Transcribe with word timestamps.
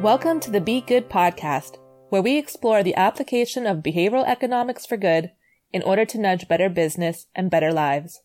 Welcome 0.00 0.40
to 0.40 0.50
the 0.50 0.62
Be 0.62 0.80
Good 0.80 1.10
podcast, 1.10 1.76
where 2.08 2.22
we 2.22 2.38
explore 2.38 2.82
the 2.82 2.94
application 2.94 3.66
of 3.66 3.82
behavioral 3.82 4.26
economics 4.26 4.86
for 4.86 4.96
good 4.96 5.32
in 5.74 5.82
order 5.82 6.06
to 6.06 6.18
nudge 6.18 6.48
better 6.48 6.70
business 6.70 7.26
and 7.34 7.50
better 7.50 7.70
lives. 7.70 8.22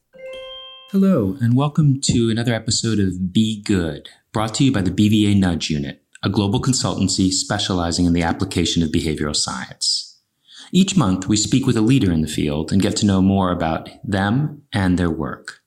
Hello, 0.91 1.35
and 1.41 1.53
welcome 1.53 1.99
to 1.99 2.29
another 2.29 2.53
episode 2.53 2.97
of 2.97 3.33
Be 3.33 3.61
Good, 3.61 4.07
brought 4.31 4.53
to 4.55 4.63
you 4.63 4.71
by 4.71 4.83
the 4.83 4.89
BVA 4.89 5.37
Nudge 5.37 5.69
Unit, 5.69 6.01
a 6.23 6.29
global 6.29 6.61
consultancy 6.61 7.29
specializing 7.29 8.05
in 8.05 8.13
the 8.13 8.23
application 8.23 8.81
of 8.81 8.91
behavioral 8.91 9.35
science. 9.35 10.21
Each 10.71 10.95
month, 10.95 11.27
we 11.27 11.35
speak 11.35 11.65
with 11.65 11.75
a 11.75 11.81
leader 11.81 12.09
in 12.09 12.21
the 12.21 12.29
field 12.29 12.71
and 12.71 12.81
get 12.81 12.95
to 12.97 13.05
know 13.05 13.21
more 13.21 13.51
about 13.51 13.89
them 14.01 14.61
and 14.71 14.97
their 14.97 15.11
work. 15.11 15.59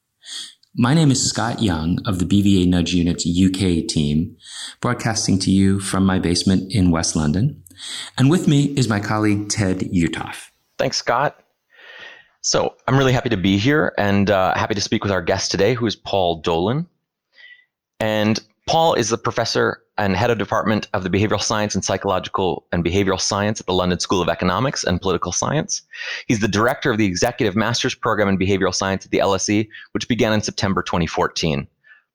My 0.80 0.94
name 0.94 1.10
is 1.10 1.28
Scott 1.28 1.60
Young 1.60 1.98
of 2.06 2.20
the 2.20 2.24
BVA 2.24 2.68
Nudge 2.68 2.94
Unit's 2.94 3.26
UK 3.26 3.84
team, 3.88 4.36
broadcasting 4.80 5.36
to 5.40 5.50
you 5.50 5.80
from 5.80 6.06
my 6.06 6.20
basement 6.20 6.72
in 6.72 6.92
West 6.92 7.16
London. 7.16 7.64
And 8.16 8.30
with 8.30 8.46
me 8.46 8.66
is 8.76 8.88
my 8.88 9.00
colleague 9.00 9.48
Ted 9.48 9.80
Utoff. 9.80 10.50
Thanks, 10.78 10.96
Scott. 10.96 11.42
So 12.42 12.76
I'm 12.86 12.96
really 12.96 13.12
happy 13.12 13.30
to 13.30 13.36
be 13.36 13.58
here 13.58 13.92
and 13.98 14.30
uh, 14.30 14.54
happy 14.54 14.76
to 14.76 14.80
speak 14.80 15.02
with 15.02 15.10
our 15.10 15.20
guest 15.20 15.50
today, 15.50 15.74
who 15.74 15.84
is 15.84 15.96
Paul 15.96 16.42
Dolan. 16.42 16.86
And 17.98 18.38
Paul 18.68 18.92
is 18.92 19.08
the 19.08 19.16
professor 19.16 19.82
and 19.96 20.14
head 20.14 20.28
of 20.28 20.36
department 20.36 20.88
of 20.92 21.02
the 21.02 21.08
behavioral 21.08 21.40
science 21.40 21.74
and 21.74 21.82
psychological 21.82 22.66
and 22.70 22.84
behavioral 22.84 23.18
science 23.18 23.60
at 23.60 23.66
the 23.66 23.72
London 23.72 23.98
School 23.98 24.20
of 24.20 24.28
Economics 24.28 24.84
and 24.84 25.00
Political 25.00 25.32
Science. 25.32 25.80
He's 26.26 26.40
the 26.40 26.48
director 26.48 26.90
of 26.90 26.98
the 26.98 27.06
executive 27.06 27.56
master's 27.56 27.94
program 27.94 28.28
in 28.28 28.38
behavioral 28.38 28.74
science 28.74 29.06
at 29.06 29.10
the 29.10 29.20
LSE, 29.20 29.66
which 29.92 30.06
began 30.06 30.34
in 30.34 30.42
September 30.42 30.82
2014. 30.82 31.66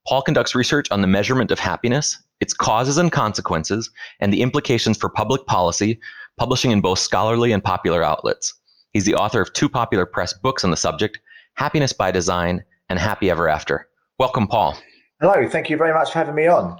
Paul 0.07 0.21
conducts 0.21 0.53
research 0.53 0.91
on 0.91 1.01
the 1.01 1.07
measurement 1.07 1.49
of 1.49 1.57
happiness, 1.57 2.21
its 2.39 2.53
causes 2.53 2.99
and 2.99 3.11
consequences, 3.11 3.89
and 4.19 4.31
the 4.31 4.43
implications 4.43 4.95
for 4.95 5.09
public 5.09 5.47
policy, 5.47 5.99
publishing 6.37 6.69
in 6.69 6.81
both 6.81 6.99
scholarly 6.99 7.51
and 7.51 7.63
popular 7.63 8.03
outlets. 8.03 8.53
He's 8.91 9.05
the 9.05 9.15
author 9.15 9.41
of 9.41 9.53
two 9.53 9.69
popular 9.69 10.05
press 10.05 10.33
books 10.33 10.63
on 10.63 10.69
the 10.69 10.77
subject 10.77 11.19
Happiness 11.55 11.93
by 11.93 12.11
Design 12.11 12.63
and 12.89 12.99
Happy 12.99 13.31
Ever 13.31 13.49
After. 13.49 13.87
Welcome, 14.19 14.45
Paul. 14.45 14.77
Hello, 15.23 15.47
thank 15.47 15.69
you 15.69 15.77
very 15.77 15.93
much 15.93 16.11
for 16.11 16.19
having 16.19 16.35
me 16.35 16.47
on. 16.47 16.77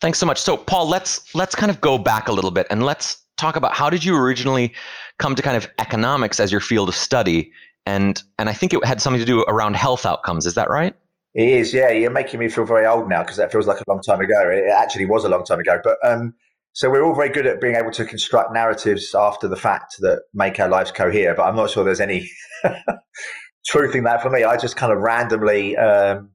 Thanks 0.00 0.18
so 0.18 0.24
much. 0.24 0.40
So, 0.40 0.56
Paul, 0.56 0.88
let's 0.88 1.34
let's 1.34 1.54
kind 1.54 1.70
of 1.70 1.82
go 1.82 1.98
back 1.98 2.26
a 2.26 2.32
little 2.32 2.50
bit 2.50 2.66
and 2.70 2.82
let's 2.82 3.22
talk 3.36 3.56
about 3.56 3.74
how 3.74 3.90
did 3.90 4.02
you 4.02 4.16
originally 4.16 4.72
come 5.18 5.34
to 5.34 5.42
kind 5.42 5.54
of 5.54 5.68
economics 5.78 6.40
as 6.40 6.50
your 6.50 6.62
field 6.62 6.88
of 6.88 6.94
study, 6.94 7.52
and 7.84 8.22
and 8.38 8.48
I 8.48 8.54
think 8.54 8.72
it 8.72 8.82
had 8.86 9.02
something 9.02 9.20
to 9.20 9.26
do 9.26 9.42
around 9.48 9.76
health 9.76 10.06
outcomes. 10.06 10.46
Is 10.46 10.54
that 10.54 10.70
right? 10.70 10.96
It 11.34 11.46
is. 11.46 11.74
Yeah, 11.74 11.90
you're 11.90 12.10
making 12.10 12.40
me 12.40 12.48
feel 12.48 12.64
very 12.64 12.86
old 12.86 13.06
now 13.06 13.22
because 13.22 13.36
that 13.36 13.52
feels 13.52 13.66
like 13.66 13.82
a 13.82 13.84
long 13.86 14.00
time 14.00 14.22
ago. 14.22 14.48
It 14.48 14.70
actually 14.70 15.04
was 15.04 15.26
a 15.26 15.28
long 15.28 15.44
time 15.44 15.60
ago, 15.60 15.78
but 15.84 15.98
um, 16.02 16.32
so 16.72 16.88
we're 16.88 17.04
all 17.04 17.14
very 17.14 17.28
good 17.28 17.46
at 17.46 17.60
being 17.60 17.76
able 17.76 17.90
to 17.90 18.06
construct 18.06 18.50
narratives 18.50 19.14
after 19.14 19.46
the 19.46 19.56
fact 19.56 19.96
that 19.98 20.22
make 20.32 20.58
our 20.58 20.70
lives 20.70 20.90
cohere. 20.90 21.34
But 21.34 21.42
I'm 21.42 21.56
not 21.56 21.68
sure 21.68 21.84
there's 21.84 22.00
any 22.00 22.30
truth 23.66 23.94
in 23.94 24.04
that 24.04 24.22
for 24.22 24.30
me. 24.30 24.44
I 24.44 24.56
just 24.56 24.76
kind 24.76 24.90
of 24.90 25.00
randomly 25.00 25.76
um, 25.76 26.30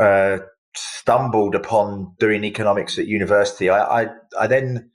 uh, 0.00 0.38
stumbled 0.74 1.54
upon 1.54 2.14
doing 2.18 2.44
economics 2.44 2.98
at 2.98 3.06
university. 3.06 3.68
I 3.68 4.02
I, 4.02 4.06
I 4.38 4.46
then 4.46 4.90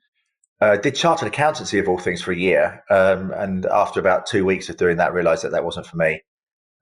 uh, 0.61 0.77
did 0.77 0.95
chartered 0.95 1.27
accountancy 1.27 1.79
of 1.79 1.87
all 1.87 1.99
things 1.99 2.21
for 2.21 2.31
a 2.31 2.37
year, 2.37 2.83
um, 2.89 3.31
and 3.35 3.65
after 3.65 3.99
about 3.99 4.25
two 4.25 4.45
weeks 4.45 4.69
of 4.69 4.77
doing 4.77 4.97
that, 4.97 5.13
realised 5.13 5.43
that 5.43 5.51
that 5.51 5.65
wasn't 5.65 5.85
for 5.85 5.97
me, 5.97 6.21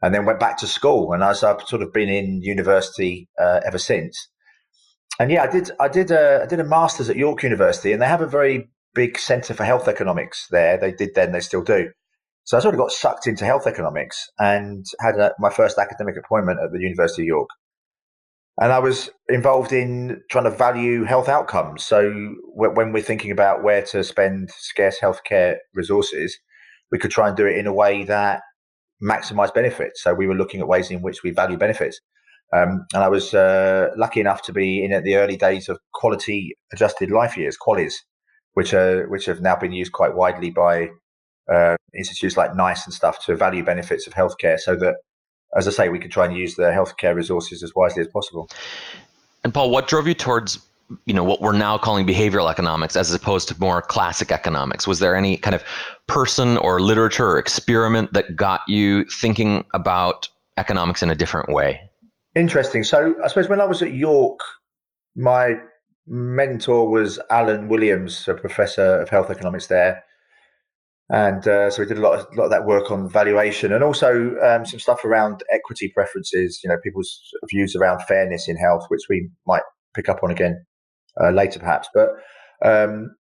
and 0.01 0.13
then 0.13 0.25
went 0.25 0.39
back 0.39 0.57
to 0.59 0.67
school. 0.67 1.13
And 1.13 1.23
as 1.23 1.43
I've 1.43 1.61
sort 1.63 1.81
of 1.81 1.93
been 1.93 2.09
in 2.09 2.41
university 2.41 3.27
uh, 3.39 3.61
ever 3.65 3.77
since 3.77 4.29
and 5.19 5.31
yeah, 5.31 5.43
I 5.43 5.47
did. 5.47 5.71
I 5.79 5.87
did. 5.87 6.11
A, 6.11 6.41
I 6.43 6.45
did 6.45 6.59
a 6.59 6.63
master's 6.63 7.09
at 7.09 7.15
York 7.15 7.43
University, 7.43 7.91
and 7.91 8.01
they 8.01 8.07
have 8.07 8.21
a 8.21 8.27
very 8.27 8.69
big 8.93 9.17
centre 9.17 9.53
for 9.53 9.63
health 9.63 9.87
economics 9.87 10.47
there. 10.51 10.77
They 10.77 10.91
did 10.91 11.15
then. 11.15 11.31
They 11.31 11.39
still 11.39 11.63
do. 11.63 11.89
So 12.43 12.57
I 12.57 12.59
sort 12.59 12.75
of 12.75 12.79
got 12.79 12.91
sucked 12.91 13.25
into 13.25 13.45
health 13.45 13.65
economics 13.65 14.29
and 14.37 14.85
had 14.99 15.15
a, 15.15 15.33
my 15.39 15.49
first 15.49 15.77
academic 15.79 16.15
appointment 16.17 16.59
at 16.63 16.71
the 16.71 16.79
University 16.79 17.23
of 17.23 17.27
York. 17.27 17.49
And 18.61 18.71
I 18.71 18.79
was 18.79 19.09
involved 19.27 19.73
in 19.73 20.21
trying 20.31 20.45
to 20.45 20.51
value 20.51 21.03
health 21.03 21.27
outcomes. 21.27 21.83
So 21.83 22.33
when 22.53 22.93
we're 22.93 23.03
thinking 23.03 23.31
about 23.31 23.63
where 23.63 23.81
to 23.87 24.03
spend 24.03 24.49
scarce 24.51 24.97
healthcare 24.99 25.57
resources, 25.73 26.37
we 26.91 26.99
could 26.99 27.11
try 27.11 27.27
and 27.27 27.35
do 27.35 27.45
it 27.45 27.57
in 27.57 27.67
a 27.67 27.73
way 27.73 28.05
that 28.05 28.41
maximised 29.03 29.53
benefits. 29.53 30.01
So 30.01 30.13
we 30.13 30.25
were 30.25 30.35
looking 30.35 30.61
at 30.61 30.67
ways 30.67 30.89
in 30.89 31.01
which 31.01 31.21
we 31.21 31.31
value 31.31 31.57
benefits. 31.57 31.99
Um, 32.55 32.85
and 32.93 33.03
I 33.03 33.09
was 33.09 33.33
uh, 33.33 33.89
lucky 33.97 34.21
enough 34.21 34.41
to 34.43 34.53
be 34.53 34.83
in 34.83 34.93
at 34.93 35.03
the 35.03 35.15
early 35.15 35.35
days 35.35 35.67
of 35.67 35.79
quality 35.93 36.55
adjusted 36.71 37.11
life 37.11 37.35
years, 37.35 37.57
QALYs, 37.57 37.93
which 38.53 38.73
are 38.73 39.09
which 39.09 39.25
have 39.25 39.41
now 39.41 39.55
been 39.55 39.73
used 39.73 39.91
quite 39.91 40.15
widely 40.15 40.51
by 40.51 40.89
uh, 41.53 41.75
institutes 41.93 42.37
like 42.37 42.55
NICE 42.55 42.85
and 42.85 42.93
stuff 42.93 43.25
to 43.25 43.35
value 43.35 43.63
benefits 43.63 44.07
of 44.07 44.13
healthcare, 44.13 44.59
so 44.59 44.75
that, 44.75 44.95
as 45.55 45.67
I 45.67 45.71
say, 45.71 45.89
we 45.89 45.99
can 45.99 46.09
try 46.09 46.25
and 46.25 46.35
use 46.35 46.55
the 46.55 46.63
healthcare 46.63 47.15
resources 47.15 47.63
as 47.63 47.73
wisely 47.75 48.01
as 48.01 48.07
possible. 48.07 48.49
And 49.43 49.53
Paul, 49.53 49.69
what 49.69 49.87
drove 49.87 50.07
you 50.07 50.13
towards 50.13 50.59
you 51.07 51.15
know 51.15 51.23
what 51.23 51.41
we're 51.41 51.51
now 51.51 51.79
calling 51.79 52.05
behavioral 52.05 52.47
economics 52.47 52.95
as 52.95 53.11
opposed 53.11 53.47
to 53.47 53.59
more 53.59 53.81
classic 53.81 54.31
economics 54.31 54.85
was 54.85 54.99
there 54.99 55.15
any 55.15 55.35
kind 55.35 55.55
of 55.55 55.63
person 56.05 56.57
or 56.57 56.79
literature 56.79 57.27
or 57.27 57.39
experiment 57.39 58.13
that 58.13 58.35
got 58.35 58.61
you 58.67 59.03
thinking 59.05 59.65
about 59.73 60.29
economics 60.57 61.01
in 61.01 61.09
a 61.09 61.15
different 61.15 61.49
way 61.49 61.81
Interesting. 62.35 62.83
So 62.83 63.15
I 63.23 63.27
suppose 63.29 63.47
when 63.47 63.61
I 63.61 63.65
was 63.65 63.81
at 63.81 63.93
York, 63.93 64.41
my 65.15 65.55
mentor 66.05 66.89
was 66.89 67.17
Alan 67.29 67.69
Williams, 67.69 68.27
a 68.27 68.33
professor 68.33 69.01
of 69.01 69.09
health 69.09 69.31
economics 69.31 69.67
there. 69.67 70.03
And 71.09 71.47
uh, 71.47 71.69
so 71.69 71.83
we 71.83 71.87
did 71.87 71.99
a 71.99 72.01
lot, 72.01 72.19
of, 72.19 72.35
lot 72.35 72.45
of 72.45 72.51
that 72.51 72.65
work 72.65 72.89
on 72.89 73.09
valuation 73.09 73.71
and 73.71 73.83
also 73.83 74.35
um, 74.43 74.65
some 74.65 74.79
stuff 74.79 75.05
around 75.05 75.43
equity 75.51 75.91
preferences, 75.93 76.61
you 76.63 76.69
know, 76.69 76.77
people's 76.83 77.19
views 77.49 77.75
around 77.75 78.01
fairness 78.07 78.47
in 78.47 78.57
health, 78.57 78.85
which 78.87 79.03
we 79.07 79.29
might 79.45 79.61
pick 79.93 80.09
up 80.09 80.23
on 80.23 80.31
again 80.31 80.65
uh, 81.21 81.29
later 81.29 81.59
perhaps. 81.59 81.87
But 81.93 82.09
um, 82.63 83.15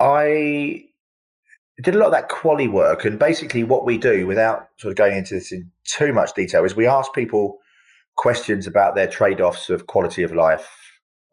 I 0.00 0.84
did 1.82 1.94
a 1.94 1.98
lot 1.98 2.06
of 2.06 2.12
that 2.12 2.30
QALY 2.30 2.70
work. 2.70 3.04
And 3.04 3.18
basically, 3.18 3.62
what 3.62 3.84
we 3.84 3.98
do, 3.98 4.26
without 4.26 4.68
sort 4.78 4.92
of 4.92 4.96
going 4.96 5.16
into 5.16 5.34
this 5.34 5.52
in 5.52 5.70
too 5.84 6.12
much 6.12 6.32
detail, 6.34 6.64
is 6.64 6.74
we 6.74 6.86
ask 6.86 7.12
people 7.12 7.58
questions 8.16 8.66
about 8.66 8.94
their 8.94 9.06
trade-offs 9.06 9.68
of 9.68 9.86
quality 9.86 10.22
of 10.22 10.32
life 10.32 10.68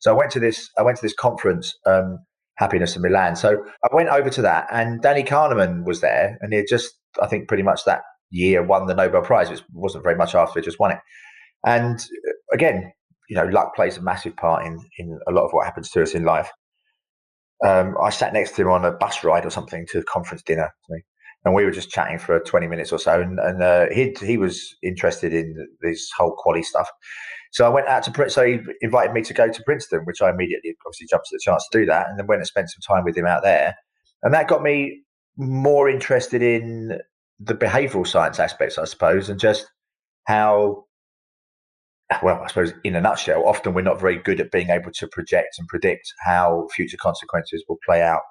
so 0.00 0.12
I 0.12 0.16
went 0.16 0.30
to 0.32 0.40
this. 0.40 0.70
I 0.78 0.82
went 0.82 0.96
to 0.98 1.02
this 1.02 1.14
conference, 1.14 1.76
um, 1.86 2.18
Happiness 2.56 2.96
in 2.96 3.02
Milan. 3.02 3.36
So 3.36 3.64
I 3.84 3.94
went 3.94 4.08
over 4.08 4.30
to 4.30 4.42
that, 4.42 4.68
and 4.70 5.02
Danny 5.02 5.22
Kahneman 5.22 5.84
was 5.84 6.00
there, 6.00 6.38
and 6.40 6.52
he 6.52 6.58
had 6.58 6.66
just, 6.68 6.97
I 7.22 7.26
think, 7.26 7.48
pretty 7.48 7.62
much 7.62 7.84
that 7.84 8.02
year 8.30 8.62
won 8.62 8.86
the 8.86 8.94
Nobel 8.94 9.22
Prize. 9.22 9.50
It 9.50 9.62
wasn't 9.72 10.04
very 10.04 10.16
much 10.16 10.34
after 10.34 10.60
just 10.60 10.80
won 10.80 10.92
it. 10.92 10.98
And 11.66 11.98
uh, 11.98 12.32
again, 12.52 12.92
you 13.28 13.36
know, 13.36 13.44
luck 13.46 13.74
plays 13.74 13.96
a 13.96 14.02
massive 14.02 14.36
part 14.36 14.64
in 14.64 14.78
in 14.98 15.18
a 15.28 15.32
lot 15.32 15.44
of 15.44 15.52
what 15.52 15.66
happens 15.66 15.90
to 15.90 16.02
us 16.02 16.14
in 16.14 16.24
life. 16.24 16.50
Um, 17.64 17.96
I 18.00 18.10
sat 18.10 18.32
next 18.32 18.54
to 18.56 18.62
him 18.62 18.68
on 18.68 18.84
a 18.84 18.92
bus 18.92 19.24
ride 19.24 19.44
or 19.44 19.50
something 19.50 19.86
to 19.90 19.98
a 19.98 20.04
conference 20.04 20.42
dinner, 20.42 20.72
and 21.44 21.54
we 21.54 21.64
were 21.64 21.70
just 21.70 21.90
chatting 21.90 22.18
for 22.18 22.40
20 22.40 22.68
minutes 22.68 22.92
or 22.92 22.98
so. 22.98 23.20
And, 23.20 23.38
and 23.40 23.62
uh, 23.62 23.86
he 23.92 24.14
he 24.20 24.36
was 24.36 24.76
interested 24.82 25.32
in 25.34 25.56
this 25.82 26.10
whole 26.16 26.36
QALY 26.36 26.64
stuff. 26.64 26.88
So 27.52 27.66
I 27.66 27.68
went 27.70 27.88
out 27.88 28.02
to 28.04 28.10
Princeton. 28.10 28.42
So 28.42 28.46
he 28.46 28.58
invited 28.82 29.12
me 29.12 29.22
to 29.22 29.34
go 29.34 29.48
to 29.50 29.62
Princeton, 29.64 30.00
which 30.04 30.20
I 30.20 30.30
immediately 30.30 30.76
obviously 30.86 31.06
jumped 31.10 31.28
at 31.32 31.36
the 31.36 31.40
chance 31.42 31.66
to 31.70 31.78
do 31.78 31.86
that. 31.86 32.08
And 32.08 32.18
then 32.18 32.26
went 32.26 32.40
and 32.40 32.46
spent 32.46 32.68
some 32.70 32.96
time 32.96 33.04
with 33.04 33.16
him 33.16 33.26
out 33.26 33.42
there. 33.42 33.74
And 34.22 34.34
that 34.34 34.48
got 34.48 34.62
me 34.62 35.02
more 35.38 35.88
interested 35.88 36.42
in 36.42 36.98
the 37.40 37.54
behavioral 37.54 38.06
science 38.06 38.40
aspects, 38.40 38.76
I 38.76 38.84
suppose, 38.84 39.28
and 39.28 39.38
just 39.38 39.70
how, 40.26 40.84
well, 42.22 42.42
I 42.42 42.48
suppose 42.48 42.72
in 42.82 42.96
a 42.96 43.00
nutshell, 43.00 43.46
often 43.46 43.72
we're 43.72 43.82
not 43.82 44.00
very 44.00 44.18
good 44.18 44.40
at 44.40 44.50
being 44.50 44.70
able 44.70 44.90
to 44.92 45.06
project 45.06 45.56
and 45.58 45.68
predict 45.68 46.12
how 46.24 46.66
future 46.74 46.96
consequences 46.96 47.64
will 47.68 47.78
play 47.86 48.02
out 48.02 48.22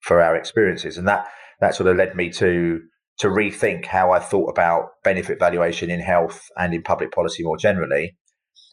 for 0.00 0.22
our 0.22 0.36
experiences. 0.36 0.96
And 0.96 1.08
that, 1.08 1.26
that 1.60 1.74
sort 1.74 1.88
of 1.88 1.96
led 1.96 2.14
me 2.14 2.30
to, 2.30 2.80
to 3.18 3.28
rethink 3.28 3.86
how 3.86 4.12
I 4.12 4.20
thought 4.20 4.48
about 4.48 4.90
benefit 5.02 5.40
valuation 5.40 5.90
in 5.90 6.00
health 6.00 6.46
and 6.56 6.72
in 6.72 6.82
public 6.82 7.10
policy 7.10 7.42
more 7.42 7.56
generally. 7.56 8.16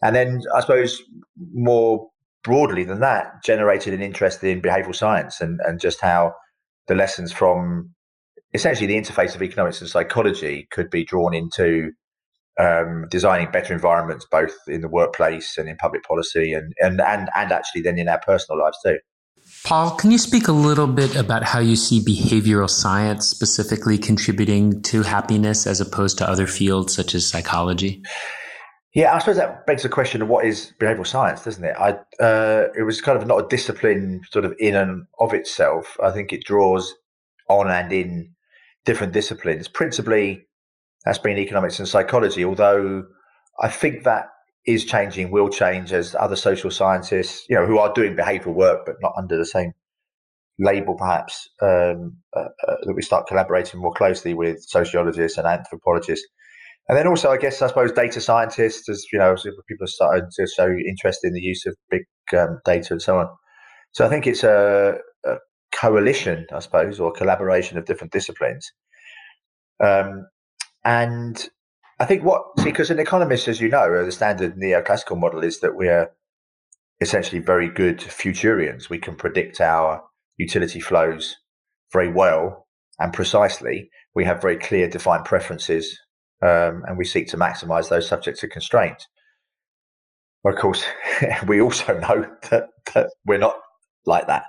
And 0.03 0.15
then 0.15 0.41
I 0.55 0.59
suppose 0.59 1.01
more 1.53 2.07
broadly 2.43 2.83
than 2.83 2.99
that, 2.99 3.43
generated 3.43 3.93
an 3.93 4.01
interest 4.01 4.43
in 4.43 4.61
behavioral 4.61 4.95
science 4.95 5.41
and, 5.41 5.59
and 5.65 5.79
just 5.79 6.01
how 6.01 6.33
the 6.87 6.95
lessons 6.95 7.31
from 7.31 7.93
essentially 8.53 8.87
the 8.87 8.95
interface 8.95 9.35
of 9.35 9.41
economics 9.41 9.81
and 9.81 9.89
psychology 9.89 10.67
could 10.71 10.89
be 10.89 11.03
drawn 11.03 11.33
into 11.33 11.91
um, 12.59 13.07
designing 13.09 13.49
better 13.51 13.73
environments, 13.73 14.27
both 14.29 14.53
in 14.67 14.81
the 14.81 14.87
workplace 14.87 15.57
and 15.57 15.67
in 15.67 15.75
public 15.77 16.03
policy, 16.03 16.53
and, 16.53 16.73
and 16.79 17.01
and 17.01 17.29
and 17.35 17.51
actually 17.51 17.81
then 17.81 17.97
in 17.97 18.07
our 18.07 18.19
personal 18.19 18.61
lives 18.61 18.77
too. 18.85 18.99
Paul, 19.65 19.91
can 19.91 20.11
you 20.11 20.17
speak 20.17 20.47
a 20.47 20.51
little 20.51 20.87
bit 20.87 21.15
about 21.15 21.43
how 21.43 21.59
you 21.59 21.75
see 21.75 21.99
behavioral 21.99 22.69
science 22.69 23.27
specifically 23.27 23.97
contributing 23.97 24.81
to 24.83 25.03
happiness 25.03 25.67
as 25.67 25.81
opposed 25.81 26.17
to 26.19 26.29
other 26.29 26.47
fields 26.47 26.93
such 26.93 27.15
as 27.15 27.25
psychology? 27.25 28.03
Yeah, 28.93 29.15
I 29.15 29.19
suppose 29.19 29.37
that 29.37 29.65
begs 29.65 29.81
the 29.81 29.89
question 29.89 30.21
of 30.21 30.27
what 30.27 30.45
is 30.45 30.71
behavioral 30.79 31.07
science, 31.07 31.43
doesn't 31.43 31.63
it? 31.63 31.75
I 31.79 31.93
uh, 32.23 32.67
it 32.77 32.83
was 32.83 33.01
kind 33.01 33.17
of 33.17 33.27
not 33.27 33.43
a 33.43 33.47
discipline 33.47 34.21
sort 34.31 34.45
of 34.45 34.53
in 34.59 34.75
and 34.75 35.05
of 35.19 35.33
itself. 35.33 35.97
I 36.01 36.11
think 36.11 36.31
it 36.31 36.43
draws 36.43 36.93
on 37.49 37.69
and 37.69 37.91
in 37.91 38.33
different 38.85 39.13
disciplines. 39.13 39.67
Principally, 39.67 40.45
that's 41.05 41.17
been 41.17 41.39
economics 41.39 41.79
and 41.79 41.87
psychology. 41.87 42.45
Although 42.45 43.05
I 43.59 43.69
think 43.69 44.03
that 44.03 44.27
is 44.67 44.85
changing, 44.85 45.31
will 45.31 45.49
change 45.49 45.91
as 45.91 46.15
other 46.15 46.35
social 46.35 46.69
scientists, 46.69 47.45
you 47.49 47.55
know, 47.55 47.65
who 47.65 47.79
are 47.79 47.91
doing 47.93 48.15
behavioural 48.15 48.53
work 48.53 48.85
but 48.85 48.95
not 49.01 49.13
under 49.17 49.37
the 49.37 49.45
same 49.45 49.73
label, 50.59 50.95
perhaps, 50.95 51.49
um, 51.63 52.15
uh, 52.37 52.41
uh, 52.67 52.75
that 52.83 52.93
we 52.95 53.01
start 53.01 53.25
collaborating 53.25 53.81
more 53.81 53.93
closely 53.93 54.35
with 54.35 54.61
sociologists 54.61 55.39
and 55.39 55.47
anthropologists 55.47 56.27
and 56.89 56.97
then 56.97 57.07
also, 57.07 57.31
I 57.31 57.37
guess, 57.37 57.61
I 57.61 57.67
suppose 57.67 57.91
data 57.91 58.19
scientists, 58.19 58.89
as 58.89 59.05
you 59.11 59.19
know, 59.19 59.35
people 59.67 59.85
are 59.85 59.87
starting 59.87 60.27
to 60.35 60.47
show 60.47 60.67
interest 60.67 61.19
in 61.23 61.33
the 61.33 61.41
use 61.41 61.65
of 61.65 61.75
big 61.89 62.03
um, 62.37 62.59
data 62.65 62.93
and 62.93 63.01
so 63.01 63.19
on. 63.19 63.27
So 63.93 64.05
I 64.05 64.09
think 64.09 64.27
it's 64.27 64.43
a, 64.43 64.95
a, 65.25 65.35
coalition, 65.71 66.45
I 66.53 66.59
suppose, 66.59 66.99
or 66.99 67.11
collaboration 67.11 67.77
of 67.77 67.85
different 67.85 68.13
disciplines. 68.13 68.71
Um, 69.83 70.27
and 70.83 71.49
I 71.99 72.05
think 72.05 72.23
what, 72.23 72.43
because 72.63 72.91
an 72.91 72.99
economist, 72.99 73.47
as 73.47 73.59
you 73.59 73.69
know, 73.69 74.05
the 74.05 74.11
standard 74.11 74.55
neoclassical 74.55 75.17
model 75.17 75.43
is 75.43 75.61
that 75.61 75.75
we're 75.75 76.11
essentially 77.01 77.39
very 77.39 77.69
good 77.69 77.99
futurians. 77.99 78.89
We 78.89 78.99
can 78.99 79.15
predict 79.15 79.61
our 79.61 80.03
utility 80.37 80.79
flows 80.79 81.37
very 81.91 82.11
well 82.11 82.67
and 82.99 83.13
precisely. 83.13 83.89
We 84.13 84.25
have 84.25 84.41
very 84.41 84.57
clear 84.57 84.87
defined 84.87 85.25
preferences 85.25 85.97
um, 86.43 86.83
and 86.87 86.97
we 86.97 87.05
seek 87.05 87.27
to 87.29 87.37
maximize 87.37 87.89
those 87.89 88.07
subject 88.07 88.39
to 88.39 88.47
constraint. 88.47 89.07
But 90.43 90.55
of 90.55 90.59
course, 90.59 90.83
we 91.47 91.61
also 91.61 91.97
know 91.99 92.27
that, 92.49 92.69
that 92.93 93.09
we're 93.25 93.37
not 93.37 93.55
like 94.05 94.27
that. 94.27 94.43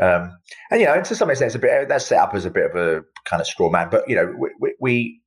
Um, 0.00 0.38
and, 0.70 0.80
you 0.80 0.86
know, 0.86 1.02
to 1.02 1.14
some 1.16 1.30
extent, 1.30 1.48
it's 1.48 1.56
a 1.56 1.58
bit, 1.58 1.88
that's 1.88 2.06
set 2.06 2.20
up 2.20 2.34
as 2.34 2.44
a 2.44 2.50
bit 2.50 2.70
of 2.70 2.76
a 2.76 3.02
kind 3.24 3.40
of 3.40 3.46
straw 3.46 3.68
man, 3.68 3.88
but, 3.90 4.08
you 4.08 4.14
know, 4.14 4.32
we, 4.60 4.74
we, 4.80 5.20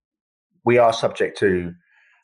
we 0.64 0.78
are 0.78 0.94
subject 0.94 1.38
to 1.40 1.74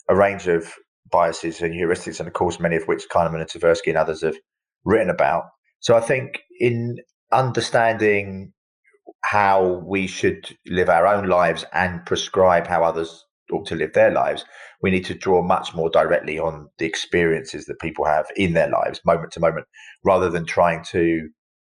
a 0.10 0.16
range 0.16 0.48
of 0.48 0.74
biases 1.12 1.62
and 1.62 1.74
heuristics, 1.74 2.20
and 2.20 2.28
of 2.28 2.34
course, 2.34 2.60
many 2.60 2.78
of 2.78 2.84
which 2.86 3.04
Kahneman 3.10 3.42
and 3.42 3.50
Tversky 3.50 3.88
and 3.88 3.98
others 3.98 4.22
have 4.22 4.36
written 4.86 5.10
about. 5.10 5.44
So 5.80 5.96
I 5.98 6.02
think 6.02 6.42
in 6.60 6.98
understanding 7.32 8.54
how 9.24 9.84
we 9.86 10.08
should 10.08 10.58
live 10.68 10.90
our 10.90 11.08
own 11.08 11.28
lives 11.28 11.66
and 11.74 12.06
prescribe 12.06 12.68
how 12.68 12.84
others 12.84 13.26
to 13.66 13.76
live 13.76 13.94
their 13.94 14.12
lives, 14.12 14.46
we 14.82 14.92
need 14.92 15.06
to 15.06 15.14
draw 15.14 15.44
much 15.44 15.74
more 15.74 15.90
directly 15.90 16.40
on 16.40 16.70
the 16.78 16.86
experiences 16.86 17.66
that 17.66 17.80
people 17.80 18.06
have 18.06 18.26
in 18.36 18.54
their 18.54 18.70
lives, 18.70 19.02
moment 19.06 19.32
to 19.34 19.40
moment, 19.40 19.66
rather 20.04 20.30
than 20.30 20.46
trying 20.46 20.84
to 20.86 21.30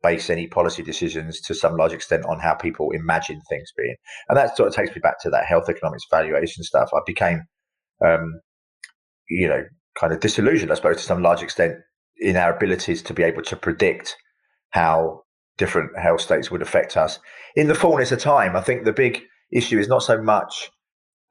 base 0.03 0.29
any 0.29 0.47
policy 0.47 0.83
decisions 0.83 1.41
to 1.41 1.53
some 1.53 1.75
large 1.75 1.93
extent 1.93 2.23
on 2.25 2.39
how 2.39 2.53
people 2.53 2.91
imagine 2.91 3.41
things 3.49 3.71
being. 3.75 3.95
And 4.29 4.37
that 4.37 4.55
sort 4.55 4.69
of 4.69 4.75
takes 4.75 4.95
me 4.95 4.99
back 5.01 5.19
to 5.21 5.29
that 5.29 5.45
health 5.45 5.69
economics 5.69 6.05
valuation 6.09 6.63
stuff. 6.63 6.89
I 6.93 6.99
became, 7.05 7.43
um, 8.05 8.39
you 9.29 9.47
know, 9.47 9.63
kind 9.99 10.13
of 10.13 10.19
disillusioned, 10.19 10.71
I 10.71 10.75
suppose, 10.75 10.97
to 10.97 11.03
some 11.03 11.23
large 11.23 11.41
extent 11.41 11.75
in 12.19 12.37
our 12.37 12.55
abilities 12.55 13.01
to 13.03 13.13
be 13.13 13.23
able 13.23 13.41
to 13.43 13.55
predict 13.55 14.15
how 14.71 15.23
different 15.57 15.97
health 15.97 16.21
states 16.21 16.51
would 16.51 16.61
affect 16.61 16.95
us. 16.97 17.19
In 17.55 17.67
the 17.67 17.75
fullness 17.75 18.11
of 18.11 18.19
time, 18.19 18.55
I 18.55 18.61
think 18.61 18.85
the 18.85 18.93
big 18.93 19.21
issue 19.51 19.79
is 19.79 19.87
not 19.87 20.03
so 20.03 20.21
much 20.21 20.69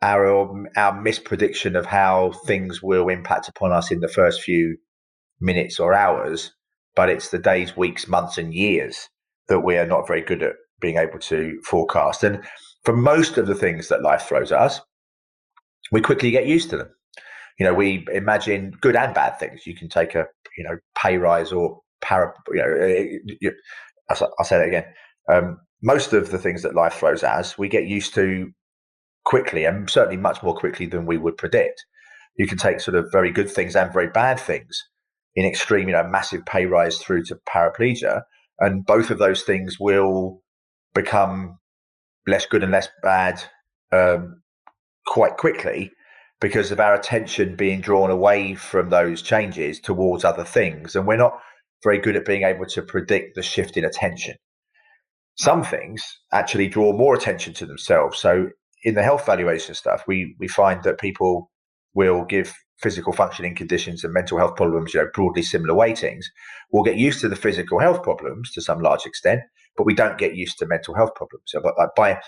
our 0.02 0.26
our 0.76 0.92
misprediction 0.92 1.76
of 1.78 1.86
how 1.86 2.32
things 2.46 2.82
will 2.82 3.08
impact 3.08 3.48
upon 3.48 3.72
us 3.72 3.90
in 3.90 4.00
the 4.00 4.08
first 4.08 4.42
few 4.42 4.76
minutes 5.40 5.78
or 5.78 5.94
hours, 5.94 6.52
but 6.94 7.08
it's 7.08 7.30
the 7.30 7.38
days, 7.38 7.76
weeks, 7.76 8.08
months, 8.08 8.38
and 8.38 8.54
years 8.54 9.08
that 9.48 9.60
we 9.60 9.76
are 9.76 9.86
not 9.86 10.06
very 10.06 10.22
good 10.22 10.42
at 10.42 10.54
being 10.80 10.96
able 10.96 11.18
to 11.18 11.58
forecast. 11.64 12.24
And 12.24 12.42
for 12.84 12.94
most 12.94 13.38
of 13.38 13.46
the 13.46 13.54
things 13.54 13.88
that 13.88 14.02
life 14.02 14.22
throws 14.22 14.52
at 14.52 14.60
us, 14.60 14.80
we 15.92 16.00
quickly 16.00 16.30
get 16.30 16.46
used 16.46 16.70
to 16.70 16.76
them. 16.76 16.88
You 17.58 17.64
know, 17.64 17.74
we 17.74 18.04
imagine 18.12 18.72
good 18.80 18.96
and 18.96 19.14
bad 19.14 19.38
things. 19.38 19.66
You 19.66 19.74
can 19.74 19.88
take 19.88 20.14
a 20.14 20.26
you 20.58 20.64
know 20.64 20.76
pay 20.96 21.16
rise 21.16 21.52
or 21.52 21.80
para. 22.02 22.32
You 22.50 22.56
know, 22.56 23.48
eh, 23.48 23.50
I'll, 24.10 24.32
I'll 24.38 24.44
say 24.44 24.58
that 24.58 24.68
again. 24.68 24.84
Um, 25.32 25.58
most 25.82 26.12
of 26.12 26.30
the 26.30 26.38
things 26.38 26.62
that 26.62 26.74
life 26.74 26.94
throws 26.94 27.22
at 27.22 27.36
us, 27.36 27.58
we 27.58 27.68
get 27.68 27.86
used 27.86 28.14
to 28.14 28.50
quickly 29.26 29.64
and 29.64 29.90
certainly 29.90 30.16
much 30.16 30.42
more 30.42 30.54
quickly 30.54 30.86
than 30.86 31.04
we 31.04 31.18
would 31.18 31.36
predict. 31.36 31.84
You 32.36 32.46
can 32.46 32.56
take 32.56 32.80
sort 32.80 32.96
of 32.96 33.10
very 33.12 33.30
good 33.30 33.50
things 33.50 33.76
and 33.76 33.92
very 33.92 34.08
bad 34.08 34.40
things 34.40 34.82
in 35.34 35.44
extreme, 35.44 35.88
you 35.88 35.94
know, 35.94 36.08
massive 36.08 36.46
pay 36.46 36.64
rise 36.64 36.98
through 36.98 37.24
to 37.24 37.38
paraplegia. 37.48 38.22
And 38.60 38.86
both 38.86 39.10
of 39.10 39.18
those 39.18 39.42
things 39.42 39.78
will 39.78 40.40
become 40.94 41.58
less 42.26 42.46
good 42.46 42.62
and 42.62 42.72
less 42.72 42.88
bad 43.02 43.42
um, 43.92 44.42
quite 45.06 45.36
quickly 45.36 45.90
because 46.40 46.70
of 46.70 46.80
our 46.80 46.94
attention 46.94 47.56
being 47.56 47.80
drawn 47.80 48.10
away 48.10 48.54
from 48.54 48.90
those 48.90 49.22
changes 49.22 49.80
towards 49.80 50.24
other 50.24 50.44
things. 50.44 50.94
And 50.94 51.06
we're 51.06 51.16
not 51.16 51.38
very 51.82 51.98
good 51.98 52.16
at 52.16 52.24
being 52.24 52.44
able 52.44 52.66
to 52.66 52.82
predict 52.82 53.34
the 53.34 53.42
shift 53.42 53.76
in 53.76 53.84
attention. 53.84 54.36
Some 55.36 55.64
things 55.64 56.02
actually 56.32 56.68
draw 56.68 56.92
more 56.92 57.14
attention 57.14 57.52
to 57.54 57.66
themselves. 57.66 58.18
So 58.18 58.50
in 58.86 58.94
the 58.94 59.02
health 59.02 59.26
valuation 59.26 59.74
stuff, 59.74 60.04
we 60.06 60.34
we 60.38 60.46
find 60.46 60.84
that 60.84 61.00
people 61.00 61.50
will 61.94 62.24
give 62.24 62.54
physical 62.78 63.12
functioning 63.12 63.54
conditions 63.54 64.04
and 64.04 64.14
mental 64.14 64.38
health 64.38 64.54
problems, 64.54 64.94
you 64.94 65.00
know, 65.00 65.08
broadly 65.12 65.42
similar 65.42 65.74
weightings. 65.74 66.26
We'll 66.70 66.84
get 66.84 66.96
used 66.96 67.20
to 67.22 67.28
the 67.28 67.36
physical 67.36 67.80
health 67.80 68.02
problems 68.02 68.52
to 68.52 68.62
some 68.62 68.80
large 68.80 69.04
extent, 69.04 69.40
but 69.76 69.86
we 69.86 69.94
don't 69.94 70.18
get 70.18 70.36
used 70.36 70.58
to 70.58 70.66
mental 70.66 70.94
health 70.94 71.16
problems. 71.16 71.42
So, 71.46 71.60
by 71.96 72.20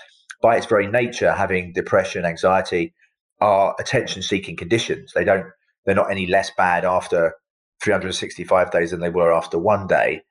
by 0.43 0.57
its 0.57 0.67
very 0.67 0.89
nature, 0.89 1.33
having 1.33 1.73
depression, 1.73 2.25
anxiety 2.25 2.93
are 3.41 3.77
attention-seeking 3.79 4.57
conditions. 4.57 5.13
They 5.15 5.25
don't. 5.25 5.47
They're 5.87 5.95
not 5.95 6.11
any 6.11 6.27
less 6.27 6.51
bad 6.57 6.85
after 6.85 7.35
365 7.85 8.73
days 8.73 8.91
than 8.91 9.01
they 9.01 9.11
were 9.11 9.33
after 9.33 9.59
one 9.61 9.87
day. 9.87 10.23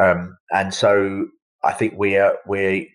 Um, 0.00 0.38
and 0.50 0.72
so, 0.72 1.26
I 1.62 1.72
think 1.72 1.92
we 1.98 2.16
are 2.16 2.38
we 2.48 2.93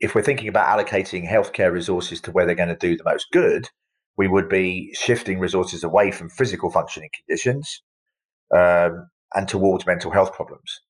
if 0.00 0.14
we're 0.14 0.22
thinking 0.22 0.48
about 0.48 0.66
allocating 0.66 1.28
healthcare 1.28 1.72
resources 1.72 2.20
to 2.22 2.30
where 2.30 2.46
they're 2.46 2.54
going 2.54 2.68
to 2.68 2.76
do 2.76 2.96
the 2.96 3.04
most 3.04 3.26
good, 3.32 3.68
we 4.16 4.28
would 4.28 4.48
be 4.48 4.94
shifting 4.94 5.38
resources 5.38 5.84
away 5.84 6.10
from 6.10 6.28
physical 6.28 6.70
functioning 6.70 7.10
conditions 7.14 7.82
um, 8.54 9.08
and 9.34 9.48
towards 9.48 9.86
mental 9.86 10.10
health 10.10 10.32
problems. 10.32 10.80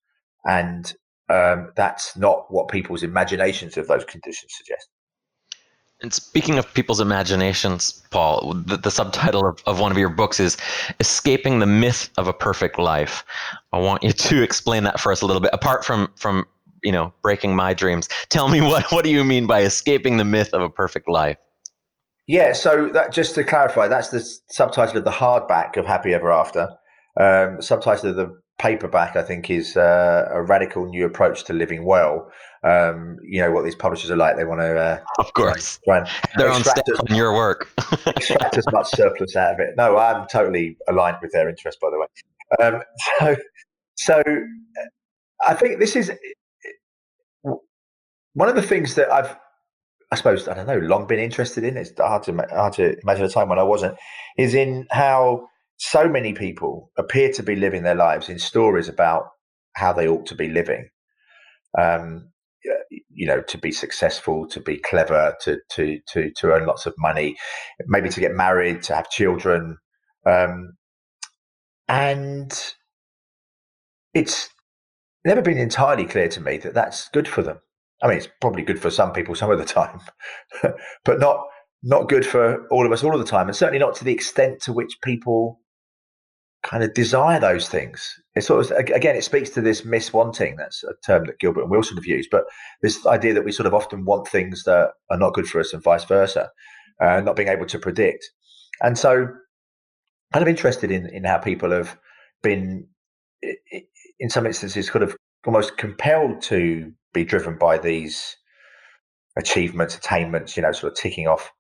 And 0.45 0.93
um, 1.29 1.73
that's 1.77 2.17
not 2.17 2.47
what 2.51 2.69
people's 2.69 3.03
imaginations 3.03 3.77
of 3.77 3.89
those 3.89 4.05
conditions 4.05 4.53
suggest. 4.57 4.89
And 6.03 6.13
speaking 6.13 6.59
of 6.59 6.73
people's 6.75 7.01
imaginations, 7.01 8.03
Paul, 8.11 8.53
the, 8.67 8.77
the 8.77 8.91
subtitle 8.91 9.47
of, 9.47 9.63
of 9.67 9.81
one 9.81 9.91
of 9.91 9.97
your 9.97 10.11
books 10.11 10.39
is 10.39 10.59
Escaping 11.01 11.59
the 11.59 11.67
Myth 11.67 12.11
of 12.19 12.29
a 12.29 12.35
Perfect 12.35 12.79
Life. 12.79 13.25
I 13.73 13.79
want 13.79 14.03
you 14.03 14.13
to 14.13 14.43
explain 14.45 14.85
that 14.85 15.01
for 15.01 15.11
us 15.11 15.23
a 15.23 15.27
little 15.27 15.41
bit. 15.41 15.51
Apart 15.55 15.85
from, 15.85 16.11
from 16.17 16.47
you 16.87 16.93
know 16.93 17.13
breaking 17.23 17.55
my 17.55 17.75
dreams 17.75 18.09
tell 18.29 18.49
me 18.49 18.61
what 18.61 18.91
what 18.93 19.05
do 19.05 19.11
you 19.11 19.25
mean 19.25 19.47
by 19.47 19.63
escaping 19.63 20.17
the 20.17 20.25
myth 20.25 20.55
of 20.55 20.63
a 20.63 20.71
perfect 20.71 21.09
life 21.09 21.37
yeah 22.27 22.53
so 22.53 22.89
that 22.89 23.13
just 23.13 23.35
to 23.35 23.45
clarify 23.45 23.89
that's 23.89 24.09
the 24.09 24.21
subtitle 24.49 24.99
of 24.99 25.05
the 25.05 25.11
hardback 25.11 25.77
of 25.77 25.85
happy 25.85 26.15
ever 26.15 26.33
after 26.33 26.69
um, 27.19 27.63
subtitle 27.63 28.11
of 28.11 28.17
the 28.17 28.41
paperback, 28.59 29.17
I 29.17 29.23
think, 29.23 29.51
is 29.51 29.77
uh, 29.77 30.29
a 30.31 30.43
radical 30.43 30.87
new 30.87 31.05
approach 31.05 31.45
to 31.45 31.53
living 31.53 31.85
well. 31.85 32.31
Um, 32.63 33.19
you 33.23 33.41
know 33.41 33.53
what 33.53 33.65
these 33.65 33.75
publishers 33.75 34.11
are 34.11 34.17
like; 34.17 34.37
they 34.37 34.45
want 34.45 34.61
to, 34.61 34.77
uh, 34.77 34.99
of 35.19 35.33
course, 35.35 35.79
try 35.85 35.99
and 35.99 36.09
their 36.37 36.51
own 36.51 36.65
step 36.65 36.85
on 37.09 37.15
your 37.15 37.33
work, 37.33 37.71
extract 38.07 38.57
as 38.57 38.65
much 38.73 38.89
surplus 38.89 39.37
out 39.37 39.55
of 39.55 39.61
it. 39.61 39.75
No, 39.77 39.97
I'm 39.97 40.27
totally 40.29 40.77
aligned 40.89 41.19
with 41.23 41.33
their 41.33 41.49
interest, 41.49 41.79
by 41.81 41.91
the 41.91 41.99
way. 42.01 42.07
Um, 42.63 42.83
so, 43.19 43.37
so 43.97 44.23
I 45.47 45.55
think 45.55 45.79
this 45.79 45.97
is 45.97 46.11
one 48.37 48.51
of 48.51 48.55
the 48.55 48.63
things 48.63 48.97
that 48.97 49.11
I've, 49.11 49.35
I 50.13 50.17
suppose, 50.17 50.47
I 50.47 50.53
don't 50.53 50.67
know, 50.67 50.77
long 50.77 51.07
been 51.07 51.19
interested 51.19 51.65
in. 51.65 51.79
It's 51.79 51.91
hard 51.99 52.23
to 52.25 52.35
hard 52.51 52.75
to 52.75 52.95
imagine 53.01 53.25
a 53.25 53.31
time 53.31 53.49
when 53.49 53.59
I 53.59 53.63
wasn't. 53.63 53.97
Is 54.37 54.55
in 54.55 54.87
how 54.91 55.49
so 55.79 56.07
many 56.07 56.35
people 56.35 56.91
appear 56.99 57.33
to 57.33 57.43
be 57.43 57.57
living 57.57 57.83
their 57.83 57.95
lives 57.95 58.29
in 58.29 58.39
stories 58.39 58.89
about 58.91 59.29
how 59.75 59.95
they 59.95 60.07
ought 60.07 60.27
to 60.27 60.35
be 60.35 60.49
living. 60.51 60.91
Um, 61.79 62.31
you 63.09 63.27
know, 63.27 63.41
to 63.41 63.57
be 63.57 63.73
successful, 63.73 64.47
to 64.49 64.61
be 64.61 64.77
clever, 64.77 65.35
to 65.45 65.59
to 65.71 65.99
to 66.13 66.31
to 66.37 66.53
earn 66.53 66.67
lots 66.67 66.85
of 66.85 66.95
money, 66.99 67.37
maybe 67.87 68.11
to 68.11 68.21
get 68.21 68.33
married, 68.33 68.83
to 68.83 68.95
have 68.95 69.09
children, 69.09 69.79
um, 70.27 70.75
and 71.89 72.53
it's 74.13 74.51
never 75.25 75.41
been 75.41 75.59
entirely 75.59 76.05
clear 76.05 76.29
to 76.29 76.41
me 76.41 76.59
that 76.59 76.75
that's 76.75 77.09
good 77.09 77.27
for 77.27 77.43
them. 77.43 77.61
I 78.03 78.09
mean, 78.09 78.19
it's 78.19 78.29
probably 78.41 78.63
good 78.63 78.81
for 78.81 78.91
some 78.91 79.13
people 79.13 79.35
some 79.35 79.51
of 79.51 79.59
the 79.59 79.65
time, 79.65 80.01
but 81.05 81.19
not 81.19 81.45
not 81.83 82.09
good 82.09 82.27
for 82.27 82.67
all 82.69 82.85
of 82.85 82.93
us 82.93 83.03
all 83.03 83.15
of 83.15 83.21
the 83.21 83.31
time, 83.31 83.49
and 83.49 83.57
certainly 83.57 83.79
not 83.79 83.95
to 83.97 84.05
the 84.05 84.13
extent 84.13 84.61
to 84.63 84.73
which 84.73 85.01
people 85.03 85.61
kind 86.63 86.83
of 86.83 86.93
desire 86.95 87.39
those 87.39 87.69
things. 87.69 88.13
It 88.35 88.43
sort 88.43 88.71
of 88.71 88.77
again, 88.79 89.17
it 89.17 89.25
speaks 89.25 89.51
to 89.51 89.61
this 89.61 89.83
miswanting. 89.83 90.57
That's 90.57 90.83
a 90.85 90.95
term 91.07 91.27
that 91.27 91.39
Gilbert 91.39 91.63
and 91.63 91.71
Wilson 91.71 91.97
have 91.97 92.07
used, 92.07 92.29
but 92.31 92.45
this 92.83 93.07
idea 93.07 93.33
that 93.35 93.45
we 93.45 93.53
sort 93.53 93.67
of 93.67 93.75
often 93.75 94.05
want 94.05 94.29
things 94.29 94.65
that 94.65 94.91
are 95.11 95.19
not 95.19 95.35
good 95.35 95.47
for 95.47 95.61
us, 95.61 95.73
and 95.73 95.83
vice 95.83 96.05
versa, 96.05 96.51
uh, 97.01 97.21
not 97.21 97.37
being 97.37 97.49
able 97.49 97.67
to 97.67 97.79
predict. 97.79 98.29
And 98.83 98.99
so, 98.99 99.29
kind 100.33 100.43
of 100.43 100.49
interested 100.49 100.91
in 100.91 101.07
in 101.07 101.25
how 101.25 101.39
people 101.39 101.71
have 101.71 101.99
been, 102.43 102.87
in 104.19 104.29
some 104.29 104.45
instances, 104.45 104.91
kind 104.91 105.05
of 105.05 105.17
almost 105.47 105.77
compelled 105.77 106.43
to 106.43 106.93
be 107.17 107.25
driven 107.25 107.57
by 107.57 107.79
these 107.79 108.37
achievements, 109.37 109.97
attainments. 109.97 110.57
You 110.57 110.63
know, 110.63 110.73
sort 110.73 110.93
of 110.93 110.99
ticking 110.99 111.27
off 111.27 111.51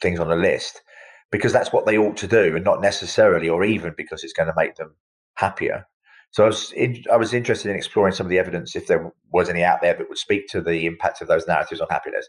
things 0.00 0.18
on 0.18 0.30
a 0.30 0.36
list 0.36 0.82
because 1.30 1.52
that's 1.52 1.72
what 1.72 1.86
they 1.86 1.98
ought 1.98 2.16
to 2.18 2.26
do, 2.26 2.56
and 2.56 2.64
not 2.64 2.80
necessarily, 2.80 3.48
or 3.48 3.64
even 3.64 3.92
because 3.96 4.24
it's 4.24 4.32
going 4.32 4.48
to 4.48 4.54
make 4.56 4.76
them 4.76 4.94
happier. 5.34 5.86
So 6.30 6.44
I 6.44 6.46
was 6.46 6.72
in, 6.72 7.04
I 7.12 7.16
was 7.16 7.34
interested 7.34 7.70
in 7.70 7.76
exploring 7.76 8.14
some 8.14 8.26
of 8.26 8.30
the 8.30 8.38
evidence 8.38 8.74
if 8.74 8.86
there 8.86 9.12
was 9.32 9.48
any 9.48 9.62
out 9.62 9.80
there 9.82 9.94
that 9.94 10.08
would 10.08 10.18
speak 10.18 10.48
to 10.48 10.60
the 10.60 10.86
impact 10.86 11.20
of 11.20 11.28
those 11.28 11.46
narratives 11.46 11.80
on 11.80 11.88
happiness. 11.90 12.28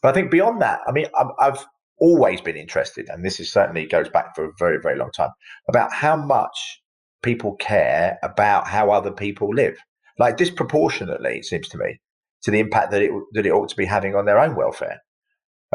But 0.00 0.10
I 0.10 0.12
think 0.12 0.30
beyond 0.30 0.62
that, 0.62 0.80
I 0.86 0.92
mean, 0.92 1.06
I've, 1.18 1.32
I've 1.38 1.64
always 2.00 2.40
been 2.40 2.56
interested, 2.56 3.08
and 3.08 3.24
this 3.24 3.38
is 3.38 3.52
certainly 3.52 3.86
goes 3.86 4.08
back 4.08 4.34
for 4.34 4.44
a 4.44 4.52
very 4.58 4.78
very 4.80 4.96
long 4.98 5.10
time, 5.10 5.30
about 5.68 5.92
how 5.92 6.16
much 6.16 6.82
people 7.22 7.54
care 7.56 8.18
about 8.22 8.66
how 8.66 8.90
other 8.90 9.12
people 9.12 9.54
live, 9.54 9.76
like 10.22 10.36
disproportionately, 10.36 11.38
it 11.38 11.44
seems 11.44 11.68
to 11.68 11.78
me, 11.78 12.00
to 12.42 12.52
the 12.52 12.60
impact 12.60 12.92
that 12.92 13.02
it 13.02 13.10
that 13.32 13.44
it 13.44 13.50
ought 13.50 13.68
to 13.68 13.76
be 13.76 13.84
having 13.84 14.14
on 14.14 14.24
their 14.24 14.38
own 14.38 14.54
welfare. 14.54 15.00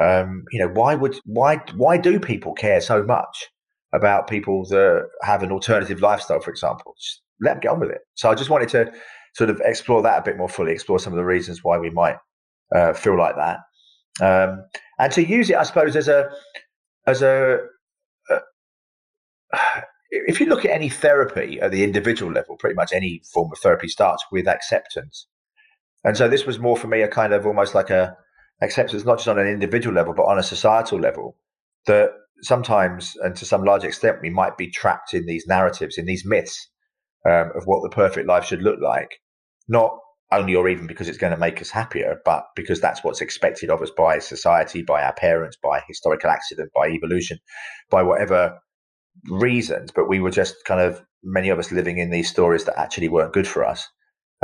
Um, 0.01 0.43
you 0.51 0.59
know, 0.59 0.69
why 0.69 0.95
would 0.95 1.15
why 1.25 1.57
why 1.75 1.97
do 1.97 2.17
people 2.19 2.53
care 2.53 2.79
so 2.79 3.03
much 3.03 3.47
about 3.93 4.29
people 4.29 4.65
that 4.69 5.07
have 5.21 5.43
an 5.43 5.51
alternative 5.51 5.99
lifestyle, 5.99 6.39
for 6.39 6.51
example? 6.51 6.95
Just 6.97 7.21
let 7.41 7.53
them 7.53 7.59
get 7.59 7.71
on 7.71 7.79
with 7.81 7.89
it. 7.89 8.01
So 8.15 8.29
I 8.29 8.35
just 8.35 8.49
wanted 8.49 8.69
to 8.69 8.91
sort 9.35 9.49
of 9.49 9.61
explore 9.65 10.01
that 10.01 10.19
a 10.19 10.23
bit 10.23 10.37
more 10.37 10.49
fully, 10.49 10.71
explore 10.71 10.99
some 10.99 11.11
of 11.13 11.17
the 11.17 11.25
reasons 11.25 11.63
why 11.63 11.77
we 11.77 11.89
might 11.89 12.15
uh, 12.73 12.93
feel 12.93 13.17
like 13.17 13.35
that, 13.35 13.59
um, 14.21 14.63
and 14.97 15.11
to 15.11 15.27
use 15.27 15.49
it, 15.49 15.57
I 15.57 15.63
suppose, 15.63 15.97
as 15.97 16.07
a 16.07 16.29
as 17.05 17.21
a 17.21 17.57
uh, 18.31 19.81
if 20.09 20.39
you 20.39 20.45
look 20.45 20.65
at 20.65 20.71
any 20.71 20.89
therapy 20.89 21.59
at 21.59 21.71
the 21.71 21.83
individual 21.83 22.31
level, 22.31 22.57
pretty 22.57 22.75
much 22.75 22.91
any 22.93 23.21
form 23.33 23.51
of 23.51 23.59
therapy 23.59 23.87
starts 23.87 24.23
with 24.31 24.47
acceptance. 24.47 25.27
And 26.03 26.15
so 26.15 26.27
this 26.27 26.45
was 26.45 26.59
more 26.59 26.77
for 26.77 26.87
me 26.87 27.01
a 27.01 27.07
kind 27.07 27.33
of 27.33 27.45
almost 27.45 27.75
like 27.75 27.89
a 27.89 28.15
acceptance 28.61 29.05
not 29.05 29.17
just 29.17 29.27
on 29.27 29.39
an 29.39 29.47
individual 29.47 29.95
level 29.95 30.13
but 30.13 30.23
on 30.23 30.39
a 30.39 30.43
societal 30.43 30.99
level 30.99 31.37
that 31.85 32.09
sometimes 32.41 33.15
and 33.21 33.35
to 33.35 33.45
some 33.45 33.63
large 33.63 33.83
extent 33.83 34.17
we 34.21 34.29
might 34.29 34.57
be 34.57 34.69
trapped 34.69 35.13
in 35.13 35.25
these 35.25 35.45
narratives 35.47 35.97
in 35.97 36.05
these 36.05 36.25
myths 36.25 36.69
um, 37.25 37.51
of 37.55 37.63
what 37.65 37.83
the 37.83 37.95
perfect 37.95 38.27
life 38.27 38.45
should 38.45 38.61
look 38.61 38.79
like 38.81 39.19
not 39.67 39.97
only 40.31 40.55
or 40.55 40.67
even 40.67 40.87
because 40.87 41.07
it's 41.07 41.17
going 41.17 41.31
to 41.31 41.39
make 41.39 41.61
us 41.61 41.69
happier 41.69 42.19
but 42.25 42.45
because 42.55 42.81
that's 42.81 43.03
what's 43.03 43.21
expected 43.21 43.69
of 43.69 43.81
us 43.81 43.91
by 43.95 44.17
society 44.19 44.81
by 44.81 45.03
our 45.03 45.13
parents 45.13 45.57
by 45.61 45.81
historical 45.87 46.29
accident 46.29 46.71
by 46.75 46.87
evolution 46.87 47.37
by 47.89 48.01
whatever 48.01 48.59
reasons 49.25 49.91
but 49.91 50.07
we 50.07 50.19
were 50.19 50.31
just 50.31 50.55
kind 50.65 50.81
of 50.81 51.01
many 51.23 51.49
of 51.49 51.59
us 51.59 51.71
living 51.71 51.97
in 51.97 52.09
these 52.09 52.29
stories 52.29 52.63
that 52.65 52.79
actually 52.79 53.09
weren't 53.09 53.33
good 53.33 53.47
for 53.47 53.65
us. 53.65 53.87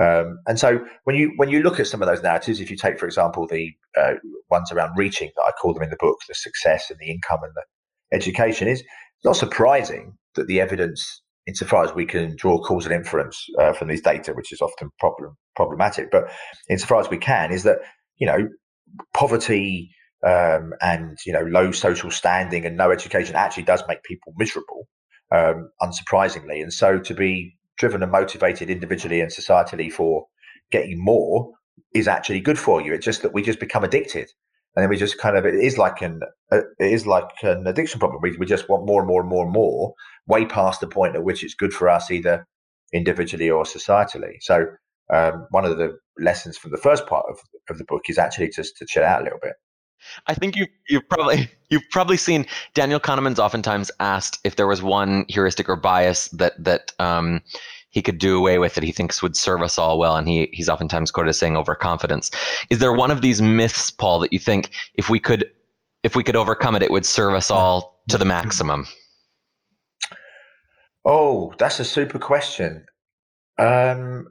Um, 0.01 0.39
and 0.47 0.59
so 0.59 0.83
when 1.03 1.15
you 1.15 1.33
when 1.37 1.49
you 1.49 1.61
look 1.61 1.79
at 1.79 1.87
some 1.87 2.01
of 2.01 2.07
those 2.07 2.23
narratives, 2.23 2.59
if 2.59 2.71
you 2.71 2.77
take, 2.77 2.99
for 2.99 3.05
example, 3.05 3.47
the 3.47 3.71
uh, 3.99 4.13
ones 4.49 4.71
around 4.71 4.97
reaching 4.97 5.31
that 5.35 5.43
I 5.43 5.51
call 5.51 5.73
them 5.73 5.83
in 5.83 5.91
the 5.91 5.97
book, 5.99 6.17
the 6.27 6.33
success 6.33 6.89
and 6.89 6.99
the 6.99 7.11
income 7.11 7.39
and 7.43 7.53
the 7.55 8.15
education, 8.15 8.67
is 8.67 8.83
not 9.23 9.35
surprising 9.35 10.17
that 10.35 10.47
the 10.47 10.59
evidence, 10.59 11.21
insofar 11.45 11.83
as 11.83 11.93
we 11.93 12.07
can 12.07 12.35
draw 12.35 12.59
causal 12.63 12.91
inference 12.91 13.45
uh, 13.59 13.73
from 13.73 13.87
these 13.87 14.01
data, 14.01 14.33
which 14.33 14.51
is 14.51 14.61
often 14.61 14.89
problem 14.99 15.37
problematic, 15.55 16.09
but 16.09 16.31
insofar 16.69 16.99
as 16.99 17.09
we 17.09 17.17
can, 17.17 17.51
is 17.51 17.61
that 17.61 17.77
you 18.17 18.25
know 18.25 18.49
poverty 19.13 19.91
um, 20.25 20.73
and 20.81 21.17
you 21.25 21.33
know 21.33 21.41
low 21.41 21.71
social 21.71 22.11
standing 22.11 22.65
and 22.65 22.77
no 22.77 22.91
education 22.91 23.35
actually 23.35 23.63
does 23.63 23.83
make 23.87 24.03
people 24.03 24.33
miserable, 24.37 24.87
um, 25.31 25.69
unsurprisingly, 25.81 26.61
and 26.61 26.73
so 26.73 26.99
to 26.99 27.13
be 27.13 27.55
driven 27.77 28.03
and 28.03 28.11
motivated 28.11 28.69
individually 28.69 29.19
and 29.19 29.31
societally 29.31 29.91
for 29.91 30.25
getting 30.71 31.03
more 31.03 31.51
is 31.93 32.07
actually 32.07 32.39
good 32.39 32.59
for 32.59 32.81
you. 32.81 32.93
It's 32.93 33.05
just 33.05 33.21
that 33.21 33.33
we 33.33 33.41
just 33.41 33.59
become 33.59 33.83
addicted. 33.83 34.29
And 34.75 34.81
then 34.81 34.89
we 34.89 34.97
just 34.97 35.19
kind 35.19 35.37
of, 35.37 35.45
it 35.45 35.53
is 35.53 35.77
like 35.77 36.01
an, 36.01 36.21
uh, 36.51 36.61
it 36.79 36.91
is 36.91 37.05
like 37.05 37.29
an 37.43 37.67
addiction 37.67 37.99
problem. 37.99 38.21
We, 38.23 38.35
we 38.37 38.45
just 38.45 38.69
want 38.69 38.87
more 38.87 39.01
and 39.01 39.07
more 39.07 39.21
and 39.21 39.29
more 39.29 39.43
and 39.43 39.53
more, 39.53 39.93
way 40.27 40.45
past 40.45 40.81
the 40.81 40.87
point 40.87 41.15
at 41.15 41.23
which 41.23 41.43
it's 41.43 41.53
good 41.53 41.73
for 41.73 41.89
us 41.89 42.09
either 42.09 42.47
individually 42.91 43.49
or 43.49 43.63
societally. 43.63 44.37
So 44.41 44.65
um, 45.13 45.45
one 45.51 45.65
of 45.65 45.77
the 45.77 45.97
lessons 46.17 46.57
from 46.57 46.71
the 46.71 46.77
first 46.77 47.05
part 47.05 47.25
of, 47.29 47.37
of 47.69 47.77
the 47.77 47.85
book 47.85 48.03
is 48.09 48.17
actually 48.17 48.49
just 48.49 48.77
to 48.77 48.85
chill 48.87 49.03
out 49.03 49.21
a 49.21 49.23
little 49.23 49.39
bit. 49.41 49.53
I 50.27 50.33
think 50.33 50.55
you 50.55 50.67
you've 50.89 51.07
probably 51.09 51.49
you've 51.69 51.89
probably 51.91 52.17
seen 52.17 52.45
Daniel 52.73 52.99
Kahneman's 52.99 53.39
oftentimes 53.39 53.91
asked 53.99 54.39
if 54.43 54.55
there 54.55 54.67
was 54.67 54.81
one 54.81 55.25
heuristic 55.29 55.69
or 55.69 55.75
bias 55.75 56.27
that 56.29 56.53
that 56.63 56.93
um, 56.99 57.41
he 57.89 58.01
could 58.01 58.17
do 58.17 58.37
away 58.37 58.57
with 58.57 58.73
that 58.75 58.83
he 58.83 58.91
thinks 58.91 59.21
would 59.21 59.35
serve 59.35 59.61
us 59.61 59.77
all 59.77 59.99
well, 59.99 60.15
and 60.15 60.27
he 60.27 60.49
he's 60.51 60.69
oftentimes 60.69 61.11
quoted 61.11 61.29
as 61.29 61.39
saying 61.39 61.55
overconfidence. 61.55 62.31
Is 62.69 62.79
there 62.79 62.93
one 62.93 63.11
of 63.11 63.21
these 63.21 63.41
myths, 63.41 63.91
Paul, 63.91 64.19
that 64.19 64.33
you 64.33 64.39
think 64.39 64.71
if 64.95 65.09
we 65.09 65.19
could 65.19 65.49
if 66.03 66.15
we 66.15 66.23
could 66.23 66.35
overcome 66.35 66.75
it, 66.75 66.83
it 66.83 66.91
would 66.91 67.05
serve 67.05 67.33
us 67.33 67.49
all 67.49 68.01
to 68.09 68.17
the 68.17 68.25
maximum? 68.25 68.87
Oh, 71.05 71.53
that's 71.57 71.79
a 71.79 71.85
super 71.85 72.19
question. 72.19 72.85
Um, 73.57 74.27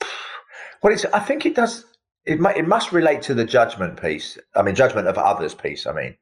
well, 0.82 0.92
it's, 0.92 1.04
I 1.06 1.20
think 1.20 1.46
it 1.46 1.54
does 1.54 1.84
it, 2.24 2.40
it 2.56 2.66
must 2.66 2.92
relate 2.92 3.22
to 3.22 3.34
the 3.34 3.44
judgment 3.44 4.00
piece. 4.00 4.38
I 4.54 4.62
mean, 4.62 4.74
judgment 4.74 5.08
of 5.08 5.16
others 5.18 5.54
piece. 5.54 5.86
I 5.86 5.92
mean, 5.92 6.16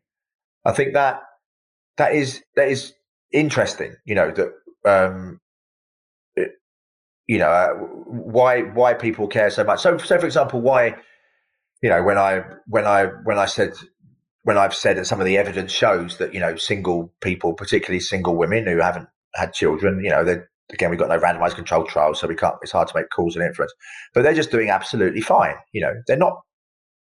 I 0.64 0.73
think 0.73 0.95
that 0.95 1.23
that 1.97 2.14
is 2.14 2.43
that 2.57 2.69
is 2.69 2.95
interesting. 3.33 3.97
You 4.05 4.14
know 4.14 4.31
that 4.31 4.52
um, 4.87 5.40
it, 6.37 6.52
you 7.26 7.38
know 7.38 7.50
uh, 7.50 7.75
why 7.75 8.62
why 8.62 8.95
people 8.95 9.26
care 9.28 9.50
so 9.50 9.64
much. 9.64 9.81
So, 9.81 9.99
so 9.99 10.19
for 10.19 10.26
example, 10.26 10.61
why 10.61 10.97
you 11.83 11.90
know 11.90 12.02
when 12.02 12.19
I 12.19 12.45
when 12.67 12.87
I 12.87 13.07
when 13.25 13.38
I 13.38 13.47
said 13.47 13.73
when 14.43 14.57
I've 14.57 14.75
said 14.75 14.97
that 14.97 15.07
some 15.07 15.21
of 15.21 15.26
the 15.26 15.37
evidence 15.37 15.73
shows 15.73 16.19
that 16.19 16.33
you 16.33 16.40
know 16.40 16.57
single 16.57 17.12
people, 17.21 17.55
particularly 17.55 18.00
single 18.00 18.37
women 18.37 18.67
who 18.67 18.78
haven't 18.78 19.09
had 19.35 19.52
children, 19.52 20.00
you 20.02 20.11
know 20.11 20.25
they're 20.25 20.49
again, 20.72 20.90
we've 20.90 20.98
got 20.98 21.08
no 21.08 21.18
randomized 21.18 21.54
controlled 21.54 21.88
trials, 21.88 22.20
so 22.20 22.26
we 22.26 22.34
can't. 22.34 22.56
It's 22.62 22.72
hard 22.72 22.88
to 22.88 22.96
make 22.96 23.10
causal 23.10 23.42
inference. 23.42 23.72
But 24.14 24.22
they're 24.22 24.34
just 24.34 24.50
doing 24.50 24.70
absolutely 24.70 25.20
fine. 25.20 25.54
You 25.72 25.80
know, 25.82 25.94
they're 26.06 26.16
not 26.16 26.40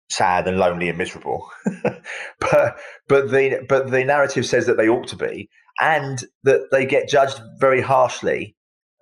sad 0.09 0.47
and 0.47 0.57
lonely 0.57 0.89
and 0.89 0.97
miserable, 0.97 1.49
but 2.39 2.77
but 3.07 3.31
the 3.31 3.65
but 3.67 3.91
the 3.91 4.03
narrative 4.03 4.45
says 4.45 4.65
that 4.65 4.77
they 4.77 4.89
ought 4.89 5.07
to 5.07 5.15
be, 5.15 5.49
and 5.81 6.23
that 6.43 6.69
they 6.71 6.85
get 6.85 7.09
judged 7.09 7.39
very 7.59 7.81
harshly 7.81 8.55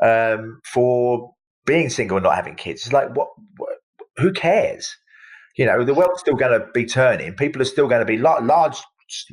um, 0.04 0.60
for 0.66 1.34
being 1.66 1.90
single 1.90 2.18
and 2.18 2.24
not 2.24 2.36
having 2.36 2.56
kids. 2.56 2.82
It's 2.82 2.94
like 2.94 3.16
what, 3.16 3.30
what 3.58 3.78
who 4.18 4.32
cares? 4.34 4.96
You 5.58 5.66
know, 5.66 5.84
the 5.84 5.94
world's 5.94 6.22
still 6.22 6.36
going 6.36 6.60
to 6.60 6.66
be 6.74 6.86
turning. 6.86 7.34
People 7.34 7.62
are 7.62 7.66
still 7.66 7.88
going 7.88 8.00
to 8.00 8.06
be 8.06 8.18
large, 8.18 8.44
large, 8.44 8.78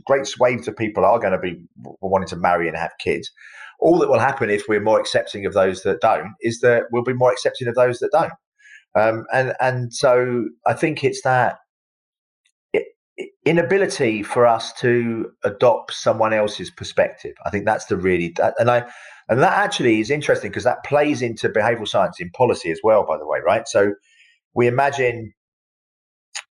great 0.04 0.26
swathes 0.26 0.66
of 0.66 0.76
people 0.76 1.04
are 1.04 1.20
going 1.20 1.32
to 1.32 1.38
be 1.38 1.64
wanting 2.00 2.28
to 2.28 2.37
marry 2.37 2.66
and 2.66 2.76
have 2.76 2.90
kids 2.98 3.30
all 3.78 3.99
that 3.99 4.08
will 4.08 4.18
happen 4.18 4.50
if 4.50 4.64
we're 4.68 4.80
more 4.80 5.00
accepting 5.00 5.47
of 5.47 5.54
those 5.54 5.82
that 5.82 6.00
don't 6.00 6.35
is 6.40 6.61
that 6.61 6.85
we'll 6.90 7.04
be 7.04 7.12
more 7.12 7.32
accepting 7.32 7.68
of 7.68 7.75
those 7.75 7.99
that 7.99 8.11
don't. 8.12 8.32
Um, 8.94 9.25
and 9.32 9.54
and 9.61 9.92
so 9.92 10.47
I 10.66 10.75
think 10.75 11.04
it's 11.04 11.23
that 11.23 11.58
inability 13.44 14.23
for 14.23 14.47
us 14.47 14.73
to 14.75 15.30
adopt 15.44 15.94
someone 15.94 16.32
else's 16.32 16.70
perspective. 16.70 17.35
I 17.47 17.50
think 17.50 17.64
that's 17.64 17.87
the 17.87 17.97
really 17.97 18.32
that, 18.37 18.54
and 18.58 18.70
I 18.70 18.88
and 19.28 19.40
that 19.40 19.52
actually 19.52 20.00
is 20.00 20.11
interesting 20.11 20.50
because 20.50 20.64
that 20.64 20.85
plays 20.85 21.23
into 21.23 21.49
behavioral 21.49 21.88
science 21.88 22.20
in 22.20 22.30
policy 22.30 22.70
as 22.70 22.80
well. 22.82 23.04
By 23.06 23.18
the 23.18 23.26
way, 23.26 23.40
right? 23.44 23.66
So 23.68 23.94
we 24.54 24.66
imagine 24.66 25.32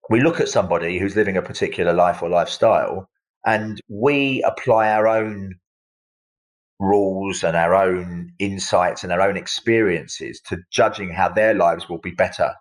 we 0.10 0.22
look 0.22 0.40
at 0.40 0.50
somebody 0.50 1.00
who's 1.00 1.16
living 1.16 1.38
a 1.38 1.42
particular 1.42 1.94
life 1.94 2.22
or 2.22 2.30
lifestyle, 2.30 3.10
and 3.46 3.82
we 3.90 4.44
apply 4.44 4.90
our 4.90 5.08
own 5.08 5.56
rules 6.86 7.44
and 7.44 7.56
our 7.58 7.76
own 7.76 8.32
insights 8.40 9.04
and 9.04 9.12
our 9.12 9.22
own 9.22 9.38
experiences 9.38 10.42
to 10.48 10.58
judging 10.72 11.10
how 11.10 11.30
their 11.30 11.54
lives 11.54 11.90
will 11.90 12.00
be 12.00 12.12
better 12.12 12.52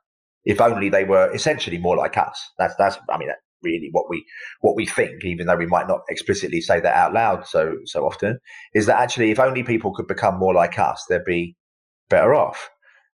if 0.44 0.60
only 0.60 0.88
they 0.88 1.04
were 1.04 1.32
essentially 1.34 1.78
more 1.78 1.96
like 1.96 2.16
us. 2.16 2.50
That's 2.58 2.74
that's 2.76 2.98
I 3.10 3.18
mean 3.18 3.28
really 3.62 3.88
what 3.92 4.08
we 4.08 4.24
what 4.60 4.76
we 4.76 4.86
think, 4.86 5.24
even 5.24 5.46
though 5.46 5.56
we 5.56 5.66
might 5.66 5.88
not 5.88 6.00
explicitly 6.08 6.60
say 6.60 6.80
that 6.80 6.94
out 6.94 7.14
loud 7.14 7.46
so 7.46 7.76
so 7.84 8.04
often, 8.04 8.38
is 8.74 8.86
that 8.86 9.00
actually 9.00 9.30
if 9.30 9.40
only 9.40 9.62
people 9.62 9.94
could 9.94 10.06
become 10.06 10.38
more 10.38 10.54
like 10.54 10.78
us, 10.78 11.04
they'd 11.08 11.24
be 11.24 11.56
better 12.10 12.34
off. 12.34 12.70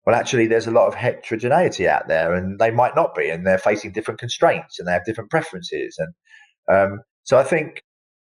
Well, 0.06 0.16
actually, 0.16 0.46
there's 0.46 0.66
a 0.66 0.72
lot 0.72 0.88
of 0.88 0.94
heterogeneity 0.94 1.86
out 1.86 2.08
there, 2.08 2.34
and 2.34 2.58
they 2.58 2.70
might 2.70 2.96
not 2.96 3.14
be, 3.14 3.28
and 3.28 3.46
they're 3.46 3.58
facing 3.58 3.92
different 3.92 4.18
constraints, 4.18 4.78
and 4.78 4.88
they 4.88 4.92
have 4.92 5.04
different 5.04 5.30
preferences, 5.30 5.98
and 5.98 6.14
um, 6.74 7.00
so 7.24 7.38
I 7.38 7.44
think 7.44 7.82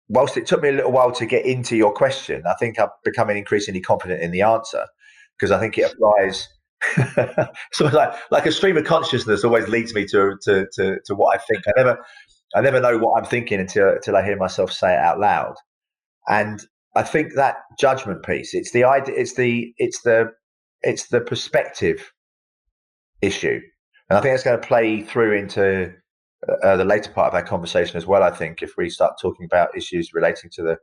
whilst 0.09 0.37
it 0.37 0.45
took 0.45 0.61
me 0.61 0.69
a 0.69 0.73
little 0.73 0.91
while 0.91 1.11
to 1.11 1.25
get 1.25 1.45
into 1.45 1.75
your 1.75 1.93
question, 1.93 2.43
I 2.47 2.53
think 2.55 2.79
I'm 2.79 2.89
becoming 3.03 3.37
increasingly 3.37 3.81
confident 3.81 4.21
in 4.21 4.31
the 4.31 4.41
answer 4.41 4.85
because 5.37 5.51
I 5.51 5.59
think 5.59 5.77
it 5.77 5.91
applies. 5.91 6.47
so 7.73 7.85
like 7.85 8.13
like 8.29 8.45
a 8.45 8.51
stream 8.51 8.77
of 8.77 8.85
consciousness 8.85 9.43
always 9.43 9.67
leads 9.67 9.95
me 9.95 10.05
to, 10.05 10.37
to 10.43 10.67
to 10.73 10.99
to 11.05 11.15
what 11.15 11.35
I 11.35 11.39
think. 11.39 11.63
I 11.67 11.71
never 11.75 12.05
I 12.55 12.61
never 12.61 12.79
know 12.79 12.97
what 12.97 13.19
I'm 13.19 13.29
thinking 13.29 13.59
until 13.59 13.89
until 13.89 14.15
I 14.15 14.23
hear 14.23 14.37
myself 14.37 14.71
say 14.71 14.93
it 14.93 14.99
out 14.99 15.19
loud. 15.19 15.55
And 16.29 16.61
I 16.95 17.03
think 17.03 17.33
that 17.35 17.57
judgment 17.79 18.23
piece, 18.23 18.53
it's 18.53 18.71
the 18.71 18.83
idea, 18.83 19.15
it's 19.15 19.35
the 19.35 19.73
it's 19.77 20.01
the 20.01 20.31
it's 20.81 21.07
the 21.07 21.21
perspective 21.21 22.11
issue, 23.21 23.59
and 24.09 24.17
I 24.17 24.21
think 24.21 24.35
it's 24.35 24.43
going 24.43 24.59
to 24.59 24.67
play 24.67 25.01
through 25.01 25.33
into 25.33 25.93
uh, 26.63 26.77
the 26.77 26.85
later 26.85 27.11
part 27.11 27.29
of 27.29 27.33
our 27.33 27.43
conversation 27.43 27.97
as 27.97 28.05
well. 28.05 28.23
I 28.23 28.31
think 28.31 28.61
if 28.61 28.77
we 28.77 28.89
start 28.89 29.13
talking 29.21 29.45
about 29.45 29.75
issues 29.75 30.13
relating 30.13 30.49
to 30.51 30.63
the 30.63 30.77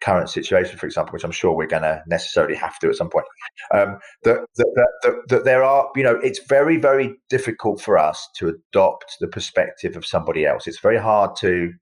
current 0.00 0.30
situation, 0.30 0.78
for 0.78 0.86
example, 0.86 1.12
which 1.12 1.24
I'm 1.24 1.32
sure 1.32 1.52
we're 1.52 1.66
going 1.66 1.82
to 1.82 2.02
necessarily 2.06 2.54
have 2.56 2.78
to 2.80 2.88
at 2.88 2.94
some 2.94 3.10
point, 3.10 3.26
um, 3.74 3.98
that, 4.24 4.46
that, 4.56 4.92
that, 5.02 5.22
that, 5.28 5.44
there 5.44 5.64
are, 5.64 5.88
you 5.96 6.02
know, 6.02 6.20
it's 6.22 6.40
very, 6.40 6.76
very 6.76 7.14
difficult 7.28 7.80
for 7.80 7.98
us 7.98 8.28
to 8.36 8.48
adopt 8.48 9.16
the 9.20 9.28
perspective 9.28 9.96
of 9.96 10.06
somebody 10.06 10.46
else. 10.46 10.66
It's 10.66 10.80
very 10.80 10.98
hard 10.98 11.36
to 11.40 11.72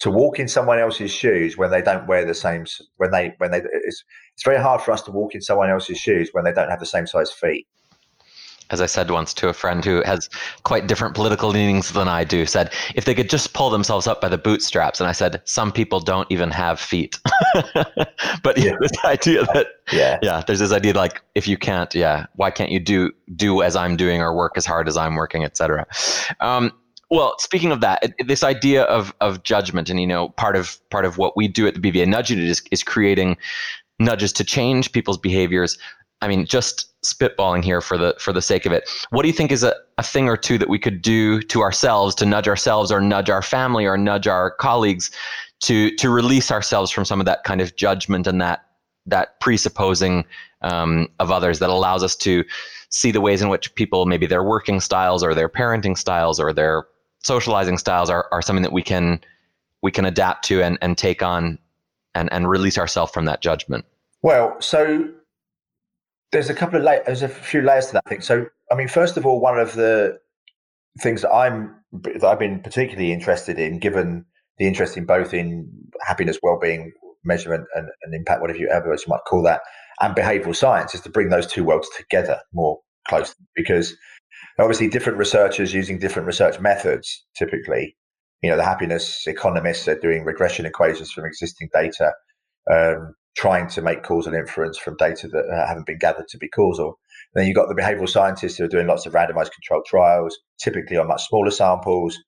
to 0.00 0.10
walk 0.10 0.38
in 0.38 0.48
someone 0.48 0.78
else's 0.78 1.10
shoes 1.10 1.58
when 1.58 1.70
they 1.70 1.82
don't 1.82 2.06
wear 2.06 2.24
the 2.24 2.34
same 2.34 2.64
when 2.96 3.10
they 3.10 3.34
when 3.36 3.50
they 3.50 3.58
it's 3.58 4.02
it's 4.34 4.44
very 4.44 4.58
hard 4.58 4.80
for 4.80 4.92
us 4.92 5.02
to 5.02 5.10
walk 5.10 5.34
in 5.34 5.42
someone 5.42 5.68
else's 5.68 5.98
shoes 5.98 6.30
when 6.32 6.42
they 6.42 6.52
don't 6.52 6.70
have 6.70 6.80
the 6.80 6.86
same 6.86 7.06
size 7.06 7.30
feet 7.30 7.66
as 8.70 8.80
I 8.80 8.86
said 8.86 9.10
once 9.10 9.34
to 9.34 9.48
a 9.48 9.52
friend 9.52 9.84
who 9.84 10.02
has 10.04 10.28
quite 10.62 10.86
different 10.86 11.14
political 11.14 11.50
leanings 11.50 11.92
than 11.92 12.08
I 12.08 12.24
do, 12.24 12.46
said 12.46 12.72
if 12.94 13.04
they 13.04 13.14
could 13.14 13.28
just 13.28 13.52
pull 13.52 13.70
themselves 13.70 14.06
up 14.06 14.20
by 14.20 14.28
the 14.28 14.38
bootstraps. 14.38 15.00
And 15.00 15.08
I 15.08 15.12
said, 15.12 15.42
some 15.44 15.72
people 15.72 16.00
don't 16.00 16.30
even 16.30 16.50
have 16.50 16.80
feet. 16.80 17.18
but 18.42 18.56
yeah. 18.56 18.76
this 18.80 18.92
idea 19.04 19.44
that 19.54 19.68
yeah. 19.92 20.18
yeah, 20.22 20.42
there's 20.46 20.60
this 20.60 20.72
idea 20.72 20.92
like 20.94 21.22
if 21.34 21.48
you 21.48 21.56
can't, 21.56 21.94
yeah, 21.94 22.26
why 22.36 22.50
can't 22.50 22.70
you 22.70 22.80
do 22.80 23.12
do 23.36 23.62
as 23.62 23.76
I'm 23.76 23.96
doing 23.96 24.20
or 24.20 24.34
work 24.34 24.56
as 24.56 24.66
hard 24.66 24.88
as 24.88 24.96
I'm 24.96 25.14
working, 25.14 25.44
etc. 25.44 25.86
Um, 26.40 26.72
well, 27.10 27.34
speaking 27.38 27.72
of 27.72 27.80
that, 27.80 28.14
this 28.24 28.44
idea 28.44 28.84
of 28.84 29.12
of 29.20 29.42
judgment, 29.42 29.90
and 29.90 30.00
you 30.00 30.06
know, 30.06 30.28
part 30.30 30.54
of 30.54 30.78
part 30.90 31.04
of 31.04 31.18
what 31.18 31.36
we 31.36 31.48
do 31.48 31.66
at 31.66 31.74
the 31.74 31.80
BVA 31.80 32.06
Nudge 32.06 32.30
Unit 32.30 32.44
is, 32.44 32.62
is 32.70 32.84
creating 32.84 33.36
nudges 33.98 34.32
to 34.32 34.44
change 34.44 34.92
people's 34.92 35.18
behaviors 35.18 35.76
I 36.22 36.28
mean, 36.28 36.44
just 36.46 36.86
spitballing 37.02 37.64
here 37.64 37.80
for 37.80 37.96
the 37.96 38.14
for 38.18 38.32
the 38.32 38.42
sake 38.42 38.66
of 38.66 38.72
it. 38.72 38.88
What 39.10 39.22
do 39.22 39.28
you 39.28 39.34
think 39.34 39.50
is 39.50 39.62
a, 39.62 39.74
a 39.98 40.02
thing 40.02 40.28
or 40.28 40.36
two 40.36 40.58
that 40.58 40.68
we 40.68 40.78
could 40.78 41.00
do 41.00 41.40
to 41.42 41.62
ourselves 41.62 42.14
to 42.16 42.26
nudge 42.26 42.48
ourselves 42.48 42.92
or 42.92 43.00
nudge 43.00 43.30
our 43.30 43.42
family 43.42 43.86
or 43.86 43.96
nudge 43.96 44.26
our 44.26 44.50
colleagues 44.50 45.10
to 45.60 45.94
to 45.96 46.10
release 46.10 46.50
ourselves 46.50 46.90
from 46.90 47.04
some 47.04 47.20
of 47.20 47.26
that 47.26 47.44
kind 47.44 47.60
of 47.60 47.74
judgment 47.76 48.26
and 48.26 48.40
that 48.40 48.66
that 49.06 49.40
presupposing 49.40 50.24
um, 50.62 51.08
of 51.18 51.30
others 51.30 51.58
that 51.58 51.70
allows 51.70 52.02
us 52.02 52.14
to 52.16 52.44
see 52.90 53.10
the 53.10 53.20
ways 53.20 53.40
in 53.40 53.48
which 53.48 53.74
people 53.74 54.04
maybe 54.04 54.26
their 54.26 54.44
working 54.44 54.80
styles 54.80 55.22
or 55.22 55.34
their 55.34 55.48
parenting 55.48 55.96
styles 55.96 56.38
or 56.38 56.52
their 56.52 56.86
socializing 57.22 57.78
styles 57.78 58.10
are, 58.10 58.28
are 58.32 58.42
something 58.42 58.62
that 58.62 58.72
we 58.72 58.82
can 58.82 59.20
we 59.82 59.90
can 59.90 60.04
adapt 60.04 60.44
to 60.44 60.62
and, 60.62 60.76
and 60.82 60.98
take 60.98 61.22
on 61.22 61.58
and, 62.14 62.30
and 62.32 62.48
release 62.50 62.76
ourselves 62.76 63.12
from 63.12 63.24
that 63.24 63.40
judgment. 63.40 63.84
Well, 64.22 64.60
so 64.60 65.08
there's 66.32 66.50
a 66.50 66.54
couple 66.54 66.78
of 66.78 66.84
layers, 66.84 67.02
there's 67.06 67.22
a 67.22 67.28
few 67.28 67.62
layers 67.62 67.86
to 67.86 67.92
that 67.94 68.08
thing. 68.08 68.20
So, 68.20 68.46
I 68.70 68.74
mean, 68.74 68.88
first 68.88 69.16
of 69.16 69.26
all, 69.26 69.40
one 69.40 69.58
of 69.58 69.74
the 69.74 70.18
things 71.00 71.22
that 71.22 71.32
I'm 71.32 71.74
that 71.92 72.24
I've 72.24 72.38
been 72.38 72.60
particularly 72.60 73.12
interested 73.12 73.58
in, 73.58 73.78
given 73.78 74.24
the 74.58 74.66
interest 74.66 74.96
in 74.96 75.06
both 75.06 75.34
in 75.34 75.68
happiness, 76.06 76.38
well-being, 76.42 76.92
measurement, 77.24 77.66
and, 77.74 77.88
and 78.02 78.14
impact, 78.14 78.40
whatever 78.40 78.58
you 78.58 78.68
ever 78.68 78.92
you 78.92 78.98
might 79.08 79.20
call 79.28 79.42
that, 79.42 79.62
and 80.00 80.14
behavioural 80.14 80.54
science, 80.54 80.94
is 80.94 81.00
to 81.00 81.10
bring 81.10 81.30
those 81.30 81.46
two 81.46 81.64
worlds 81.64 81.88
together 81.96 82.40
more 82.52 82.78
closely. 83.08 83.44
Because 83.56 83.96
obviously, 84.58 84.88
different 84.88 85.18
researchers 85.18 85.74
using 85.74 85.98
different 85.98 86.26
research 86.26 86.60
methods, 86.60 87.24
typically, 87.36 87.96
you 88.42 88.50
know, 88.50 88.56
the 88.56 88.64
happiness 88.64 89.26
economists 89.26 89.88
are 89.88 89.98
doing 89.98 90.24
regression 90.24 90.64
equations 90.64 91.10
from 91.10 91.24
existing 91.24 91.68
data. 91.72 92.12
Um, 92.70 93.14
trying 93.36 93.68
to 93.68 93.82
make 93.82 94.02
causal 94.02 94.34
inference 94.34 94.78
from 94.78 94.96
data 94.96 95.28
that 95.28 95.44
uh, 95.48 95.66
haven't 95.66 95.86
been 95.86 95.98
gathered 95.98 96.28
to 96.28 96.38
be 96.38 96.48
causal. 96.48 96.98
And 97.34 97.40
then 97.40 97.46
you've 97.46 97.56
got 97.56 97.68
the 97.68 97.80
behavioral 97.80 98.08
scientists 98.08 98.56
who 98.56 98.64
are 98.64 98.68
doing 98.68 98.86
lots 98.86 99.06
of 99.06 99.12
randomized 99.12 99.52
controlled 99.52 99.86
trials, 99.86 100.38
typically 100.62 100.96
on 100.96 101.08
much 101.08 101.28
smaller 101.28 101.50
samples, 101.50 102.18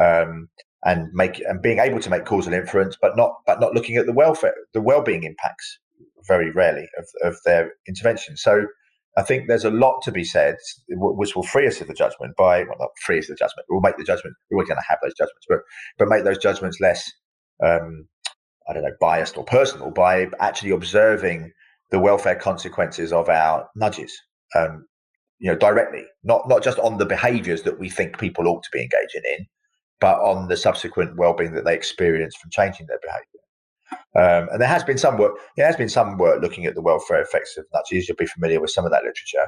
um, 0.00 0.48
and 0.84 1.08
make 1.12 1.40
and 1.40 1.62
being 1.62 1.78
able 1.78 2.00
to 2.00 2.10
make 2.10 2.24
causal 2.24 2.52
inference, 2.52 2.96
but 3.00 3.16
not 3.16 3.32
but 3.46 3.60
not 3.60 3.74
looking 3.74 3.96
at 3.96 4.06
the 4.06 4.12
welfare, 4.12 4.54
the 4.72 4.80
well-being 4.80 5.24
impacts 5.24 5.78
very 6.26 6.50
rarely 6.52 6.88
of, 6.98 7.06
of 7.24 7.36
their 7.44 7.72
intervention. 7.88 8.36
So 8.36 8.66
I 9.16 9.22
think 9.22 9.46
there's 9.46 9.64
a 9.64 9.70
lot 9.70 10.00
to 10.02 10.12
be 10.12 10.24
said, 10.24 10.56
which 10.88 11.36
will 11.36 11.42
free 11.42 11.66
us 11.66 11.80
of 11.80 11.88
the 11.88 11.94
judgment 11.94 12.34
by 12.36 12.62
well, 12.64 12.76
not 12.78 12.90
free 13.04 13.18
us 13.18 13.28
of 13.28 13.36
the 13.36 13.44
judgment. 13.44 13.66
We'll 13.68 13.80
make 13.80 13.96
the 13.96 14.04
judgment. 14.04 14.36
We're 14.50 14.64
going 14.64 14.76
to 14.76 14.84
have 14.88 14.98
those 15.02 15.14
judgments, 15.14 15.46
but 15.48 15.58
but 15.98 16.08
make 16.08 16.24
those 16.24 16.38
judgments 16.38 16.80
less 16.80 17.10
um, 17.64 18.08
I 18.68 18.72
don't 18.72 18.82
know, 18.82 18.94
biased 19.00 19.36
or 19.36 19.44
personal 19.44 19.90
by 19.90 20.28
actually 20.40 20.70
observing 20.70 21.52
the 21.90 21.98
welfare 21.98 22.36
consequences 22.36 23.12
of 23.12 23.28
our 23.28 23.68
nudges, 23.76 24.12
um, 24.56 24.86
you 25.38 25.50
know, 25.50 25.56
directly, 25.56 26.04
not 26.24 26.48
not 26.48 26.62
just 26.62 26.78
on 26.78 26.98
the 26.98 27.06
behaviours 27.06 27.62
that 27.62 27.78
we 27.78 27.90
think 27.90 28.18
people 28.18 28.48
ought 28.48 28.62
to 28.62 28.70
be 28.72 28.80
engaging 28.80 29.22
in, 29.38 29.46
but 30.00 30.18
on 30.20 30.48
the 30.48 30.56
subsequent 30.56 31.16
well-being 31.16 31.52
that 31.54 31.64
they 31.64 31.74
experience 31.74 32.34
from 32.36 32.50
changing 32.50 32.86
their 32.86 33.00
behaviour. 33.02 33.26
Um, 34.14 34.48
and 34.50 34.60
there 34.60 34.68
has 34.68 34.84
been 34.84 34.98
some 34.98 35.18
work. 35.18 35.32
There 35.56 35.66
has 35.66 35.76
been 35.76 35.88
some 35.88 36.18
work 36.18 36.42
looking 36.42 36.66
at 36.66 36.74
the 36.74 36.82
welfare 36.82 37.20
effects 37.20 37.56
of 37.56 37.64
nudges. 37.74 38.08
You'll 38.08 38.16
be 38.16 38.26
familiar 38.26 38.60
with 38.60 38.70
some 38.70 38.84
of 38.84 38.90
that 38.90 39.02
literature, 39.02 39.46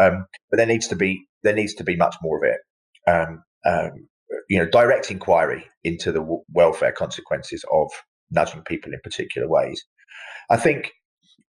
um, 0.00 0.26
but 0.50 0.56
there 0.56 0.66
needs 0.66 0.88
to 0.88 0.96
be 0.96 1.26
there 1.42 1.54
needs 1.54 1.74
to 1.74 1.84
be 1.84 1.96
much 1.96 2.16
more 2.22 2.38
of 2.38 2.44
it. 2.44 3.10
Um, 3.10 3.42
um 3.64 4.08
you 4.48 4.58
know, 4.58 4.66
direct 4.66 5.10
inquiry 5.10 5.64
into 5.84 6.12
the 6.12 6.20
w- 6.20 6.42
welfare 6.52 6.92
consequences 6.92 7.64
of 7.72 7.90
nudging 8.30 8.62
people 8.62 8.92
in 8.92 9.00
particular 9.02 9.48
ways. 9.48 9.84
I 10.50 10.56
think 10.56 10.92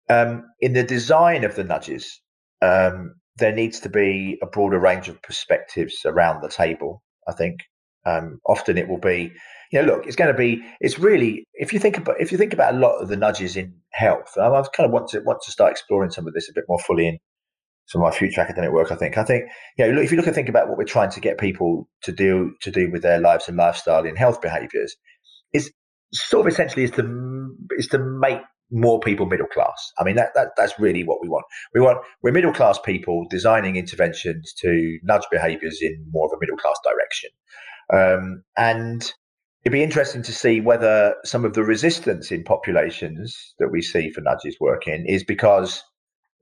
um, 0.08 0.44
in 0.60 0.72
the 0.72 0.82
design 0.82 1.44
of 1.44 1.56
the 1.56 1.64
nudges, 1.64 2.20
um, 2.60 3.14
there 3.36 3.52
needs 3.52 3.80
to 3.80 3.88
be 3.88 4.38
a 4.42 4.46
broader 4.46 4.78
range 4.78 5.08
of 5.08 5.22
perspectives 5.22 6.02
around 6.04 6.42
the 6.42 6.48
table. 6.48 7.02
I 7.28 7.32
think 7.32 7.60
um, 8.04 8.40
often 8.46 8.76
it 8.76 8.88
will 8.88 8.98
be, 8.98 9.32
you 9.70 9.80
know, 9.80 9.86
look, 9.86 10.06
it's 10.06 10.16
going 10.16 10.32
to 10.32 10.36
be, 10.36 10.62
it's 10.80 10.98
really, 10.98 11.44
if 11.54 11.72
you 11.72 11.78
think 11.78 11.96
about, 11.96 12.20
if 12.20 12.30
you 12.30 12.38
think 12.38 12.52
about 12.52 12.74
a 12.74 12.78
lot 12.78 13.00
of 13.00 13.08
the 13.08 13.16
nudges 13.16 13.56
in 13.56 13.74
health, 13.92 14.36
I 14.36 14.48
kind 14.76 14.86
of 14.86 14.90
want 14.90 15.08
to 15.10 15.20
want 15.20 15.40
to 15.42 15.50
start 15.50 15.72
exploring 15.72 16.10
some 16.10 16.26
of 16.26 16.34
this 16.34 16.48
a 16.48 16.52
bit 16.54 16.64
more 16.68 16.78
fully 16.78 17.08
in 17.08 17.18
some 17.86 18.02
of 18.02 18.12
my 18.12 18.16
future 18.16 18.40
academic 18.40 18.72
work. 18.72 18.92
I 18.92 18.96
think, 18.96 19.16
I 19.16 19.24
think, 19.24 19.44
you 19.78 19.90
know, 19.90 20.00
if 20.00 20.10
you 20.10 20.16
look 20.16 20.26
and 20.26 20.34
think 20.34 20.48
about 20.48 20.68
what 20.68 20.78
we're 20.78 20.84
trying 20.84 21.10
to 21.10 21.20
get 21.20 21.38
people 21.38 21.88
to 22.02 22.12
do 22.12 22.54
to 22.60 22.70
do 22.70 22.90
with 22.90 23.02
their 23.02 23.18
lives 23.18 23.48
and 23.48 23.56
lifestyle 23.56 24.04
in 24.04 24.16
health 24.16 24.42
behaviours, 24.42 24.94
is 25.52 25.72
sort 26.12 26.46
of 26.46 26.52
essentially 26.52 26.84
is 26.84 26.90
to 26.92 27.56
is 27.78 27.86
to 27.88 27.98
make 27.98 28.40
more 28.70 29.00
people 29.00 29.26
middle 29.26 29.46
class. 29.46 29.92
I 29.98 30.04
mean, 30.04 30.16
that, 30.16 30.30
that 30.34 30.48
that's 30.56 30.78
really 30.78 31.04
what 31.04 31.20
we 31.20 31.28
want. 31.28 31.44
We 31.74 31.80
want 31.80 31.98
we're 32.22 32.32
middle 32.32 32.52
class 32.52 32.78
people 32.78 33.26
designing 33.30 33.76
interventions 33.76 34.52
to 34.60 34.98
nudge 35.02 35.24
behaviours 35.30 35.78
in 35.82 36.04
more 36.10 36.26
of 36.26 36.32
a 36.32 36.40
middle 36.40 36.56
class 36.56 36.78
direction. 36.84 37.30
Um, 37.92 38.42
and 38.56 39.12
it'd 39.64 39.72
be 39.72 39.82
interesting 39.82 40.22
to 40.22 40.32
see 40.32 40.60
whether 40.60 41.14
some 41.24 41.44
of 41.44 41.52
the 41.52 41.62
resistance 41.62 42.32
in 42.32 42.44
populations 42.44 43.54
that 43.58 43.68
we 43.68 43.82
see 43.82 44.10
for 44.10 44.22
nudges 44.22 44.56
working 44.58 45.04
is 45.06 45.22
because 45.22 45.82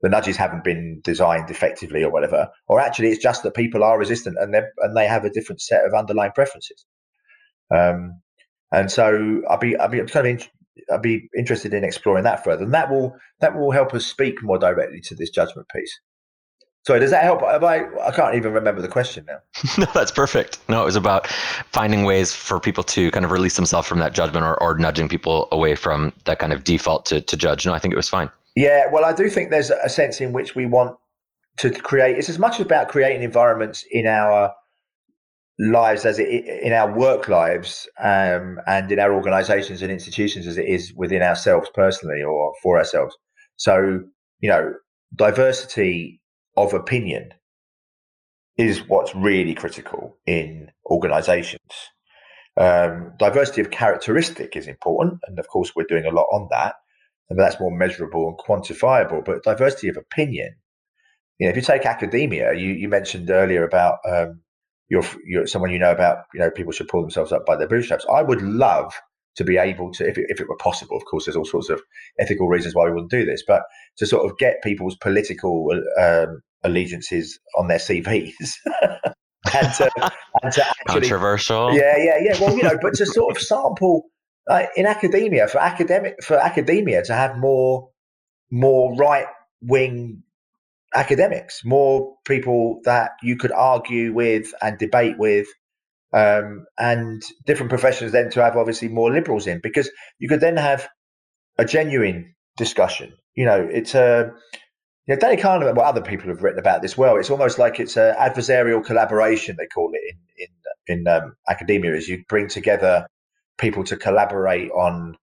the 0.01 0.09
nudges 0.09 0.37
haven't 0.37 0.63
been 0.63 1.01
designed 1.03 1.49
effectively 1.49 2.03
or 2.03 2.11
whatever, 2.11 2.47
or 2.67 2.79
actually 2.79 3.09
it's 3.09 3.21
just 3.21 3.43
that 3.43 3.53
people 3.53 3.83
are 3.83 3.99
resistant 3.99 4.37
and 4.39 4.53
they 4.53 4.61
and 4.79 4.95
they 4.95 5.05
have 5.05 5.25
a 5.25 5.29
different 5.29 5.61
set 5.61 5.85
of 5.85 5.93
underlying 5.93 6.31
preferences. 6.31 6.85
Um, 7.75 8.21
and 8.71 8.91
so 8.91 9.41
I'll 9.49 9.57
be 9.57 9.77
I'll 9.77 9.89
be 9.89 9.99
kind 9.99 10.27
of 10.27 10.41
in, 10.41 10.41
I'll 10.91 10.99
be 10.99 11.29
interested 11.37 11.73
in 11.73 11.83
exploring 11.83 12.23
that 12.23 12.43
further, 12.43 12.63
and 12.63 12.73
that 12.73 12.89
will 12.89 13.15
that 13.39 13.55
will 13.55 13.71
help 13.71 13.93
us 13.93 14.05
speak 14.05 14.41
more 14.43 14.57
directly 14.57 15.01
to 15.01 15.15
this 15.15 15.29
judgment 15.29 15.67
piece. 15.73 15.99
Sorry, 16.87 16.99
does 16.99 17.11
that 17.11 17.23
help? 17.23 17.43
I 17.43 17.85
I 18.01 18.11
can't 18.11 18.35
even 18.35 18.53
remember 18.53 18.81
the 18.81 18.87
question 18.87 19.25
now. 19.27 19.37
no, 19.77 19.85
that's 19.93 20.11
perfect. 20.11 20.57
No, 20.67 20.81
it 20.81 20.85
was 20.85 20.95
about 20.95 21.27
finding 21.27 22.05
ways 22.05 22.33
for 22.33 22.59
people 22.59 22.83
to 22.85 23.11
kind 23.11 23.23
of 23.23 23.31
release 23.31 23.55
themselves 23.55 23.87
from 23.87 23.99
that 23.99 24.13
judgment 24.13 24.45
or, 24.45 24.61
or 24.61 24.77
nudging 24.77 25.07
people 25.07 25.47
away 25.51 25.75
from 25.75 26.11
that 26.25 26.39
kind 26.39 26.53
of 26.53 26.63
default 26.63 27.05
to, 27.07 27.21
to 27.21 27.37
judge. 27.37 27.65
No, 27.65 27.73
I 27.73 27.79
think 27.79 27.93
it 27.93 27.97
was 27.97 28.09
fine. 28.09 28.31
Yeah, 28.55 28.85
well, 28.91 29.05
I 29.05 29.13
do 29.13 29.29
think 29.29 29.51
there's 29.51 29.69
a 29.69 29.89
sense 29.89 30.19
in 30.19 30.33
which 30.33 30.55
we 30.55 30.65
want 30.65 30.97
to 31.57 31.69
create. 31.69 32.17
It's 32.17 32.29
as 32.29 32.39
much 32.39 32.59
about 32.59 32.87
creating 32.87 33.21
environments 33.21 33.85
in 33.91 34.07
our 34.07 34.51
lives 35.59 36.05
as 36.05 36.17
it 36.19 36.27
in 36.27 36.73
our 36.73 36.91
work 36.91 37.27
lives 37.27 37.87
um, 37.99 38.59
and 38.67 38.91
in 38.91 38.99
our 38.99 39.13
organisations 39.13 39.81
and 39.81 39.91
institutions 39.91 40.47
as 40.47 40.57
it 40.57 40.65
is 40.65 40.93
within 40.95 41.21
ourselves 41.21 41.69
personally 41.73 42.23
or 42.23 42.53
for 42.61 42.77
ourselves. 42.77 43.15
So 43.57 44.01
you 44.39 44.49
know, 44.49 44.73
diversity 45.15 46.21
of 46.57 46.73
opinion 46.73 47.33
is 48.57 48.87
what's 48.87 49.15
really 49.15 49.53
critical 49.53 50.17
in 50.25 50.71
organisations. 50.87 51.61
Um, 52.57 53.13
diversity 53.17 53.61
of 53.61 53.71
characteristic 53.71 54.55
is 54.55 54.67
important, 54.67 55.19
and 55.27 55.39
of 55.39 55.47
course, 55.47 55.73
we're 55.75 55.85
doing 55.87 56.05
a 56.05 56.11
lot 56.11 56.27
on 56.31 56.47
that 56.51 56.75
and 57.31 57.39
that's 57.39 57.61
more 57.61 57.71
measurable 57.71 58.27
and 58.27 58.37
quantifiable. 58.37 59.23
But 59.23 59.43
diversity 59.43 59.87
of 59.87 59.95
opinion, 59.95 60.53
you 61.39 61.47
know, 61.47 61.51
if 61.51 61.55
you 61.55 61.61
take 61.61 61.85
academia, 61.85 62.53
you, 62.53 62.73
you 62.73 62.89
mentioned 62.89 63.29
earlier 63.29 63.63
about 63.63 63.99
um, 64.05 64.41
you're, 64.91 65.05
you're 65.25 65.47
someone 65.47 65.71
you 65.71 65.79
know 65.79 65.91
about, 65.91 66.25
you 66.33 66.39
know, 66.41 66.51
people 66.51 66.73
should 66.73 66.89
pull 66.89 67.01
themselves 67.01 67.31
up 67.31 67.45
by 67.45 67.55
their 67.55 67.67
bootstraps. 67.67 68.05
I 68.13 68.21
would 68.21 68.41
love 68.41 68.93
to 69.37 69.45
be 69.45 69.55
able 69.55 69.89
to, 69.93 70.05
if 70.05 70.17
it, 70.17 70.25
if 70.27 70.41
it 70.41 70.49
were 70.49 70.57
possible, 70.57 70.97
of 70.97 71.05
course, 71.05 71.25
there's 71.25 71.37
all 71.37 71.45
sorts 71.45 71.69
of 71.69 71.81
ethical 72.19 72.49
reasons 72.49 72.75
why 72.75 72.83
we 72.85 72.91
wouldn't 72.91 73.09
do 73.09 73.23
this, 73.23 73.41
but 73.47 73.63
to 73.99 74.05
sort 74.05 74.29
of 74.29 74.37
get 74.37 74.61
people's 74.61 74.97
political 74.97 75.69
um, 75.97 76.41
allegiances 76.65 77.39
on 77.57 77.69
their 77.69 77.77
CVs. 77.77 78.33
and 79.53 79.73
to, 79.75 79.89
and 80.43 80.53
to 80.53 80.67
actually, 80.67 80.85
controversial. 80.85 81.73
Yeah, 81.73 81.95
yeah, 81.97 82.17
yeah. 82.19 82.41
Well, 82.41 82.57
you 82.57 82.63
know, 82.63 82.77
but 82.81 82.93
to 82.95 83.05
sort 83.05 83.33
of 83.33 83.41
sample 83.41 84.03
uh, 84.49 84.65
in 84.75 84.85
academia 84.85 85.47
for 85.47 85.59
academic 85.59 86.21
for 86.21 86.35
academia 86.35 87.01
to 87.03 87.13
have 87.13 87.37
more 87.37 87.89
more 88.51 88.93
right 88.95 89.27
wing 89.61 90.23
academics, 90.95 91.63
more 91.63 92.15
people 92.25 92.81
that 92.83 93.11
you 93.21 93.37
could 93.37 93.51
argue 93.51 94.13
with 94.13 94.53
and 94.61 94.77
debate 94.77 95.17
with, 95.17 95.47
um, 96.13 96.65
and 96.77 97.21
different 97.45 97.69
professions 97.69 98.11
then 98.11 98.29
to 98.31 98.43
have 98.43 98.57
obviously 98.57 98.89
more 98.89 99.11
liberals 99.11 99.47
in 99.47 99.59
because 99.61 99.89
you 100.19 100.27
could 100.27 100.41
then 100.41 100.57
have 100.57 100.87
a 101.57 101.65
genuine 101.65 102.35
discussion. 102.57 103.13
You 103.35 103.45
know, 103.45 103.67
it's 103.71 103.95
a 103.95 104.31
you 105.07 105.15
know, 105.15 105.19
Danny 105.19 105.41
Kahneman, 105.41 105.75
well, 105.75 105.85
other 105.85 106.01
people 106.01 106.29
have 106.29 106.43
written 106.43 106.59
about 106.59 106.81
this 106.81 106.97
well. 106.97 107.17
It's 107.17 107.29
almost 107.29 107.57
like 107.57 107.79
it's 107.79 107.97
an 107.97 108.15
adversarial 108.15 108.83
collaboration, 108.83 109.55
they 109.57 109.67
call 109.67 109.91
it 109.93 110.01
in 110.09 110.47
in 110.87 110.97
in 110.99 111.07
um, 111.07 111.35
academia. 111.49 111.93
Is 111.95 112.07
you 112.07 112.23
bring 112.27 112.47
together 112.47 113.07
people 113.57 113.83
to 113.85 113.95
collaborate 113.95 114.71
on 114.71 115.15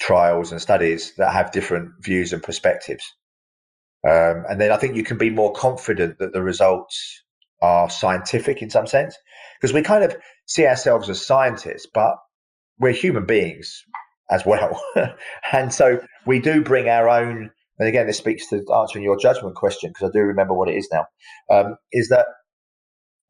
trials 0.00 0.50
and 0.50 0.60
studies 0.60 1.14
that 1.16 1.32
have 1.32 1.52
different 1.52 1.92
views 2.00 2.32
and 2.32 2.42
perspectives. 2.42 3.04
Um, 4.08 4.44
and 4.48 4.60
then 4.60 4.72
I 4.72 4.76
think 4.76 4.96
you 4.96 5.04
can 5.04 5.18
be 5.18 5.30
more 5.30 5.52
confident 5.52 6.18
that 6.18 6.32
the 6.32 6.42
results 6.42 7.22
are 7.60 7.88
scientific 7.88 8.60
in 8.62 8.70
some 8.70 8.86
sense, 8.86 9.16
because 9.60 9.72
we 9.72 9.82
kind 9.82 10.04
of 10.04 10.16
see 10.46 10.66
ourselves 10.66 11.08
as 11.08 11.24
scientists, 11.24 11.86
but 11.92 12.16
we're 12.78 12.92
human 12.92 13.26
beings 13.26 13.84
as 14.30 14.44
well. 14.44 14.82
and 15.52 15.72
so 15.72 16.00
we 16.26 16.40
do 16.40 16.62
bring 16.62 16.88
our 16.88 17.08
own, 17.08 17.50
and 17.78 17.88
again, 17.88 18.06
this 18.06 18.18
speaks 18.18 18.48
to 18.48 18.64
answering 18.74 19.04
your 19.04 19.16
judgment 19.18 19.54
question, 19.54 19.90
because 19.90 20.10
I 20.10 20.12
do 20.12 20.24
remember 20.24 20.54
what 20.54 20.68
it 20.68 20.76
is 20.76 20.88
now, 20.92 21.06
um, 21.50 21.76
is 21.92 22.08
that 22.08 22.26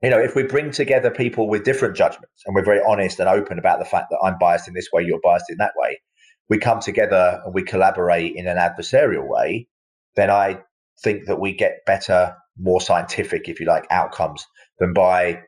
you 0.02 0.10
know, 0.10 0.18
if 0.18 0.34
we 0.34 0.42
bring 0.42 0.72
together 0.72 1.10
people 1.10 1.48
with 1.48 1.62
different 1.62 1.96
judgments 1.96 2.42
and 2.44 2.56
we're 2.56 2.64
very 2.64 2.80
honest 2.84 3.20
and 3.20 3.28
open 3.28 3.58
about 3.58 3.78
the 3.78 3.84
fact 3.84 4.08
that 4.10 4.18
I'm 4.22 4.36
biased 4.36 4.66
in 4.66 4.74
this 4.74 4.88
way, 4.92 5.04
you're 5.04 5.20
biased 5.22 5.48
in 5.48 5.58
that 5.58 5.74
way, 5.76 6.00
we 6.48 6.58
come 6.58 6.80
together 6.80 7.40
and 7.44 7.54
we 7.54 7.62
collaborate 7.62 8.34
in 8.34 8.48
an 8.48 8.56
adversarial 8.56 9.28
way, 9.28 9.68
then 10.16 10.30
I 10.30 10.60
think 11.02 11.26
that 11.26 11.40
we 11.40 11.54
get 11.54 11.84
better, 11.86 12.36
more 12.58 12.80
scientific, 12.80 13.48
if 13.48 13.60
you 13.60 13.66
like, 13.66 13.86
outcomes 13.90 14.46
than 14.78 14.92
by 14.92 15.42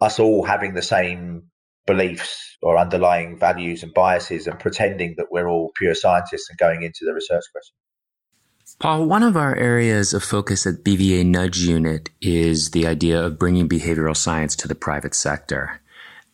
us 0.00 0.18
all 0.18 0.44
having 0.44 0.74
the 0.74 0.82
same 0.82 1.44
beliefs 1.86 2.56
or 2.62 2.76
underlying 2.76 3.38
values 3.38 3.82
and 3.82 3.94
biases 3.94 4.46
and 4.46 4.58
pretending 4.58 5.14
that 5.16 5.26
we're 5.30 5.48
all 5.48 5.70
pure 5.76 5.94
scientists 5.94 6.48
and 6.50 6.58
going 6.58 6.82
into 6.82 7.04
the 7.04 7.14
research 7.14 7.44
question. 7.52 7.74
Paul, 8.80 9.06
one 9.06 9.22
of 9.22 9.36
our 9.36 9.54
areas 9.54 10.12
of 10.12 10.24
focus 10.24 10.66
at 10.66 10.82
BVA 10.82 11.24
Nudge 11.24 11.58
Unit 11.58 12.10
is 12.20 12.72
the 12.72 12.86
idea 12.86 13.22
of 13.22 13.38
bringing 13.38 13.68
behavioral 13.68 14.16
science 14.16 14.56
to 14.56 14.68
the 14.68 14.74
private 14.74 15.14
sector. 15.14 15.80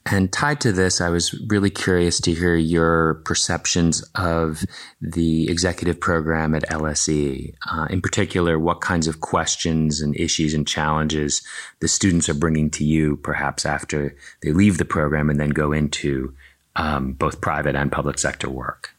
And 0.06 0.32
tied 0.32 0.60
to 0.62 0.72
this, 0.72 1.00
I 1.00 1.10
was 1.10 1.32
really 1.48 1.70
curious 1.70 2.20
to 2.20 2.34
hear 2.34 2.56
your 2.56 3.14
perceptions 3.24 4.02
of 4.16 4.64
the 5.00 5.48
executive 5.48 6.00
program 6.00 6.54
at 6.54 6.68
LSE. 6.68 7.54
Uh, 7.70 7.86
in 7.88 8.00
particular, 8.00 8.58
what 8.58 8.80
kinds 8.80 9.06
of 9.06 9.20
questions 9.20 10.00
and 10.00 10.16
issues 10.16 10.54
and 10.54 10.66
challenges 10.66 11.40
the 11.80 11.88
students 11.88 12.28
are 12.28 12.34
bringing 12.34 12.68
to 12.70 12.84
you, 12.84 13.16
perhaps 13.16 13.64
after 13.64 14.16
they 14.42 14.52
leave 14.52 14.78
the 14.78 14.84
program 14.84 15.30
and 15.30 15.38
then 15.38 15.50
go 15.50 15.72
into 15.72 16.34
um, 16.74 17.12
both 17.12 17.40
private 17.40 17.76
and 17.76 17.92
public 17.92 18.18
sector 18.18 18.50
work. 18.50 18.90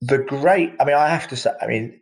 The 0.00 0.18
great, 0.18 0.74
I 0.80 0.84
mean, 0.84 0.94
I 0.94 1.08
have 1.08 1.28
to 1.28 1.36
say, 1.36 1.50
I 1.60 1.66
mean, 1.66 2.00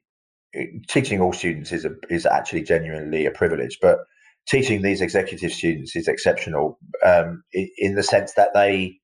teaching 0.87 1.21
all 1.21 1.33
students 1.33 1.73
is 1.73 1.85
a, 1.85 1.95
is 2.09 2.25
actually 2.25 2.63
genuinely 2.63 3.27
a 3.27 3.31
privilege, 3.31 3.79
but 3.81 4.07
teaching 4.47 4.83
these 4.83 5.01
executive 5.01 5.53
students 5.53 5.97
is 5.97 6.09
exceptional 6.09 6.79
um, 7.05 7.43
in, 7.53 7.69
in, 7.79 7.95
the 7.95 8.03
sense 8.03 8.35
that 8.35 8.55
they, 8.55 8.99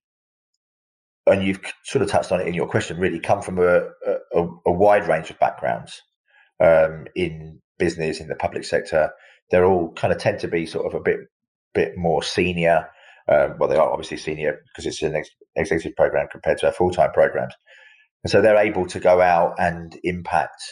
and 1.27 1.43
you've 1.43 1.61
sort 1.85 2.03
of 2.03 2.11
touched 2.11 2.33
on 2.33 2.41
it 2.41 2.47
in 2.47 2.55
your 2.55 2.69
question, 2.69 2.99
really 2.99 3.21
come 3.21 3.43
from 3.43 3.59
a, 3.59 3.89
a, 4.35 4.47
a 4.67 4.73
wide 4.73 5.09
range 5.09 5.31
of 5.31 5.39
backgrounds 5.39 6.01
um, 6.61 7.07
in 7.15 7.61
business, 7.79 8.21
in 8.21 8.29
the 8.29 8.37
public 8.37 8.65
sector. 8.65 9.11
They're 9.51 9.65
all 9.67 9.93
kind 9.93 10.13
of 10.13 10.19
tend 10.19 10.41
to 10.41 10.49
be 10.49 10.67
sort 10.67 10.87
of 10.87 10.95
a 10.95 11.01
bit 11.01 11.21
bit 11.75 11.97
more 11.97 12.23
senior. 12.23 12.89
Um, 13.29 13.57
well, 13.59 13.69
they 13.69 13.77
are 13.77 13.91
obviously 13.91 14.17
senior 14.17 14.61
because 14.69 14.87
it's 14.87 15.03
an 15.03 15.17
ex- 15.17 15.31
executive 15.57 15.97
program 15.97 16.29
compared 16.31 16.59
to 16.59 16.67
our 16.67 16.73
full 16.73 16.91
time 16.91 17.13
programs. 17.13 17.55
And 18.25 18.31
so 18.31 18.41
they're 18.41 18.57
able 18.57 18.87
to 18.87 19.01
go 19.01 19.21
out 19.21 19.55
and 19.59 19.99
impact 20.05 20.63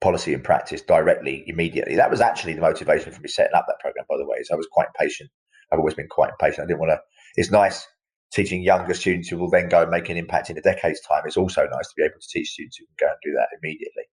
policy 0.00 0.32
and 0.32 0.44
practice 0.44 0.82
directly 0.82 1.44
immediately. 1.46 1.96
That 1.96 2.10
was 2.10 2.20
actually 2.20 2.54
the 2.54 2.60
motivation 2.60 3.12
for 3.12 3.20
me 3.20 3.28
setting 3.28 3.54
up 3.54 3.66
that 3.68 3.80
program, 3.80 4.06
by 4.08 4.16
the 4.16 4.26
way. 4.26 4.38
Is 4.38 4.50
I 4.52 4.56
was 4.56 4.68
quite 4.70 4.88
patient. 4.98 5.30
I've 5.72 5.78
always 5.78 5.94
been 5.94 6.08
quite 6.08 6.30
impatient. 6.30 6.64
I 6.64 6.66
didn't 6.66 6.80
want 6.80 6.90
to. 6.90 7.00
It's 7.36 7.50
nice 7.50 7.86
teaching 8.32 8.62
younger 8.62 8.94
students 8.94 9.28
who 9.28 9.38
will 9.38 9.50
then 9.50 9.68
go 9.68 9.82
and 9.82 9.90
make 9.90 10.08
an 10.08 10.16
impact 10.16 10.50
in 10.50 10.58
a 10.58 10.60
decade's 10.60 11.00
time. 11.00 11.22
It's 11.24 11.36
also 11.36 11.62
nice 11.62 11.88
to 11.88 11.94
be 11.96 12.04
able 12.04 12.20
to 12.20 12.28
teach 12.28 12.50
students 12.50 12.76
who 12.76 12.84
can 12.86 13.08
go 13.08 13.10
and 13.10 13.18
do 13.22 13.32
that 13.36 13.48
immediately. 13.62 14.04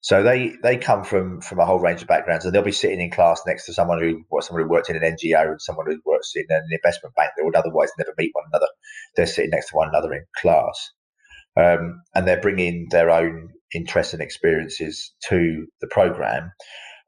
So 0.00 0.22
they 0.22 0.54
they 0.62 0.76
come 0.76 1.02
from 1.02 1.40
from 1.40 1.58
a 1.58 1.66
whole 1.66 1.80
range 1.80 2.02
of 2.02 2.08
backgrounds, 2.08 2.44
and 2.44 2.54
they'll 2.54 2.62
be 2.62 2.72
sitting 2.72 3.00
in 3.00 3.10
class 3.10 3.42
next 3.46 3.66
to 3.66 3.72
someone 3.72 4.00
who 4.00 4.22
what 4.28 4.44
someone 4.44 4.62
who 4.62 4.70
worked 4.70 4.90
in 4.90 4.96
an 4.96 5.02
NGO 5.02 5.50
and 5.50 5.60
someone 5.60 5.86
who 5.86 6.00
works 6.04 6.32
in 6.36 6.44
an 6.50 6.68
investment 6.70 7.14
bank. 7.16 7.32
They 7.36 7.42
would 7.42 7.56
otherwise 7.56 7.90
never 7.98 8.14
meet 8.18 8.30
one 8.32 8.44
another. 8.52 8.68
They're 9.16 9.26
sitting 9.26 9.50
next 9.50 9.70
to 9.70 9.76
one 9.76 9.88
another 9.88 10.12
in 10.12 10.24
class, 10.36 10.92
um, 11.56 12.02
and 12.14 12.28
they're 12.28 12.40
bringing 12.40 12.86
their 12.90 13.10
own 13.10 13.48
interests 13.76 14.12
and 14.12 14.22
experiences 14.22 15.12
to 15.28 15.66
the 15.80 15.86
program. 15.88 16.52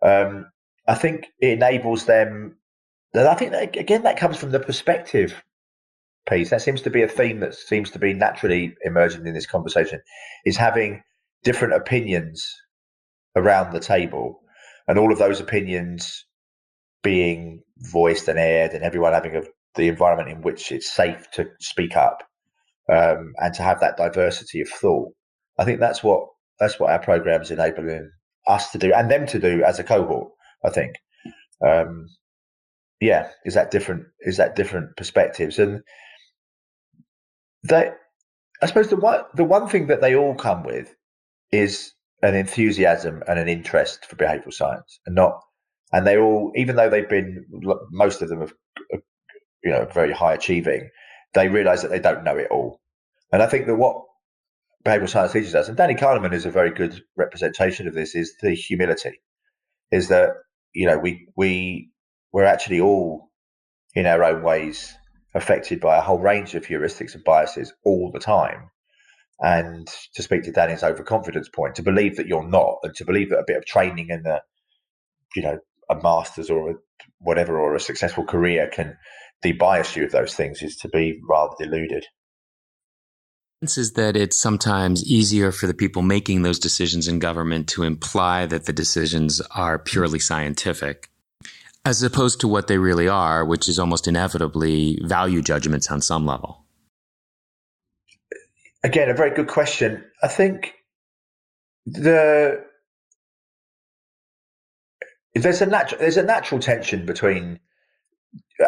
Um, 0.04 0.46
I 0.86 0.94
think 0.94 1.26
it 1.40 1.50
enables 1.50 2.04
them. 2.04 2.56
I 3.14 3.34
think 3.34 3.52
that, 3.52 3.76
again 3.76 4.02
that 4.02 4.18
comes 4.18 4.36
from 4.36 4.52
the 4.52 4.60
perspective 4.60 5.42
piece. 6.28 6.50
That 6.50 6.62
seems 6.62 6.82
to 6.82 6.90
be 6.90 7.02
a 7.02 7.08
theme 7.08 7.40
that 7.40 7.54
seems 7.54 7.90
to 7.92 7.98
be 7.98 8.12
naturally 8.12 8.74
emerging 8.84 9.26
in 9.26 9.34
this 9.34 9.46
conversation. 9.46 10.00
Is 10.44 10.56
having 10.56 11.02
different 11.42 11.74
opinions 11.74 12.46
around 13.34 13.72
the 13.72 13.80
table, 13.80 14.40
and 14.86 14.98
all 14.98 15.12
of 15.12 15.18
those 15.18 15.40
opinions 15.40 16.26
being 17.02 17.62
voiced 17.78 18.28
and 18.28 18.38
aired, 18.38 18.72
and 18.72 18.84
everyone 18.84 19.12
having 19.12 19.36
a, 19.36 19.42
the 19.74 19.88
environment 19.88 20.28
in 20.28 20.42
which 20.42 20.70
it's 20.72 20.90
safe 20.90 21.30
to 21.32 21.46
speak 21.60 21.96
up 21.96 22.22
um, 22.92 23.32
and 23.38 23.54
to 23.54 23.62
have 23.62 23.80
that 23.80 23.96
diversity 23.96 24.60
of 24.60 24.68
thought. 24.68 25.12
I 25.58 25.64
think 25.64 25.80
that's 25.80 26.02
what 26.02 26.28
that's 26.58 26.78
what 26.78 26.90
our 26.90 26.98
program's 26.98 27.50
enabling 27.50 28.10
us 28.46 28.70
to 28.72 28.78
do 28.78 28.92
and 28.92 29.10
them 29.10 29.26
to 29.26 29.38
do 29.38 29.62
as 29.62 29.78
a 29.78 29.84
cohort. 29.84 30.32
I 30.64 30.70
think, 30.70 30.96
um, 31.66 32.08
yeah, 33.00 33.30
is 33.44 33.54
that 33.54 33.70
different? 33.70 34.06
Is 34.20 34.38
that 34.38 34.56
different 34.56 34.96
perspectives? 34.96 35.58
And 35.58 35.82
they, 37.62 37.90
I 38.62 38.66
suppose 38.66 38.88
the 38.88 38.96
one 38.96 39.22
the 39.34 39.44
one 39.44 39.68
thing 39.68 39.86
that 39.88 40.00
they 40.00 40.16
all 40.16 40.34
come 40.34 40.64
with 40.64 40.94
is 41.52 41.92
an 42.22 42.34
enthusiasm 42.34 43.22
and 43.28 43.38
an 43.38 43.48
interest 43.48 44.04
for 44.06 44.16
behavioural 44.16 44.52
science, 44.52 45.00
and 45.06 45.14
not 45.14 45.40
and 45.92 46.06
they 46.06 46.18
all 46.18 46.52
even 46.56 46.76
though 46.76 46.90
they've 46.90 47.08
been 47.08 47.44
most 47.90 48.22
of 48.22 48.28
them 48.28 48.40
have 48.40 48.52
you 49.62 49.70
know 49.70 49.86
very 49.92 50.12
high 50.12 50.34
achieving, 50.34 50.88
they 51.34 51.48
realise 51.48 51.82
that 51.82 51.90
they 51.90 52.00
don't 52.00 52.24
know 52.24 52.36
it 52.36 52.48
all, 52.50 52.80
and 53.32 53.42
I 53.42 53.46
think 53.46 53.66
that 53.66 53.76
what 53.76 54.02
behavioural 54.84 55.08
science 55.08 55.32
teaches 55.32 55.54
us, 55.54 55.68
and 55.68 55.76
Danny 55.76 55.94
Kahneman 55.94 56.32
is 56.32 56.46
a 56.46 56.50
very 56.50 56.70
good 56.70 57.02
representation 57.16 57.88
of 57.88 57.94
this, 57.94 58.14
is 58.14 58.34
the 58.40 58.54
humility, 58.54 59.20
is 59.90 60.08
that 60.08 60.30
you 60.74 60.86
know 60.86 60.98
we 60.98 61.28
we 61.36 61.90
we're 62.32 62.44
actually 62.44 62.80
all 62.80 63.30
in 63.94 64.06
our 64.06 64.22
own 64.22 64.42
ways 64.42 64.94
affected 65.34 65.80
by 65.80 65.96
a 65.96 66.00
whole 66.00 66.18
range 66.18 66.54
of 66.54 66.66
heuristics 66.66 67.14
and 67.14 67.24
biases 67.24 67.72
all 67.84 68.10
the 68.12 68.20
time. 68.20 68.70
And 69.40 69.86
to 70.14 70.22
speak 70.22 70.42
to 70.44 70.52
Danny's 70.52 70.82
overconfidence 70.82 71.48
point, 71.48 71.76
to 71.76 71.82
believe 71.82 72.16
that 72.16 72.26
you're 72.26 72.48
not, 72.48 72.78
and 72.82 72.94
to 72.96 73.04
believe 73.04 73.30
that 73.30 73.38
a 73.38 73.44
bit 73.46 73.56
of 73.56 73.64
training 73.64 74.10
and 74.10 74.24
the, 74.24 74.42
you 75.36 75.42
know, 75.42 75.58
a 75.88 75.96
master's 76.02 76.50
or 76.50 76.70
a, 76.70 76.74
whatever 77.18 77.58
or 77.58 77.74
a 77.74 77.80
successful 77.80 78.24
career 78.24 78.68
can 78.72 78.96
debias 79.44 79.94
you 79.94 80.04
of 80.04 80.10
those 80.10 80.34
things 80.34 80.62
is 80.62 80.76
to 80.76 80.88
be 80.88 81.20
rather 81.28 81.54
deluded. 81.58 82.04
Is 83.60 83.94
that 83.94 84.16
it's 84.16 84.38
sometimes 84.38 85.04
easier 85.04 85.50
for 85.50 85.66
the 85.66 85.74
people 85.74 86.02
making 86.02 86.42
those 86.42 86.60
decisions 86.60 87.08
in 87.08 87.18
government 87.18 87.68
to 87.70 87.82
imply 87.82 88.46
that 88.46 88.66
the 88.66 88.72
decisions 88.72 89.40
are 89.50 89.80
purely 89.80 90.20
scientific 90.20 91.10
as 91.84 92.02
opposed 92.02 92.40
to 92.40 92.48
what 92.48 92.68
they 92.68 92.78
really 92.78 93.08
are, 93.08 93.44
which 93.44 93.68
is 93.68 93.78
almost 93.78 94.06
inevitably 94.06 95.00
value 95.02 95.42
judgments 95.42 95.90
on 95.90 96.00
some 96.00 96.26
level? 96.26 96.64
Again, 98.84 99.08
a 99.08 99.14
very 99.14 99.34
good 99.34 99.48
question. 99.48 100.04
I 100.22 100.28
think 100.28 100.74
the 101.84 102.64
there's 105.34 105.62
a 105.62 105.66
natural 105.66 106.00
there's 106.00 106.16
a 106.16 106.22
natural 106.22 106.60
tension 106.60 107.06
between 107.06 107.58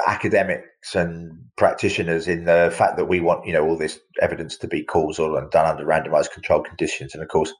academics 0.06 0.94
and 0.94 1.32
practitioners 1.56 2.28
in 2.28 2.44
the 2.44 2.72
fact 2.76 2.96
that 2.96 3.06
we 3.06 3.20
want 3.20 3.46
you 3.46 3.52
know 3.52 3.64
all 3.66 3.76
this 3.76 3.98
evidence 4.20 4.56
to 4.56 4.68
be 4.68 4.84
causal 4.84 5.36
and 5.36 5.50
done 5.50 5.66
under 5.66 5.84
randomized 5.84 6.30
controlled 6.30 6.64
conditions 6.66 7.14
and 7.14 7.22
of 7.22 7.28
course 7.28 7.52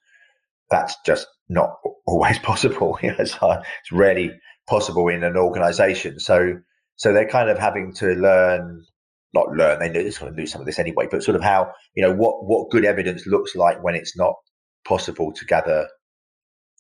that's 0.71 0.95
just 1.05 1.27
not 1.49 1.77
always 2.07 2.39
possible 2.51 2.99
it's, 3.03 3.37
it's 3.43 3.93
rarely 3.93 4.31
possible 4.71 5.09
in 5.09 5.25
an 5.25 5.37
organization. 5.37 6.19
So 6.21 6.61
so 6.97 7.13
they're 7.13 7.29
kind 7.29 7.51
of 7.51 7.59
having 7.59 7.93
to 7.95 8.15
learn 8.15 8.85
not 9.33 9.49
learn, 9.51 9.79
they 9.79 9.91
just 9.91 10.19
going 10.19 10.35
to 10.35 10.41
do 10.41 10.47
some 10.47 10.61
of 10.61 10.67
this 10.67 10.81
anyway, 10.81 11.07
but 11.09 11.23
sort 11.23 11.37
of 11.37 11.43
how, 11.43 11.71
you 11.95 12.03
know, 12.03 12.13
what 12.13 12.45
what 12.47 12.71
good 12.71 12.85
evidence 12.85 13.27
looks 13.27 13.55
like 13.55 13.83
when 13.83 13.95
it's 13.95 14.17
not 14.17 14.35
possible 14.85 15.33
to 15.33 15.45
gather 15.45 15.89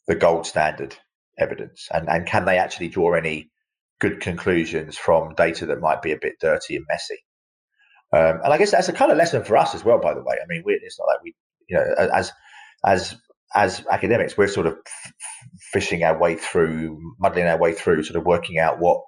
the 0.06 0.14
gold 0.14 0.46
standard 0.46 0.96
evidence. 1.38 1.88
And 1.92 2.08
and 2.08 2.26
can 2.26 2.44
they 2.44 2.58
actually 2.58 2.88
draw 2.88 3.14
any 3.14 3.50
good 4.00 4.20
conclusions 4.20 4.96
from 4.96 5.34
data 5.34 5.66
that 5.66 5.80
might 5.80 6.02
be 6.02 6.12
a 6.12 6.18
bit 6.20 6.34
dirty 6.40 6.76
and 6.76 6.86
messy? 6.88 7.18
Um, 8.12 8.40
and 8.42 8.52
I 8.52 8.58
guess 8.58 8.72
that's 8.72 8.88
a 8.88 8.92
kind 8.92 9.12
of 9.12 9.18
lesson 9.18 9.44
for 9.44 9.56
us 9.56 9.74
as 9.74 9.84
well, 9.84 10.00
by 10.00 10.14
the 10.14 10.22
way. 10.22 10.36
I 10.42 10.46
mean, 10.48 10.64
it's 10.66 10.98
not 10.98 11.06
like 11.06 11.22
we, 11.22 11.34
you 11.68 11.76
know, 11.76 11.84
as 12.12 12.32
as 12.84 13.16
as 13.54 13.84
academics, 13.90 14.36
we're 14.36 14.48
sort 14.48 14.66
of 14.66 14.76
fishing 15.72 16.04
our 16.04 16.18
way 16.18 16.36
through, 16.36 17.00
muddling 17.18 17.46
our 17.46 17.58
way 17.58 17.72
through, 17.72 18.02
sort 18.04 18.16
of 18.16 18.24
working 18.24 18.58
out 18.58 18.78
what 18.78 19.00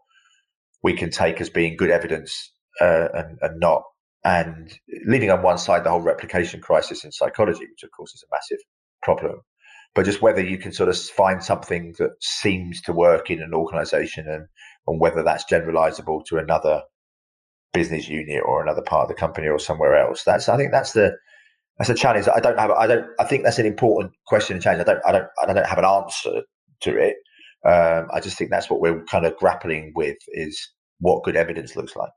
we 0.83 0.95
can 0.95 1.11
take 1.11 1.41
as 1.41 1.49
being 1.49 1.77
good 1.77 1.91
evidence 1.91 2.53
uh, 2.81 3.09
and, 3.15 3.39
and, 3.41 3.61
not, 3.61 3.83
and 4.25 4.73
leaving 5.07 5.31
on 5.31 5.43
one 5.43 5.59
side 5.59 5.85
the 5.85 5.91
whole 5.91 6.01
replication 6.01 6.61
crisis 6.61 7.05
in 7.05 7.13
psychology, 7.13 7.61
which 7.61 7.85
of 7.85 7.91
course 7.97 8.13
is 8.15 8.25
a 8.25 8.35
massive 8.35 8.59
problem. 9.03 9.41
But 9.95 10.07
just 10.07 10.23
whether 10.23 10.43
you 10.43 10.59
can 10.59 10.73
sort 10.73 10.89
of 10.89 10.99
find 10.99 11.45
something 11.45 11.95
that 11.99 12.11
seems 12.21 12.81
to 12.83 12.93
work 12.93 13.31
in 13.31 13.43
an 13.43 13.55
organization 13.55 14.27
and, 14.27 14.47
and 14.87 15.01
whether 15.01 15.23
that's 15.23 15.45
generalizable 15.51 16.25
to 16.27 16.39
another 16.39 16.83
business 17.73 18.09
unit 18.09 18.43
or 18.45 18.63
another 18.63 18.83
part 18.83 19.05
of 19.05 19.09
the 19.09 19.15
company 19.15 19.49
or 19.49 19.59
somewhere 19.59 19.97
else. 19.97 20.25
That's 20.25 20.49
I 20.49 20.57
think 20.57 20.73
that's 20.73 20.93
the 20.93 21.17
that's 21.79 21.91
a 21.91 21.95
challenge. 21.95 22.29
I 22.33 22.41
don't 22.41 22.59
have. 22.59 22.71
I 22.71 22.87
don't. 22.87 23.07
I 23.19 23.25
think 23.25 23.45
that's 23.45 23.59
an 23.59 23.67
important 23.67 24.13
question 24.27 24.57
to 24.57 24.63
change. 24.63 24.81
I 24.81 24.85
don't. 24.85 25.01
I 25.07 25.13
don't. 25.13 25.27
I 25.43 25.53
don't 25.53 25.67
have 25.67 25.79
an 25.79 25.85
answer 25.85 26.43
to 26.83 26.97
it. 26.97 27.17
Um, 27.65 28.09
I 28.13 28.21
just 28.21 28.37
think 28.37 28.51
that's 28.51 28.71
what 28.71 28.81
we're 28.81 29.05
kind 29.05 29.27
of 29.27 29.37
grappling 29.37 29.93
with: 29.95 30.17
is 30.29 30.61
what 31.01 31.25
good 31.25 31.37
evidence 31.37 31.75
looks 31.75 31.97
like. 31.97 32.13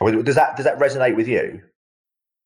Does 0.00 0.34
that 0.34 0.56
does 0.56 0.64
that 0.64 0.78
resonate 0.78 1.16
with 1.16 1.28
you? 1.28 1.60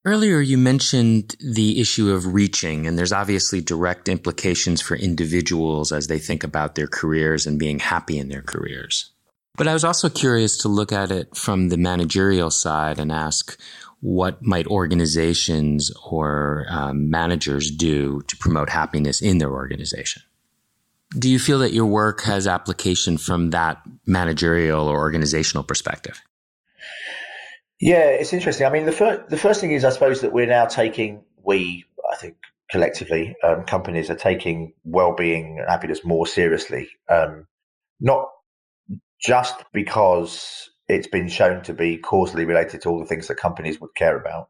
Earlier, 0.05 0.39
you 0.39 0.57
mentioned 0.57 1.35
the 1.39 1.81
issue 1.81 2.11
of 2.11 2.33
reaching, 2.33 2.87
and 2.87 2.97
there's 2.97 3.11
obviously 3.11 3.59
direct 3.59 4.07
implications 4.07 4.81
for 4.81 4.95
individuals 4.95 5.91
as 5.91 6.07
they 6.07 6.19
think 6.19 6.43
about 6.43 6.75
their 6.75 6.87
careers 6.87 7.45
and 7.45 7.59
being 7.59 7.79
happy 7.79 8.17
in 8.17 8.29
their 8.29 8.41
careers. 8.41 9.11
But 9.57 9.67
I 9.67 9.73
was 9.73 9.83
also 9.83 10.09
curious 10.09 10.57
to 10.59 10.69
look 10.69 10.93
at 10.93 11.11
it 11.11 11.35
from 11.35 11.67
the 11.67 11.75
managerial 11.75 12.49
side 12.49 12.97
and 12.97 13.11
ask 13.11 13.59
what 14.01 14.41
might 14.41 14.67
organizations 14.67 15.91
or 16.05 16.65
um, 16.69 17.09
managers 17.09 17.69
do 17.69 18.21
to 18.27 18.37
promote 18.37 18.69
happiness 18.69 19.21
in 19.21 19.39
their 19.39 19.51
organization? 19.51 20.23
Do 21.17 21.29
you 21.29 21.39
feel 21.39 21.59
that 21.59 21.73
your 21.73 21.87
work 21.87 22.21
has 22.21 22.47
application 22.47 23.17
from 23.17 23.49
that 23.49 23.81
managerial 24.05 24.87
or 24.87 24.97
organizational 24.99 25.63
perspective? 25.63 26.21
Yeah, 27.79 28.07
it's 28.07 28.33
interesting. 28.33 28.67
I 28.67 28.69
mean, 28.69 28.85
the 28.85 28.91
first 28.91 29.29
the 29.29 29.37
first 29.37 29.61
thing 29.61 29.71
is, 29.71 29.85
I 29.85 29.89
suppose, 29.89 30.21
that 30.21 30.33
we're 30.33 30.45
now 30.45 30.65
taking 30.65 31.23
we, 31.43 31.85
I 32.11 32.17
think, 32.17 32.35
collectively, 32.69 33.35
um, 33.43 33.63
companies 33.63 34.09
are 34.09 34.15
taking 34.15 34.73
well-being 34.83 35.59
and 35.59 35.69
happiness 35.69 36.03
more 36.03 36.27
seriously. 36.27 36.89
Um, 37.09 37.47
not 38.01 38.27
just 39.21 39.63
because 39.73 40.69
it's 40.87 41.07
been 41.07 41.29
shown 41.29 41.61
to 41.63 41.73
be 41.73 41.97
causally 41.97 42.45
related 42.45 42.81
to 42.81 42.89
all 42.89 42.99
the 42.99 43.05
things 43.05 43.27
that 43.27 43.37
companies 43.37 43.79
would 43.79 43.95
care 43.95 44.17
about, 44.17 44.49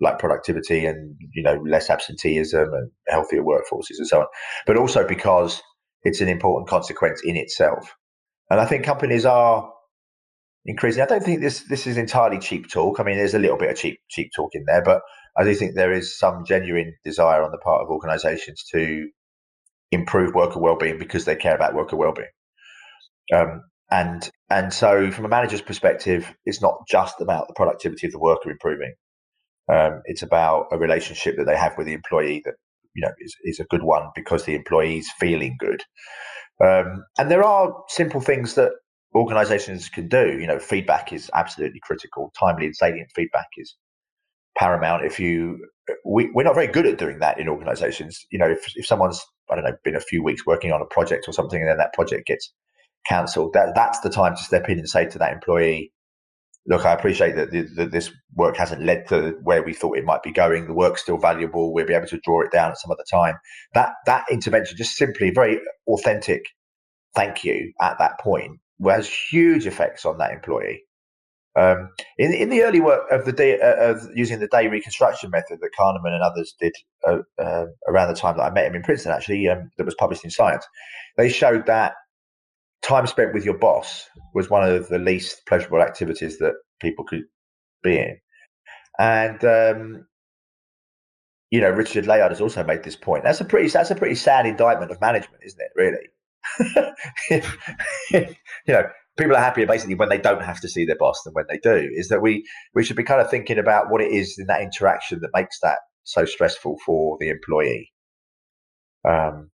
like 0.00 0.18
productivity 0.18 0.86
and 0.86 1.16
you 1.34 1.42
know 1.42 1.60
less 1.66 1.90
absenteeism 1.90 2.72
and 2.72 2.90
healthier 3.08 3.42
workforces 3.42 3.98
and 3.98 4.06
so 4.06 4.20
on, 4.20 4.26
but 4.66 4.76
also 4.76 5.06
because 5.06 5.60
it's 6.04 6.20
an 6.20 6.28
important 6.28 6.68
consequence 6.68 7.20
in 7.24 7.36
itself. 7.36 7.96
And 8.50 8.60
I 8.60 8.66
think 8.66 8.84
companies 8.84 9.26
are 9.26 9.68
increasing. 10.68 11.02
I 11.02 11.06
don't 11.06 11.24
think 11.24 11.40
this 11.40 11.60
this 11.62 11.86
is 11.86 11.96
entirely 11.96 12.38
cheap 12.38 12.70
talk. 12.70 13.00
I 13.00 13.02
mean, 13.02 13.16
there's 13.16 13.34
a 13.34 13.38
little 13.40 13.56
bit 13.56 13.70
of 13.70 13.76
cheap 13.76 13.98
cheap 14.08 14.30
talk 14.36 14.50
in 14.52 14.64
there, 14.66 14.82
but 14.82 15.00
I 15.36 15.42
do 15.42 15.54
think 15.54 15.74
there 15.74 15.92
is 15.92 16.16
some 16.16 16.44
genuine 16.44 16.94
desire 17.04 17.42
on 17.42 17.50
the 17.50 17.58
part 17.58 17.82
of 17.82 17.88
organisations 17.88 18.62
to 18.72 19.08
improve 19.90 20.34
worker 20.34 20.60
well-being 20.60 20.98
because 20.98 21.24
they 21.24 21.34
care 21.34 21.54
about 21.54 21.74
worker 21.74 21.96
well-being. 21.96 22.28
Um, 23.32 23.62
and 23.90 24.30
and 24.50 24.72
so 24.72 25.10
from 25.10 25.24
a 25.24 25.28
manager's 25.28 25.62
perspective, 25.62 26.32
it's 26.44 26.60
not 26.60 26.86
just 26.86 27.20
about 27.20 27.48
the 27.48 27.54
productivity 27.54 28.06
of 28.06 28.12
the 28.12 28.18
worker 28.18 28.50
improving. 28.50 28.92
Um, 29.72 30.02
it's 30.04 30.22
about 30.22 30.66
a 30.70 30.78
relationship 30.78 31.36
that 31.38 31.44
they 31.44 31.56
have 31.56 31.76
with 31.78 31.86
the 31.86 31.94
employee 31.94 32.42
that 32.44 32.54
you 32.94 33.02
know 33.02 33.12
is, 33.20 33.34
is 33.44 33.58
a 33.58 33.64
good 33.64 33.82
one 33.82 34.08
because 34.14 34.44
the 34.44 34.54
employee 34.54 34.98
is 34.98 35.10
feeling 35.18 35.56
good. 35.58 35.82
Um, 36.62 37.04
and 37.18 37.30
there 37.30 37.44
are 37.44 37.72
simple 37.88 38.20
things 38.20 38.54
that 38.54 38.72
organizations 39.14 39.88
can 39.88 40.08
do. 40.08 40.38
You 40.38 40.46
know, 40.46 40.58
feedback 40.58 41.12
is 41.12 41.30
absolutely 41.34 41.80
critical. 41.82 42.32
Timely 42.38 42.66
and 42.66 42.76
salient 42.76 43.10
feedback 43.14 43.48
is 43.56 43.76
paramount. 44.56 45.04
If 45.04 45.18
you, 45.20 45.58
we, 46.04 46.30
we're 46.32 46.44
not 46.44 46.54
very 46.54 46.66
good 46.66 46.86
at 46.86 46.98
doing 46.98 47.20
that 47.20 47.38
in 47.38 47.48
organizations. 47.48 48.26
You 48.30 48.38
know, 48.38 48.50
if, 48.50 48.72
if 48.76 48.86
someone's, 48.86 49.24
I 49.50 49.54
don't 49.54 49.64
know, 49.64 49.76
been 49.84 49.96
a 49.96 50.00
few 50.00 50.22
weeks 50.22 50.46
working 50.46 50.72
on 50.72 50.82
a 50.82 50.86
project 50.86 51.26
or 51.28 51.32
something, 51.32 51.60
and 51.60 51.68
then 51.68 51.78
that 51.78 51.94
project 51.94 52.26
gets 52.26 52.52
cancelled, 53.06 53.52
that 53.54 53.72
that's 53.74 54.00
the 54.00 54.10
time 54.10 54.36
to 54.36 54.42
step 54.42 54.68
in 54.68 54.78
and 54.78 54.88
say 54.88 55.06
to 55.06 55.18
that 55.18 55.32
employee, 55.32 55.92
look, 56.66 56.84
I 56.84 56.92
appreciate 56.92 57.34
that, 57.36 57.50
the, 57.50 57.62
that 57.76 57.92
this 57.92 58.12
work 58.34 58.56
hasn't 58.56 58.82
led 58.82 59.08
to 59.08 59.38
where 59.42 59.62
we 59.62 59.72
thought 59.72 59.96
it 59.96 60.04
might 60.04 60.22
be 60.22 60.32
going. 60.32 60.66
The 60.66 60.74
work's 60.74 61.02
still 61.02 61.16
valuable. 61.16 61.72
We'll 61.72 61.86
be 61.86 61.94
able 61.94 62.08
to 62.08 62.20
draw 62.22 62.42
it 62.42 62.52
down 62.52 62.70
at 62.70 62.78
some 62.78 62.90
other 62.90 63.04
time. 63.10 63.36
That 63.74 63.92
that 64.06 64.26
intervention, 64.30 64.76
just 64.76 64.96
simply 64.96 65.30
very 65.30 65.60
authentic 65.86 66.42
thank 67.14 67.42
you 67.42 67.72
at 67.80 67.98
that 67.98 68.20
point, 68.20 68.60
has 68.86 69.08
huge 69.08 69.66
effects 69.66 70.04
on 70.06 70.18
that 70.18 70.32
employee. 70.32 70.82
Um, 71.56 71.90
in, 72.18 72.32
in 72.32 72.50
the 72.50 72.62
early 72.62 72.80
work 72.80 73.10
of 73.10 73.24
the 73.24 73.32
day 73.32 73.58
uh, 73.60 73.90
of 73.90 74.08
using 74.14 74.38
the 74.38 74.46
day 74.46 74.68
reconstruction 74.68 75.30
method 75.30 75.58
that 75.60 75.70
Kahneman 75.76 76.14
and 76.14 76.22
others 76.22 76.54
did 76.60 76.72
uh, 77.06 77.18
uh, 77.38 77.64
around 77.88 78.08
the 78.08 78.20
time 78.20 78.36
that 78.36 78.44
I 78.44 78.50
met 78.50 78.66
him 78.66 78.76
in 78.76 78.82
Princeton, 78.82 79.10
actually, 79.10 79.48
um, 79.48 79.70
that 79.76 79.84
was 79.84 79.96
published 79.96 80.24
in 80.24 80.30
Science, 80.30 80.64
they 81.16 81.28
showed 81.28 81.66
that 81.66 81.94
time 82.82 83.06
spent 83.06 83.34
with 83.34 83.44
your 83.44 83.58
boss 83.58 84.08
was 84.34 84.50
one 84.50 84.68
of 84.68 84.88
the 84.88 84.98
least 84.98 85.42
pleasurable 85.46 85.82
activities 85.82 86.38
that 86.38 86.54
people 86.80 87.04
could 87.04 87.24
be 87.82 87.98
in. 87.98 88.18
And 88.98 89.44
um, 89.44 90.06
you 91.50 91.60
know, 91.60 91.70
Richard 91.70 92.06
Layard 92.06 92.30
has 92.30 92.40
also 92.40 92.62
made 92.62 92.82
this 92.82 92.96
point. 92.96 93.24
That's 93.24 93.40
a 93.40 93.44
pretty 93.44 93.68
that's 93.68 93.90
a 93.90 93.94
pretty 93.94 94.14
sad 94.14 94.46
indictment 94.46 94.90
of 94.90 95.00
management, 95.00 95.42
isn't 95.44 95.60
it? 95.60 95.70
Really, 95.74 96.08
you 97.30 98.24
know, 98.68 98.84
people 99.18 99.36
are 99.36 99.40
happier 99.40 99.66
basically 99.66 99.94
when 99.94 100.08
they 100.08 100.18
don't 100.18 100.42
have 100.42 100.60
to 100.60 100.68
see 100.68 100.84
their 100.84 100.96
boss 100.96 101.22
than 101.24 101.34
when 101.34 101.44
they 101.48 101.58
do. 101.58 101.90
Is 101.92 102.08
that 102.08 102.22
we 102.22 102.46
we 102.74 102.84
should 102.84 102.96
be 102.96 103.04
kind 103.04 103.20
of 103.20 103.30
thinking 103.30 103.58
about 103.58 103.90
what 103.90 104.00
it 104.00 104.12
is 104.12 104.38
in 104.38 104.46
that 104.46 104.62
interaction 104.62 105.20
that 105.20 105.30
makes 105.34 105.58
that 105.60 105.78
so 106.04 106.24
stressful 106.24 106.78
for 106.84 107.16
the 107.20 107.28
employee. 107.28 107.92
Um, 109.08 109.50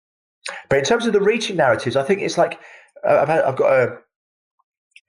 but 0.70 0.80
in 0.80 0.86
terms 0.86 1.06
of 1.06 1.14
the 1.14 1.22
reaching 1.22 1.56
narratives, 1.56 1.96
I 1.96 2.04
think 2.04 2.22
it's 2.22 2.38
like 2.38 2.60
uh, 3.08 3.20
I've, 3.22 3.28
had, 3.28 3.44
I've 3.44 3.56
got 3.56 3.74
a 3.74 3.98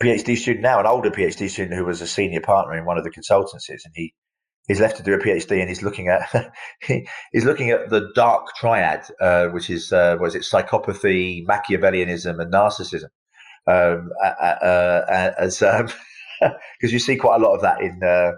PhD 0.02 0.36
student 0.36 0.62
now, 0.62 0.80
an 0.80 0.86
older 0.86 1.10
PhD 1.10 1.48
student 1.48 1.76
who 1.76 1.84
was 1.84 2.00
a 2.00 2.06
senior 2.06 2.40
partner 2.40 2.76
in 2.76 2.84
one 2.84 2.98
of 2.98 3.04
the 3.04 3.10
consultancies, 3.10 3.84
and 3.84 3.92
he 3.94 4.14
he's 4.68 4.80
left 4.80 4.96
to 4.96 5.02
do 5.02 5.14
a 5.14 5.18
PhD 5.18 5.60
and 5.60 5.68
he's 5.68 5.82
looking 5.82 6.08
at 6.08 6.52
he's 7.32 7.44
looking 7.44 7.70
at 7.70 7.90
the 7.90 8.10
dark 8.14 8.54
triad, 8.56 9.04
uh, 9.20 9.48
which 9.48 9.70
is 9.70 9.92
uh, 9.92 10.16
was 10.20 10.34
it 10.34 10.42
psychopathy, 10.42 11.44
Machiavellianism, 11.46 12.40
and 12.40 12.52
narcissism, 12.52 13.08
um, 13.66 14.10
uh, 14.22 15.30
as 15.38 15.58
because 15.58 15.90
um, 16.42 16.58
you 16.82 16.98
see 16.98 17.16
quite 17.16 17.40
a 17.40 17.44
lot 17.44 17.54
of 17.54 17.62
that 17.62 17.80
in 17.80 18.00
uh, 18.02 18.32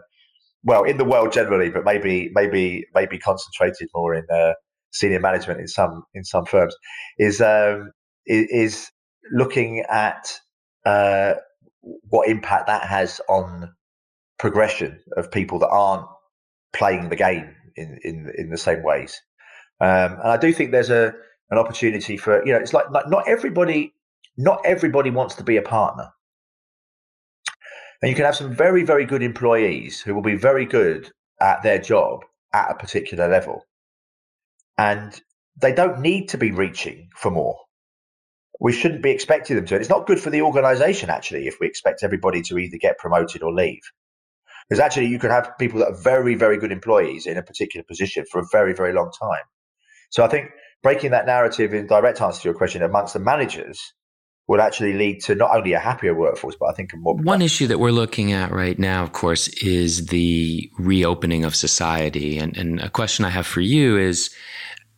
well 0.65 0.85
in 0.85 0.97
the 0.99 1.05
world 1.05 1.33
generally, 1.33 1.71
but 1.71 1.85
maybe 1.85 2.31
maybe 2.35 2.87
maybe 2.95 3.19
concentrated 3.19 3.89
more 3.95 4.15
in 4.15 4.27
uh, 4.33 4.53
senior 4.93 5.21
management 5.21 5.61
in 5.61 5.69
some 5.69 6.05
in 6.15 6.25
some 6.25 6.45
firms 6.45 6.75
is 7.19 7.41
um, 7.41 7.93
is 8.27 8.91
looking 9.33 9.85
at 9.89 10.41
uh, 10.85 11.35
what 12.09 12.29
impact 12.29 12.67
that 12.67 12.83
has 12.83 13.21
on 13.29 13.73
progression 14.39 15.01
of 15.17 15.31
people 15.31 15.59
that 15.59 15.69
aren't 15.69 16.07
playing 16.77 17.09
the 17.09 17.17
game 17.17 17.55
in 17.77 17.99
in, 18.03 18.33
in 18.37 18.51
the 18.51 18.59
same 18.59 18.83
ways. 18.83 19.21
Um, 19.81 20.12
and 20.23 20.31
I 20.33 20.37
do 20.37 20.53
think 20.53 20.71
there's 20.71 20.91
a 20.91 21.12
an 21.51 21.59
opportunity 21.59 22.17
for 22.17 22.45
you 22.47 22.53
know 22.53 22.59
it's 22.59 22.73
like, 22.73 22.91
like 22.91 23.09
not 23.09 23.29
everybody 23.29 23.93
not 24.37 24.61
everybody 24.65 25.11
wants 25.11 25.35
to 25.37 25.45
be 25.45 25.57
a 25.57 25.62
partner. 25.62 26.11
And 28.03 28.11
you 28.11 28.15
can 28.15 28.27
have 28.27 28.37
some 28.37 28.55
very, 28.55 28.85
very 28.85 29.07
good 29.07 29.23
employees 29.23 30.01
who 30.01 30.15
will 30.15 30.23
be 30.23 30.37
very 30.37 30.67
good 30.67 31.11
at 31.41 31.62
their 31.62 31.79
job 31.79 32.25
at 32.53 32.71
a 32.71 32.75
particular 32.75 33.29
level. 33.29 33.67
And 34.77 35.19
they 35.61 35.73
don't 35.73 36.01
need 36.01 36.29
to 36.29 36.39
be 36.39 36.51
reaching 36.51 37.09
for 37.17 37.31
more. 37.31 37.59
We 38.61 38.73
shouldn't 38.73 39.03
be 39.03 39.11
expecting 39.11 39.57
them 39.57 39.67
to. 39.67 39.77
it's 39.77 39.89
not 39.89 40.07
good 40.07 40.21
for 40.21 40.31
the 40.31 40.43
organization, 40.43 41.11
actually, 41.11 41.47
if 41.47 41.57
we 41.61 41.67
expect 41.67 42.03
everybody 42.03 42.43
to 42.43 42.59
either 42.59 42.77
get 42.79 42.99
promoted 42.99 43.43
or 43.43 43.53
leave. 43.53 43.83
Because 44.68 44.81
actually, 44.81 45.07
you 45.07 45.18
can 45.18 45.31
have 45.31 45.52
people 45.59 45.81
that 45.81 45.88
are 45.88 45.96
very, 45.96 46.35
very 46.35 46.59
good 46.59 46.72
employees 46.72 47.26
in 47.26 47.37
a 47.37 47.42
particular 47.42 47.85
position 47.85 48.24
for 48.31 48.40
a 48.40 48.46
very, 48.50 48.74
very 48.74 48.92
long 48.92 49.12
time. 49.12 49.44
So 50.11 50.24
I 50.24 50.29
think 50.29 50.50
breaking 50.83 51.12
that 51.12 51.26
narrative 51.26 51.72
in 51.72 51.87
direct 51.87 52.20
answer 52.20 52.42
to 52.42 52.48
your 52.48 52.55
question 52.55 52.83
amongst 52.83 53.14
the 53.14 53.20
managers 53.20 53.92
would 54.48 54.61
actually 54.61 54.92
lead 54.92 55.20
to 55.24 55.35
not 55.35 55.55
only 55.57 55.72
a 55.72 55.79
happier 55.79 56.14
workforce, 56.14 56.57
but 56.59 56.66
I 56.66 56.72
think 56.72 56.92
a 56.92 56.96
more. 56.96 57.14
Productive. 57.14 57.26
One 57.26 57.42
issue 57.42 57.66
that 57.66 57.79
we're 57.79 57.90
looking 57.90 58.33
at 58.33 58.52
right 58.52 58.79
now, 58.79 59.02
of 59.02 59.12
course, 59.12 59.48
is 59.48 60.07
the 60.07 60.70
reopening 60.79 61.44
of 61.44 61.57
society. 61.57 62.38
And, 62.38 62.57
and 62.57 62.81
a 62.81 62.88
question 62.88 63.24
I 63.24 63.31
have 63.31 63.46
for 63.46 63.61
you 63.61 63.96
is 63.98 64.31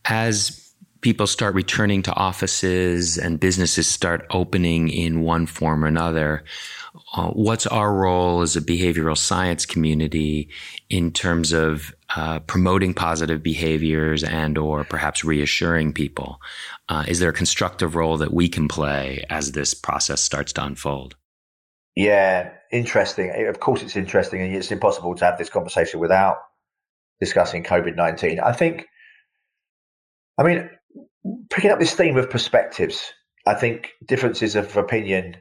as 0.05 0.73
people 1.01 1.27
start 1.27 1.55
returning 1.55 2.03
to 2.03 2.13
offices 2.13 3.17
and 3.17 3.39
businesses 3.39 3.87
start 3.87 4.25
opening 4.31 4.89
in 4.89 5.21
one 5.21 5.45
form 5.45 5.83
or 5.83 5.87
another, 5.87 6.43
uh, 7.13 7.29
what's 7.29 7.65
our 7.67 7.93
role 7.93 8.41
as 8.41 8.55
a 8.55 8.61
behavioral 8.61 9.17
science 9.17 9.65
community 9.65 10.49
in 10.89 11.11
terms 11.11 11.51
of 11.51 11.93
uh, 12.15 12.39
promoting 12.41 12.93
positive 12.93 13.41
behaviors 13.41 14.23
and 14.23 14.57
or 14.57 14.83
perhaps 14.83 15.23
reassuring 15.23 15.93
people? 15.93 16.39
Uh, 16.87 17.05
is 17.07 17.19
there 17.19 17.29
a 17.29 17.33
constructive 17.33 17.95
role 17.95 18.17
that 18.17 18.33
we 18.33 18.47
can 18.47 18.67
play 18.67 19.25
as 19.29 19.51
this 19.51 19.73
process 19.73 20.21
starts 20.21 20.53
to 20.53 20.63
unfold? 20.63 21.15
Yeah 21.95 22.51
interesting. 22.71 23.31
Of 23.47 23.59
course 23.59 23.81
it's 23.81 23.95
interesting 23.95 24.41
and 24.41 24.55
it's 24.55 24.71
impossible 24.71 25.15
to 25.15 25.25
have 25.25 25.37
this 25.39 25.49
conversation 25.49 25.99
without 25.99 26.37
discussing 27.19 27.63
covid-19 27.63 28.41
i 28.43 28.53
think 28.53 28.87
i 30.37 30.43
mean 30.43 30.69
picking 31.49 31.71
up 31.71 31.79
this 31.79 31.93
theme 31.93 32.17
of 32.17 32.29
perspectives 32.29 33.13
i 33.45 33.53
think 33.53 33.91
differences 34.05 34.55
of 34.55 34.75
opinion 34.77 35.35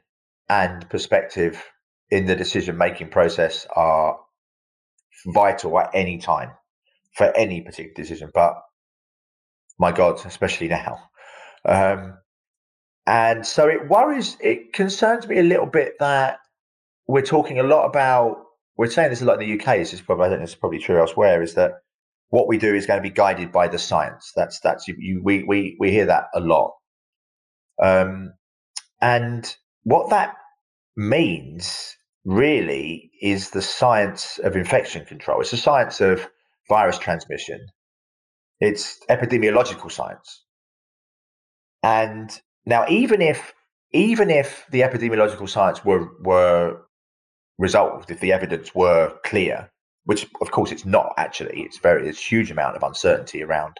and 0.48 0.88
perspective 0.88 1.62
in 2.10 2.26
the 2.26 2.36
decision 2.36 2.78
making 2.78 3.10
process 3.10 3.66
are 3.74 4.18
vital 5.26 5.78
at 5.78 5.90
any 5.94 6.18
time 6.18 6.50
for 7.14 7.26
any 7.36 7.60
particular 7.60 7.94
decision. 7.94 8.30
But 8.32 8.54
my 9.78 9.92
God, 9.92 10.24
especially 10.24 10.68
now. 10.68 10.98
Um, 11.64 12.18
and 13.06 13.46
so 13.46 13.68
it 13.68 13.88
worries, 13.88 14.36
it 14.40 14.72
concerns 14.72 15.26
me 15.26 15.38
a 15.38 15.42
little 15.42 15.66
bit 15.66 15.94
that 16.00 16.38
we're 17.06 17.22
talking 17.22 17.58
a 17.58 17.62
lot 17.62 17.86
about, 17.86 18.44
we're 18.76 18.90
saying 18.90 19.10
this 19.10 19.22
a 19.22 19.24
lot 19.24 19.42
in 19.42 19.48
the 19.48 19.60
UK, 19.60 19.78
this 19.78 19.94
is 19.94 20.00
probably, 20.00 20.26
I 20.26 20.28
think 20.28 20.40
this 20.42 20.50
is 20.50 20.56
probably 20.56 20.78
true 20.78 21.00
elsewhere, 21.00 21.42
is 21.42 21.54
that 21.54 21.72
what 22.28 22.48
we 22.48 22.58
do 22.58 22.74
is 22.74 22.86
going 22.86 22.98
to 22.98 23.08
be 23.08 23.14
guided 23.14 23.50
by 23.50 23.68
the 23.68 23.78
science. 23.78 24.32
That's, 24.36 24.60
that's, 24.60 24.86
you, 24.88 25.22
we, 25.22 25.42
we, 25.42 25.76
we 25.80 25.90
hear 25.90 26.06
that 26.06 26.24
a 26.34 26.40
lot. 26.40 26.72
Um, 27.82 28.34
and 29.00 29.56
what 29.88 30.10
that 30.10 30.34
means 30.98 31.96
really 32.26 33.10
is 33.22 33.50
the 33.50 33.62
science 33.62 34.38
of 34.44 34.54
infection 34.54 35.06
control. 35.06 35.40
It's 35.40 35.50
the 35.50 35.56
science 35.56 36.02
of 36.02 36.28
virus 36.68 36.98
transmission. 36.98 37.66
It's 38.60 38.98
epidemiological 39.08 39.90
science. 39.90 40.44
And 41.82 42.30
now, 42.66 42.84
even 42.88 43.22
if 43.22 43.54
even 43.92 44.28
if 44.28 44.66
the 44.70 44.82
epidemiological 44.82 45.48
science 45.48 45.82
were 45.82 46.10
were 46.20 46.82
resolved, 47.56 48.10
if 48.10 48.20
the 48.20 48.32
evidence 48.32 48.74
were 48.74 49.16
clear, 49.24 49.70
which 50.04 50.26
of 50.42 50.50
course 50.50 50.70
it's 50.70 50.84
not 50.84 51.14
actually, 51.16 51.62
it's 51.62 51.78
very 51.78 52.06
a 52.10 52.12
huge 52.12 52.50
amount 52.50 52.76
of 52.76 52.82
uncertainty 52.82 53.42
around 53.42 53.78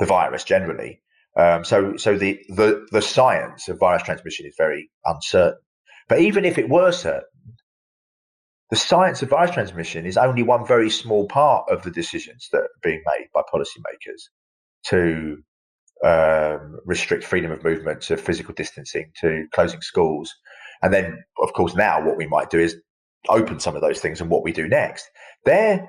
the 0.00 0.06
virus 0.06 0.42
generally. 0.42 1.00
Um, 1.38 1.64
so 1.64 1.96
so 1.96 2.16
the, 2.16 2.40
the 2.48 2.86
the 2.92 3.02
science 3.02 3.68
of 3.68 3.78
virus 3.78 4.02
transmission 4.02 4.46
is 4.46 4.54
very 4.56 4.90
uncertain. 5.04 5.60
But 6.08 6.20
even 6.20 6.44
if 6.44 6.56
it 6.56 6.68
were 6.68 6.92
certain, 6.92 7.22
the 8.70 8.76
science 8.76 9.22
of 9.22 9.28
virus 9.28 9.50
transmission 9.52 10.06
is 10.06 10.16
only 10.16 10.42
one 10.42 10.66
very 10.66 10.90
small 10.90 11.26
part 11.28 11.70
of 11.70 11.82
the 11.82 11.90
decisions 11.90 12.48
that 12.52 12.62
are 12.62 12.68
being 12.82 13.02
made 13.06 13.26
by 13.34 13.42
policymakers 13.52 14.22
to 14.86 15.38
um, 16.04 16.78
restrict 16.84 17.24
freedom 17.24 17.50
of 17.52 17.64
movement, 17.64 18.02
to 18.02 18.16
physical 18.16 18.54
distancing, 18.54 19.12
to 19.20 19.46
closing 19.52 19.80
schools. 19.82 20.34
And 20.82 20.92
then, 20.92 21.24
of 21.42 21.52
course, 21.52 21.74
now 21.74 22.04
what 22.04 22.16
we 22.16 22.26
might 22.26 22.50
do 22.50 22.58
is 22.58 22.76
open 23.28 23.60
some 23.60 23.74
of 23.74 23.82
those 23.82 24.00
things 24.00 24.20
and 24.20 24.30
what 24.30 24.44
we 24.44 24.52
do 24.52 24.68
next. 24.68 25.08
They're 25.44 25.88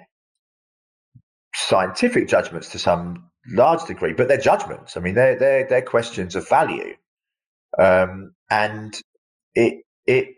scientific 1.56 2.28
judgments 2.28 2.70
to 2.70 2.80
some 2.80 3.30
large 3.50 3.86
degree, 3.86 4.14
but 4.14 4.28
they're 4.28 4.38
judgments. 4.38 4.98
I 4.98 5.00
mean, 5.00 5.16
they're, 5.16 5.38
they're, 5.38 5.68
they're 5.68 5.82
questions 5.82 6.36
of 6.36 6.48
value. 6.48 6.96
Um, 7.80 8.34
and 8.50 9.00
it, 9.54 9.84
it, 10.06 10.30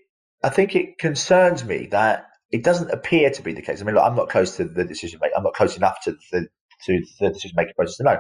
I 0.44 0.50
think 0.50 0.76
it 0.76 0.98
concerns 0.98 1.64
me 1.66 1.88
that 1.92 2.26
it 2.52 2.64
doesn't 2.64 2.92
appear 2.92 3.30
to 3.30 3.42
be 3.42 3.54
the 3.54 3.62
case. 3.62 3.82
I 3.82 3.86
mean, 3.86 3.96
look, 3.96 4.04
I'm 4.04 4.16
not 4.16 4.30
close 4.30 4.58
to 4.58 4.66
the 4.66 4.84
decision 4.86 5.20
making. 5.22 5.36
I'm 5.38 5.44
not 5.44 5.54
close 5.54 5.78
enough 5.78 5.98
to 6.04 6.16
the 6.32 6.48
to 6.86 7.02
the 7.20 7.30
decision 7.30 7.56
making 7.56 7.74
process 7.76 7.98
to 7.98 8.04
know. 8.04 8.18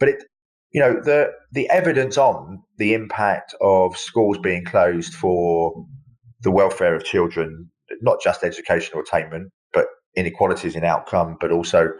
But 0.00 0.08
it, 0.08 0.24
you 0.72 0.80
know, 0.80 1.00
the 1.00 1.30
the 1.52 1.68
evidence 1.70 2.18
on 2.18 2.62
the 2.78 2.94
impact 2.94 3.54
of 3.60 3.96
schools 3.96 4.38
being 4.38 4.64
closed 4.64 5.14
for 5.14 5.86
the 6.42 6.50
welfare 6.50 6.94
of 6.94 7.04
children, 7.04 7.70
not 8.00 8.20
just 8.20 8.42
educational 8.42 9.02
attainment, 9.02 9.50
but 9.72 9.86
inequalities 10.16 10.74
in 10.74 10.84
outcome, 10.84 11.36
but 11.40 11.52
also 11.52 11.90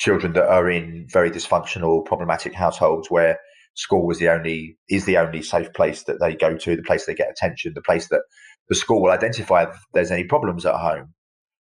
children 0.00 0.32
that 0.32 0.48
are 0.48 0.68
in 0.68 1.06
very 1.08 1.30
dysfunctional, 1.30 2.04
problematic 2.04 2.54
households 2.54 3.10
where 3.10 3.38
school 3.74 4.10
is 4.10 4.18
the 4.18 4.28
only 4.28 4.76
is 4.88 5.04
the 5.04 5.18
only 5.18 5.42
safe 5.42 5.72
place 5.74 6.02
that 6.04 6.18
they 6.18 6.34
go 6.34 6.56
to, 6.56 6.74
the 6.74 6.82
place 6.82 7.06
they 7.06 7.14
get 7.14 7.30
attention, 7.30 7.72
the 7.74 7.82
place 7.82 8.08
that 8.08 8.22
the 8.68 8.74
school 8.74 9.02
will 9.02 9.10
identify 9.10 9.64
if 9.64 9.76
there's 9.94 10.10
any 10.10 10.24
problems 10.24 10.66
at 10.66 10.74
home. 10.74 11.14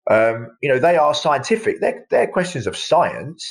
Um, 0.10 0.47
you 0.62 0.69
know, 0.69 0.80
they 0.80 0.95
are 0.95 1.14
scientific. 1.14 1.82
They're, 1.82 2.05
they're 2.09 2.28
questions 2.28 2.68
of 2.68 2.78
science, 2.78 3.45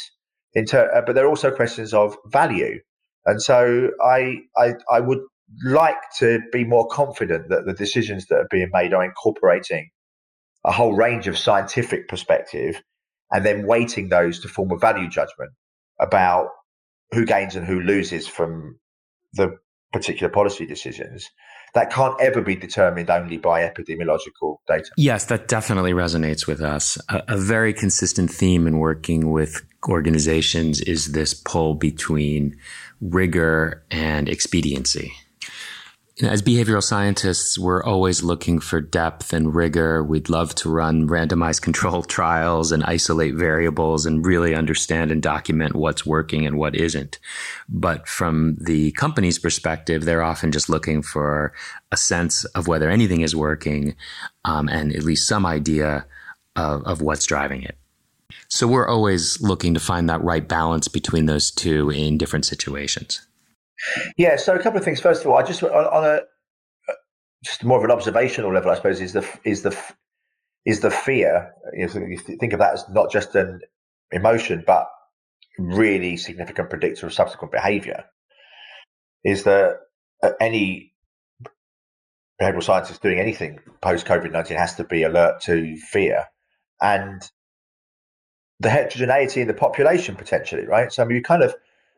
uh, 0.57 1.03
but 1.05 1.15
they're 1.15 1.29
also 1.29 1.51
questions 1.51 1.93
of 1.93 2.17
value. 2.27 2.81
And 3.27 3.43
so 3.43 3.91
I, 4.03 4.39
I, 4.57 4.75
I 4.91 5.01
would 5.01 5.21
like 5.65 6.01
to 6.19 6.41
be 6.53 6.65
more 6.65 6.87
confident 6.89 7.49
that 7.51 7.67
the 7.67 7.75
decisions 7.75 8.27
that 8.27 8.37
are 8.37 8.49
being 8.51 8.71
made 8.73 8.95
are 8.95 9.05
incorporating 9.05 9.91
a 10.65 10.73
whole 10.73 10.95
range 10.95 11.29
of 11.29 11.37
scientific 11.37 12.09
perspective 12.09 12.81
and 13.31 13.45
then 13.45 13.67
weighting 13.67 14.09
those 14.09 14.41
to 14.41 14.49
form 14.49 14.71
a 14.73 14.77
value 14.77 15.09
judgment 15.09 15.53
about 16.01 16.49
who 17.13 17.25
gains 17.25 17.57
and 17.57 17.67
who 17.67 17.81
loses 17.81 18.27
from 18.27 18.79
the 19.35 19.57
particular 19.93 20.31
policy 20.31 20.67
decisions 20.67 21.31
that 21.75 21.91
can't 21.91 22.19
ever 22.21 22.41
be 22.41 22.57
determined 22.57 23.11
only 23.11 23.37
by 23.37 23.61
epidemiological 23.61 24.57
data. 24.67 24.91
Yes, 24.97 25.27
that 25.27 25.47
definitely 25.47 25.93
resonates 25.93 26.47
with 26.47 26.63
us. 26.63 26.99
A, 27.11 27.23
a, 27.29 27.37
very 27.37 27.75
consistent 27.75 28.31
theme 28.31 28.67
in 28.67 28.79
working 28.79 29.31
with 29.31 29.63
organizations 29.87 30.81
is 30.81 31.13
this 31.13 31.35
pull 31.35 31.75
between 31.75 32.57
rigor 33.01 33.85
and 33.91 34.27
expediency. 34.29 35.13
As 36.23 36.41
behavioral 36.41 36.83
scientists, 36.83 37.59
we're 37.59 37.83
always 37.83 38.23
looking 38.23 38.59
for 38.59 38.81
depth 38.81 39.35
and 39.35 39.55
rigor. 39.55 40.03
We'd 40.03 40.31
love 40.31 40.55
to 40.57 40.71
run 40.71 41.07
randomized 41.09 41.61
controlled 41.63 42.09
trials 42.09 42.73
and 42.73 42.83
isolate 42.85 43.35
variables 43.35 44.07
and 44.07 44.25
really 44.25 44.55
understand 44.55 45.11
and 45.11 45.23
document 45.23 45.77
what's 45.77 46.07
working 46.07 46.47
and 46.47 46.57
what 46.57 46.75
isn't. 46.75 47.19
But 47.69 48.09
from 48.09 48.57
the 48.59 48.93
company's 48.93 49.39
perspective, 49.39 50.05
they're 50.05 50.23
often 50.23 50.53
just 50.53 50.71
looking 50.71 51.03
for 51.03 51.53
a 51.93 51.99
sense 51.99 52.45
of 52.47 52.67
whether 52.67 52.89
anything 52.89 53.21
is 53.21 53.37
working 53.37 53.95
um, 54.45 54.69
and 54.69 54.95
at 54.95 55.03
least 55.03 55.29
some 55.29 55.45
idea 55.45 56.07
of, 56.57 56.83
of 56.85 57.03
what's 57.03 57.27
driving 57.27 57.63
it. 57.63 57.77
So 58.49 58.67
we're 58.67 58.89
always 58.89 59.43
looking 59.43 59.75
to 59.75 59.81
find 59.81 60.09
that 60.09 60.23
right 60.23 60.47
balance 60.47 60.89
between 60.89 61.27
those 61.27 61.51
two 61.51 61.91
in 61.91 62.17
different 62.17 62.47
situations. 62.47 63.27
Yeah, 64.17 64.37
so 64.37 64.55
a 64.55 64.63
couple 64.63 64.79
of 64.79 64.85
things. 64.85 65.01
First 65.01 65.23
of 65.23 65.31
all, 65.31 65.37
I 65.37 65.43
just 65.43 65.63
on, 65.63 65.71
on 65.71 66.05
a 66.05 66.21
just 67.45 67.65
more 67.65 67.79
of 67.79 67.85
an 67.85 67.91
observational 67.91 68.53
level, 68.53 68.71
I 68.71 68.75
suppose, 68.75 69.01
is 69.01 69.13
the 69.13 69.27
is 69.45 69.63
the 69.63 69.77
is 70.65 70.81
the 70.81 70.91
fear. 70.91 71.53
You, 71.75 71.87
know, 71.87 72.07
you 72.07 72.19
think 72.19 72.53
of 72.53 72.59
that 72.59 72.75
as 72.75 72.85
not 72.91 73.11
just 73.11 73.35
an 73.35 73.61
emotion, 74.11 74.65
but 74.67 74.89
really 75.59 76.17
significant 76.17 76.71
predictor 76.71 77.07
of 77.07 77.15
subsequent 77.15 77.53
behaviour. 77.53 78.05
Is 79.25 79.45
that 79.45 79.79
uh, 80.23 80.31
any 80.41 80.93
behavioural 82.41 82.63
scientist 82.63 83.03
doing 83.03 83.19
anything 83.19 83.59
post 83.81 84.07
COVID 84.07 84.33
nineteen 84.33 84.59
has 84.59 84.75
to 84.77 84.85
be 84.85 85.03
alert 85.03 85.41
to 85.43 85.77
fear 85.77 86.27
and 86.81 87.31
the 88.61 88.71
heterogeneity 88.71 89.43
in 89.43 89.49
the 89.49 89.55
population 89.55 90.17
potentially, 90.17 90.67
right? 90.67 90.93
So 90.93 91.03
I 91.03 91.07
mean, 91.07 91.17
you 91.17 91.23
kind 91.23 91.43
of 91.43 91.55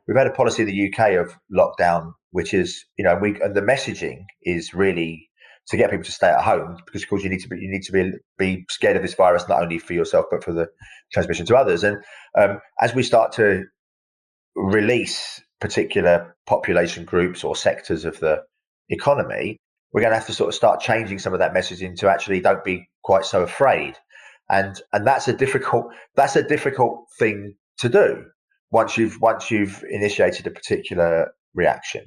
we've 0.09 0.17
had 0.17 0.27
a 0.27 0.33
policy 0.33 0.63
in 0.63 0.69
the 0.69 0.93
UK 0.93 1.13
of 1.13 1.37
lockdown, 1.55 2.13
which 2.31 2.55
is 2.55 2.85
you 2.99 3.05
know 3.05 3.17
we 3.21 3.41
and 3.41 3.55
the 3.55 3.61
messaging 3.61 4.25
is 4.43 4.75
really 4.75 5.29
to 5.69 5.77
get 5.77 5.91
people 5.91 6.05
to 6.05 6.13
stay 6.13 6.29
at 6.29 6.43
home 6.43 6.79
because 6.87 7.03
of 7.03 7.09
course 7.11 7.23
you 7.23 7.29
need 7.29 7.41
to 7.41 7.49
be 7.49 7.57
you 7.57 7.71
need 7.71 7.83
to 7.83 7.93
be 7.93 8.13
be 8.39 8.65
scared 8.71 8.97
of 8.97 9.03
this 9.03 9.15
virus 9.15 9.45
not 9.49 9.63
only 9.63 9.79
for 9.79 9.93
yourself 9.93 10.25
but 10.31 10.43
for 10.43 10.53
the 10.53 10.67
transmission 11.13 11.47
to 11.47 11.57
others. 11.57 11.85
And 11.85 11.99
um, 12.37 12.59
as 12.81 12.95
we 12.95 13.03
start 13.03 13.33
to 13.33 13.65
release 14.57 15.43
particular 15.61 16.35
population 16.47 17.05
groups 17.05 17.45
or 17.45 17.55
sectors 17.55 18.05
of 18.05 18.19
the 18.21 18.43
economy, 18.89 19.59
we're 19.93 20.01
going 20.01 20.11
to 20.11 20.17
have 20.19 20.27
to 20.27 20.33
sort 20.33 20.49
of 20.49 20.55
start 20.55 20.81
changing 20.81 21.19
some 21.19 21.33
of 21.33 21.39
that 21.41 21.55
messaging 21.55 21.97
to 21.99 22.09
actually 22.09 22.41
don't 22.41 22.65
be 22.65 22.89
quite 23.05 23.25
so 23.25 23.43
afraid. 23.43 23.95
And 24.49 24.81
and 24.95 25.07
that's 25.07 25.29
a 25.29 25.35
difficult 25.35 25.93
that's 26.17 26.37
a 26.37 26.43
difficult 26.43 27.05
thing 27.19 27.55
to 27.81 27.91
do 27.91 28.25
once 28.71 28.97
you've 28.97 29.21
once 29.21 29.51
you've 29.51 29.83
initiated 29.91 30.47
a 30.47 30.51
particular 30.51 31.33
reaction. 31.55 32.05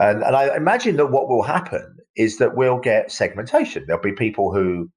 And, 0.00 0.22
and 0.22 0.34
I 0.34 0.56
imagine 0.56 0.96
that 0.96 1.12
what 1.12 1.28
will 1.28 1.42
happen 1.42 1.96
is 2.16 2.38
that 2.38 2.56
we'll 2.56 2.80
get 2.80 3.12
segmentation. 3.12 3.84
There'll 3.86 4.02
be 4.02 4.12
people 4.12 4.52
who 4.52 4.88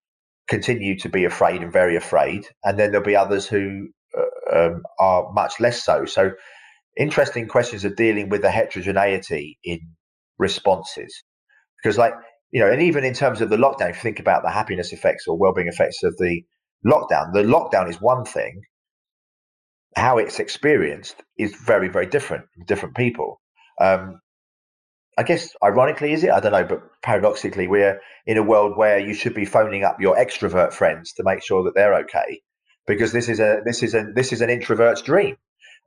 continue 0.48 0.98
to 1.00 1.10
be 1.10 1.26
afraid 1.26 1.62
and 1.62 1.72
very 1.72 1.96
afraid, 1.96 2.48
and 2.64 2.80
then 2.80 2.92
there'll 2.92 3.06
be 3.06 3.16
others 3.16 3.46
who 3.46 3.88
uh, 4.18 4.58
um, 4.58 4.84
are 5.00 5.32
much 5.34 5.60
less 5.60 5.84
so. 5.84 6.06
So, 6.06 6.32
interesting 6.98 7.48
questions 7.48 7.86
of 7.86 7.96
dealing 7.96 8.30
with 8.30 8.42
the 8.42 8.50
heterogeneity 8.50 9.60
in 9.64 9.80
responses, 10.40 11.24
because, 11.82 11.98
like 11.98 12.14
you 12.52 12.62
know, 12.62 12.72
and 12.72 12.82
even 12.82 13.04
in 13.04 13.14
terms 13.14 13.42
of 13.42 13.50
the 13.50 13.58
lockdown, 13.58 13.90
if 13.90 13.98
you 13.98 14.02
think 14.02 14.20
about 14.20 14.44
the 14.44 14.52
happiness 14.52 14.94
effects 14.94 15.28
or 15.28 15.38
well-being 15.38 15.68
effects 15.68 16.02
of 16.04 16.16
the 16.18 16.42
lockdown, 16.86 17.34
the 17.34 17.44
lockdown 17.44 17.90
is 17.90 18.02
one 18.02 18.24
thing, 18.24 18.62
how 19.98 20.20
it's 20.20 20.40
experienced 20.40 21.24
is 21.38 21.56
very, 21.56 21.90
very 21.90 22.06
different 22.06 22.46
from 22.54 22.66
different 22.66 22.96
people. 22.96 23.42
Um, 23.82 24.22
I 25.18 25.24
guess, 25.24 25.56
ironically, 25.64 26.14
is 26.14 26.24
it? 26.24 26.30
I 26.30 26.40
don't 26.40 26.52
know, 26.52 26.64
but 26.64 26.84
paradoxically, 27.02 27.68
we're 27.68 28.00
in 28.28 28.38
a 28.38 28.44
world 28.44 28.78
where 28.78 29.00
you 29.00 29.16
should 29.16 29.34
be 29.34 29.46
phoning 29.46 29.84
up 29.84 30.00
your 30.00 30.16
extrovert 30.16 30.72
friends 30.72 31.12
to 31.14 31.24
make 31.24 31.44
sure 31.44 31.64
that 31.64 31.74
they're 31.74 31.96
okay, 31.96 32.42
because 32.86 33.12
this 33.12 33.28
is 33.28 33.40
a 33.40 33.62
this 33.66 33.82
is 33.82 33.96
a 33.96 34.06
this 34.14 34.32
is 34.32 34.42
an 34.42 34.50
introvert's 34.50 35.02
dream. 35.02 35.36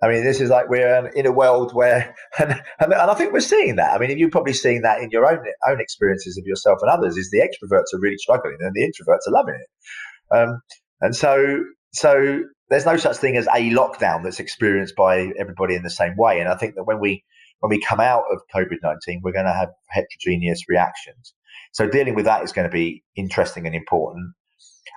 I 0.03 0.09
mean, 0.09 0.25
this 0.25 0.41
is 0.41 0.51
like 0.51 0.69
we're 0.69 1.07
in 1.15 1.27
a 1.27 1.33
world 1.33 1.73
where, 1.75 2.15
and, 2.41 2.61
and, 2.81 2.95
I 2.95 3.15
think 3.15 3.33
we're 3.33 3.41
seeing 3.41 3.77
that. 3.77 3.93
I 3.93 3.99
mean, 3.99 4.19
you're 4.19 4.31
probably 4.31 4.55
seeing 4.55 4.83
that 4.83 5.01
in 5.01 5.11
your 5.11 5.31
own 5.31 5.39
own 5.69 5.81
experiences 5.81 6.37
of 6.37 6.45
yourself 6.45 6.81
and 6.83 6.91
others. 6.91 7.17
Is 7.17 7.31
the 7.31 7.39
extroverts 7.39 7.95
are 7.95 8.01
really 8.01 8.19
struggling, 8.19 8.57
and 8.59 8.75
the 8.75 8.83
introverts 8.83 9.29
are 9.29 9.33
loving 9.33 9.55
it. 9.55 10.37
Um, 10.37 10.61
and 11.01 11.15
so, 11.15 11.63
so 11.93 12.43
there's 12.71 12.87
no 12.87 12.97
such 12.97 13.17
thing 13.17 13.37
as 13.37 13.47
a 13.49 13.71
lockdown 13.71 14.23
that's 14.23 14.41
experienced 14.41 14.97
by 14.97 15.33
everybody 15.39 15.75
in 15.75 15.83
the 15.83 15.91
same 15.91 16.17
way. 16.17 16.41
And 16.41 16.49
I 16.49 16.57
think 16.57 16.77
that 16.77 16.85
when 16.85 17.01
we 17.01 17.25
when 17.59 17.71
we 17.71 17.81
come 17.81 18.01
out 18.01 18.25
of 18.33 18.41
COVID 18.55 18.79
nineteen, 18.83 19.21
we're 19.23 19.33
going 19.33 19.47
to 19.47 19.53
have 19.53 19.71
heterogeneous 19.89 20.69
reactions. 20.69 21.35
So 21.73 21.89
dealing 21.89 22.15
with 22.15 22.25
that 22.25 22.43
is 22.43 22.53
going 22.53 22.69
to 22.69 22.73
be 22.73 23.05
interesting 23.17 23.67
and 23.67 23.75
important. 23.75 24.33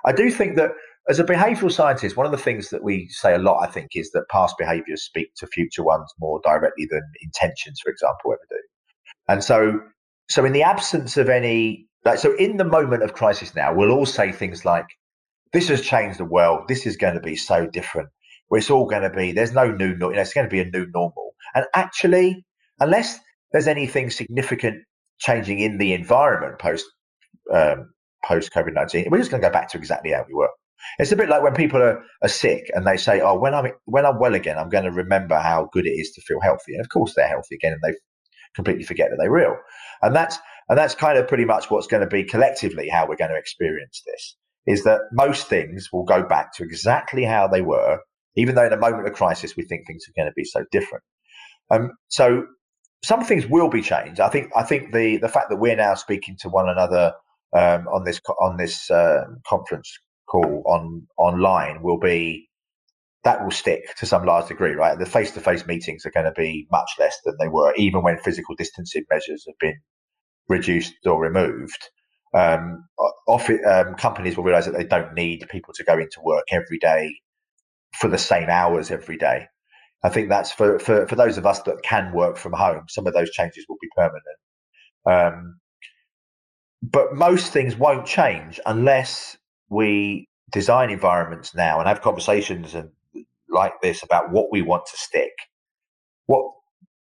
I 0.06 0.12
do 0.12 0.30
think 0.30 0.56
that 0.56 0.70
as 1.08 1.18
a 1.18 1.24
behavioral 1.24 1.70
scientist, 1.70 2.16
one 2.16 2.26
of 2.26 2.32
the 2.32 2.38
things 2.38 2.70
that 2.70 2.82
we 2.82 3.08
say 3.10 3.34
a 3.34 3.38
lot, 3.38 3.58
I 3.62 3.70
think, 3.70 3.90
is 3.94 4.10
that 4.12 4.24
past 4.30 4.56
behaviors 4.58 5.02
speak 5.02 5.34
to 5.36 5.46
future 5.46 5.84
ones 5.84 6.10
more 6.18 6.40
directly 6.42 6.86
than 6.90 7.02
intentions, 7.20 7.80
for 7.82 7.90
example, 7.90 8.32
ever 8.32 8.46
do. 8.48 8.56
And 9.28 9.44
so, 9.44 9.80
so 10.30 10.44
in 10.44 10.52
the 10.52 10.62
absence 10.62 11.18
of 11.18 11.28
any, 11.28 11.86
like, 12.04 12.18
so 12.18 12.34
in 12.36 12.56
the 12.56 12.64
moment 12.64 13.02
of 13.02 13.12
crisis 13.12 13.54
now, 13.54 13.74
we'll 13.74 13.90
all 13.90 14.06
say 14.06 14.32
things 14.32 14.64
like, 14.64 14.86
this 15.54 15.68
has 15.68 15.80
changed 15.80 16.18
the 16.18 16.24
world. 16.24 16.64
This 16.68 16.84
is 16.84 16.96
going 16.96 17.14
to 17.14 17.20
be 17.20 17.36
so 17.36 17.66
different. 17.66 18.10
Where 18.48 18.58
it's 18.58 18.70
all 18.70 18.86
going 18.86 19.02
to 19.02 19.10
be, 19.10 19.32
there's 19.32 19.52
no 19.52 19.70
new, 19.70 19.90
you 19.90 19.96
know, 19.96 20.10
it's 20.10 20.34
going 20.34 20.46
to 20.46 20.50
be 20.50 20.60
a 20.60 20.64
new 20.66 20.86
normal. 20.92 21.34
And 21.54 21.64
actually, 21.74 22.44
unless 22.80 23.18
there's 23.52 23.68
anything 23.68 24.10
significant 24.10 24.84
changing 25.18 25.60
in 25.60 25.78
the 25.78 25.94
environment 25.94 26.58
post 26.58 26.84
um, 27.52 27.94
post 28.26 28.52
COVID 28.52 28.74
nineteen, 28.74 29.06
we're 29.10 29.18
just 29.18 29.30
going 29.30 29.42
to 29.42 29.48
go 29.48 29.52
back 29.52 29.70
to 29.70 29.78
exactly 29.78 30.10
how 30.10 30.24
we 30.28 30.34
were. 30.34 30.50
It's 30.98 31.12
a 31.12 31.16
bit 31.16 31.30
like 31.30 31.42
when 31.42 31.54
people 31.54 31.80
are, 31.80 32.02
are 32.22 32.28
sick 32.28 32.70
and 32.74 32.86
they 32.86 32.98
say, 32.98 33.20
"Oh, 33.20 33.38
when 33.38 33.54
I'm 33.54 33.72
when 33.86 34.04
I'm 34.04 34.18
well 34.18 34.34
again, 34.34 34.58
I'm 34.58 34.68
going 34.68 34.84
to 34.84 34.90
remember 34.90 35.36
how 35.36 35.70
good 35.72 35.86
it 35.86 35.92
is 35.92 36.10
to 36.12 36.20
feel 36.20 36.40
healthy." 36.40 36.74
And 36.74 36.80
of 36.80 36.90
course, 36.90 37.14
they're 37.14 37.28
healthy 37.28 37.54
again, 37.54 37.72
and 37.72 37.80
they 37.82 37.96
completely 38.54 38.84
forget 38.84 39.08
that 39.10 39.16
they're 39.18 39.30
real. 39.30 39.56
And 40.02 40.14
that's 40.14 40.38
and 40.68 40.76
that's 40.76 40.94
kind 40.94 41.16
of 41.16 41.28
pretty 41.28 41.44
much 41.44 41.70
what's 41.70 41.86
going 41.86 42.02
to 42.02 42.08
be 42.08 42.24
collectively 42.24 42.88
how 42.88 43.06
we're 43.06 43.16
going 43.16 43.30
to 43.30 43.38
experience 43.38 44.02
this 44.04 44.36
is 44.66 44.84
that 44.84 45.00
most 45.12 45.46
things 45.48 45.90
will 45.92 46.04
go 46.04 46.22
back 46.22 46.54
to 46.54 46.64
exactly 46.64 47.24
how 47.24 47.46
they 47.46 47.62
were, 47.62 47.98
even 48.36 48.54
though 48.54 48.66
in 48.66 48.72
a 48.72 48.78
moment 48.78 49.06
of 49.06 49.12
crisis 49.14 49.56
we 49.56 49.64
think 49.64 49.86
things 49.86 50.04
are 50.08 50.20
going 50.20 50.30
to 50.30 50.34
be 50.34 50.44
so 50.44 50.64
different. 50.70 51.04
Um, 51.70 51.92
so 52.08 52.44
some 53.02 53.24
things 53.24 53.46
will 53.46 53.68
be 53.68 53.82
changed. 53.82 54.20
I 54.20 54.28
think. 54.28 54.50
I 54.56 54.62
think 54.62 54.92
the 54.92 55.18
the 55.18 55.28
fact 55.28 55.50
that 55.50 55.56
we're 55.56 55.76
now 55.76 55.94
speaking 55.94 56.36
to 56.40 56.48
one 56.48 56.68
another 56.68 57.12
um, 57.52 57.86
on 57.88 58.04
this 58.04 58.20
on 58.40 58.56
this 58.56 58.90
uh, 58.90 59.24
conference 59.46 59.98
call 60.26 60.62
on 60.66 61.06
online 61.18 61.82
will 61.82 61.98
be 61.98 62.48
that 63.24 63.42
will 63.42 63.50
stick 63.50 63.94
to 63.96 64.06
some 64.06 64.24
large 64.24 64.48
degree, 64.48 64.74
right? 64.74 64.98
The 64.98 65.06
face 65.06 65.30
to 65.32 65.40
face 65.40 65.66
meetings 65.66 66.04
are 66.04 66.10
going 66.10 66.26
to 66.26 66.32
be 66.32 66.66
much 66.70 66.90
less 66.98 67.16
than 67.24 67.36
they 67.40 67.48
were, 67.48 67.74
even 67.76 68.02
when 68.02 68.18
physical 68.18 68.54
distancing 68.54 69.04
measures 69.10 69.44
have 69.46 69.58
been 69.58 69.78
reduced 70.48 70.94
or 71.06 71.20
removed 71.20 71.88
um, 72.34 72.86
um, 73.28 73.94
companies 73.94 74.36
will 74.36 74.44
realize 74.44 74.66
that 74.66 74.74
they 74.74 74.84
don't 74.84 75.14
need 75.14 75.46
people 75.50 75.74
to 75.74 75.84
go 75.84 75.98
into 75.98 76.20
work 76.22 76.44
every 76.50 76.78
day 76.78 77.14
for 77.94 78.08
the 78.08 78.18
same 78.18 78.50
hours 78.50 78.90
every 78.90 79.16
day. 79.16 79.46
I 80.04 80.10
think 80.10 80.28
that's 80.28 80.52
for, 80.52 80.78
for, 80.78 81.06
for 81.06 81.16
those 81.16 81.38
of 81.38 81.46
us 81.46 81.62
that 81.62 81.82
can 81.82 82.12
work 82.12 82.36
from 82.36 82.52
home, 82.52 82.84
some 82.88 83.06
of 83.06 83.14
those 83.14 83.30
changes 83.30 83.66
will 83.68 83.78
be 83.80 83.88
permanent. 83.96 84.38
Um, 85.06 85.60
but 86.82 87.14
most 87.14 87.52
things 87.52 87.76
won't 87.76 88.06
change 88.06 88.60
unless 88.66 89.36
we 89.70 90.28
design 90.52 90.90
environments 90.90 91.54
now 91.54 91.78
and 91.78 91.88
have 91.88 92.02
conversations 92.02 92.74
and 92.74 92.90
like 93.48 93.80
this 93.82 94.02
about 94.02 94.30
what 94.30 94.52
we 94.52 94.62
want 94.62 94.86
to 94.86 94.96
stick. 94.96 95.32
What 96.26 96.52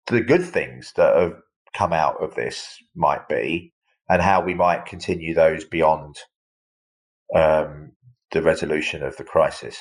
the 0.07 0.21
good 0.21 0.45
things 0.45 0.93
that 0.95 1.15
have 1.15 1.35
come 1.73 1.93
out 1.93 2.21
of 2.21 2.35
this 2.35 2.77
might 2.95 3.27
be, 3.27 3.73
and 4.13 4.21
how 4.21 4.43
we 4.43 4.53
might 4.53 4.85
continue 4.85 5.33
those 5.33 5.65
beyond 5.65 6.17
um, 7.35 7.93
the 8.31 8.43
resolution 8.43 9.01
of 9.01 9.17
the 9.17 9.23
crisis. 9.23 9.75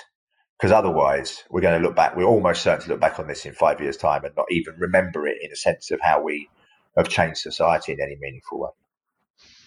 Because 0.59 0.73
otherwise, 0.73 1.45
we're 1.51 1.61
going 1.61 1.79
to 1.79 1.87
look 1.87 1.95
back. 1.95 2.17
We're 2.17 2.25
almost 2.25 2.63
certain 2.63 2.85
to 2.85 2.89
look 2.93 3.01
back 3.01 3.19
on 3.19 3.29
this 3.29 3.45
in 3.45 3.53
five 3.53 3.79
years' 3.83 3.99
time 3.99 4.25
and 4.25 4.35
not 4.35 4.47
even 4.51 4.77
remember 4.79 5.27
it 5.27 5.37
in 5.43 5.53
a 5.53 5.57
sense 5.57 5.91
of 5.91 6.01
how 6.01 6.23
we 6.23 6.49
have 6.97 7.11
changed 7.11 7.41
society 7.41 7.93
in 7.93 8.01
any 8.01 8.17
meaningful 8.19 8.61
way. 8.61 8.71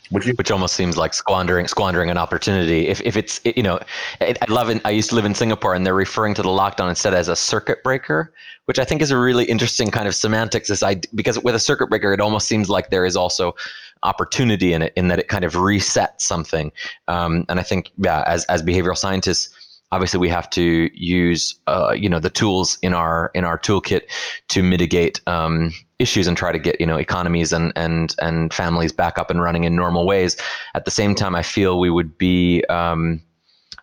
Which 0.10 0.52
almost 0.52 0.76
seems 0.76 0.98
like 0.98 1.14
squandering 1.14 1.68
squandering 1.68 2.10
an 2.10 2.18
opportunity. 2.18 2.88
If 2.88 3.02
if 3.02 3.18
it's 3.18 3.42
you 3.44 3.64
know, 3.64 3.80
I 4.22 4.36
love 4.50 4.70
it. 4.70 4.82
I 4.86 4.92
used 4.92 5.10
to 5.10 5.16
live 5.16 5.26
in 5.26 5.34
Singapore, 5.34 5.74
and 5.74 5.86
they're 5.86 5.96
referring 5.96 6.34
to 6.36 6.42
the 6.42 6.50
lockdown 6.50 6.90
instead 6.90 7.14
as 7.14 7.28
a 7.28 7.36
circuit 7.36 7.84
breaker, 7.84 8.32
which 8.66 8.78
I 8.78 8.86
think 8.86 9.02
is 9.02 9.12
a 9.12 9.18
really 9.18 9.46
interesting 9.46 9.90
kind 9.90 10.08
of 10.08 10.16
semantics. 10.16 10.68
This 10.68 10.84
idea, 10.84 11.10
because 11.16 11.40
with 11.40 11.56
a 11.56 11.60
circuit 11.60 11.88
breaker, 11.88 12.14
it 12.14 12.22
almost 12.22 12.48
seems 12.48 12.70
like 12.70 12.90
there 12.90 13.06
is 13.06 13.16
also 13.16 13.56
opportunity 14.04 14.74
in 14.74 14.84
it, 14.84 14.94
in 14.96 15.08
that 15.08 15.20
it 15.20 15.28
kind 15.28 15.44
of 15.44 15.54
resets 15.54 16.22
something. 16.22 16.72
Um, 17.08 17.46
and 17.50 17.60
I 17.60 17.64
think, 17.64 17.92
yeah, 17.98 18.24
as 18.28 18.46
as 18.46 18.62
behavioral 18.62 18.98
scientists, 18.98 19.50
obviously 19.92 20.20
we 20.20 20.30
have 20.30 20.50
to 20.52 20.90
use 20.94 21.56
uh, 21.68 21.94
you 21.96 22.10
know 22.10 22.20
the 22.20 22.30
tools 22.30 22.78
in 22.82 22.94
our 22.94 23.32
in 23.34 23.44
our 23.44 23.58
toolkit 23.58 24.04
to 24.50 24.64
mitigate 24.64 25.22
um, 25.28 25.72
issues 26.00 26.28
and 26.28 26.36
try 26.38 26.52
to 26.52 26.60
get 26.60 26.80
you 26.80 26.86
know 26.86 26.98
economies 26.98 27.54
and 27.54 27.72
and 27.76 28.16
and 28.20 28.54
families 28.54 28.92
back 28.92 29.18
up 29.18 29.30
and 29.30 29.42
running 29.42 29.64
in 29.64 29.76
normal 29.76 30.06
ways. 30.06 30.38
At 30.74 30.86
the 30.86 30.92
same 30.92 31.16
time, 31.16 31.36
I 31.36 31.44
feel 31.44 31.80
we 31.80 31.90
would 31.90 32.18
be 32.18 32.64
um, 32.70 33.22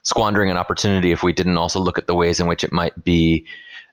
squandering 0.03 0.51
an 0.51 0.57
opportunity 0.57 1.13
if 1.13 1.23
we 1.23 1.33
didn't 1.33 1.57
also 1.57 1.81
look 1.81 1.99
at 1.99 2.07
the 2.07 2.15
ways 2.15 2.41
in 2.41 2.47
which 2.47 2.65
it 2.65 2.73
might 2.73 3.05
be 3.05 3.47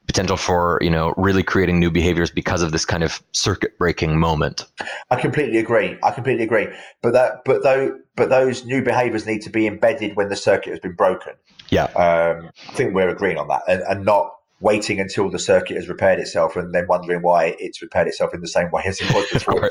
potential 0.10 0.38
for 0.38 0.80
you 0.82 0.90
know 0.90 1.14
really 1.18 1.44
creating 1.44 1.80
new 1.80 1.92
behaviors 1.92 2.32
because 2.32 2.64
of 2.64 2.72
this 2.72 2.84
kind 2.84 3.04
of 3.04 3.22
circuit 3.32 3.78
breaking 3.78 4.20
moment. 4.20 4.66
I 5.12 5.22
completely 5.22 5.60
agree. 5.60 6.00
I 6.02 6.10
completely 6.10 6.44
agree. 6.44 6.68
But 7.04 7.14
that 7.14 7.46
but 7.46 7.62
though 7.62 7.96
but 8.16 8.30
those 8.30 8.66
new 8.66 8.84
behaviors 8.84 9.28
need 9.28 9.44
to 9.44 9.52
be 9.52 9.68
embedded 9.68 10.16
when 10.16 10.30
the 10.30 10.36
circuit 10.36 10.72
has 10.72 10.80
been 10.80 10.96
broken. 10.96 11.34
Yeah, 11.70 11.84
um, 11.94 12.50
I 12.70 12.74
think 12.74 12.96
we're 12.96 13.10
agreeing 13.10 13.38
on 13.38 13.48
that, 13.50 13.62
and, 13.68 13.84
and 13.84 14.04
not 14.04 14.32
waiting 14.62 15.00
until 15.00 15.30
the 15.30 15.38
circuit 15.38 15.76
has 15.76 15.88
repaired 15.88 16.20
itself 16.20 16.56
and 16.56 16.74
then 16.74 16.86
wondering 16.90 17.22
why 17.22 17.56
it's 17.60 17.82
repaired 17.82 18.08
itself 18.08 18.34
in 18.34 18.42
the 18.42 18.48
same 18.48 18.70
way 18.72 18.82
as 18.86 19.00
it 19.00 19.14
was 19.14 19.30
before. 19.32 19.70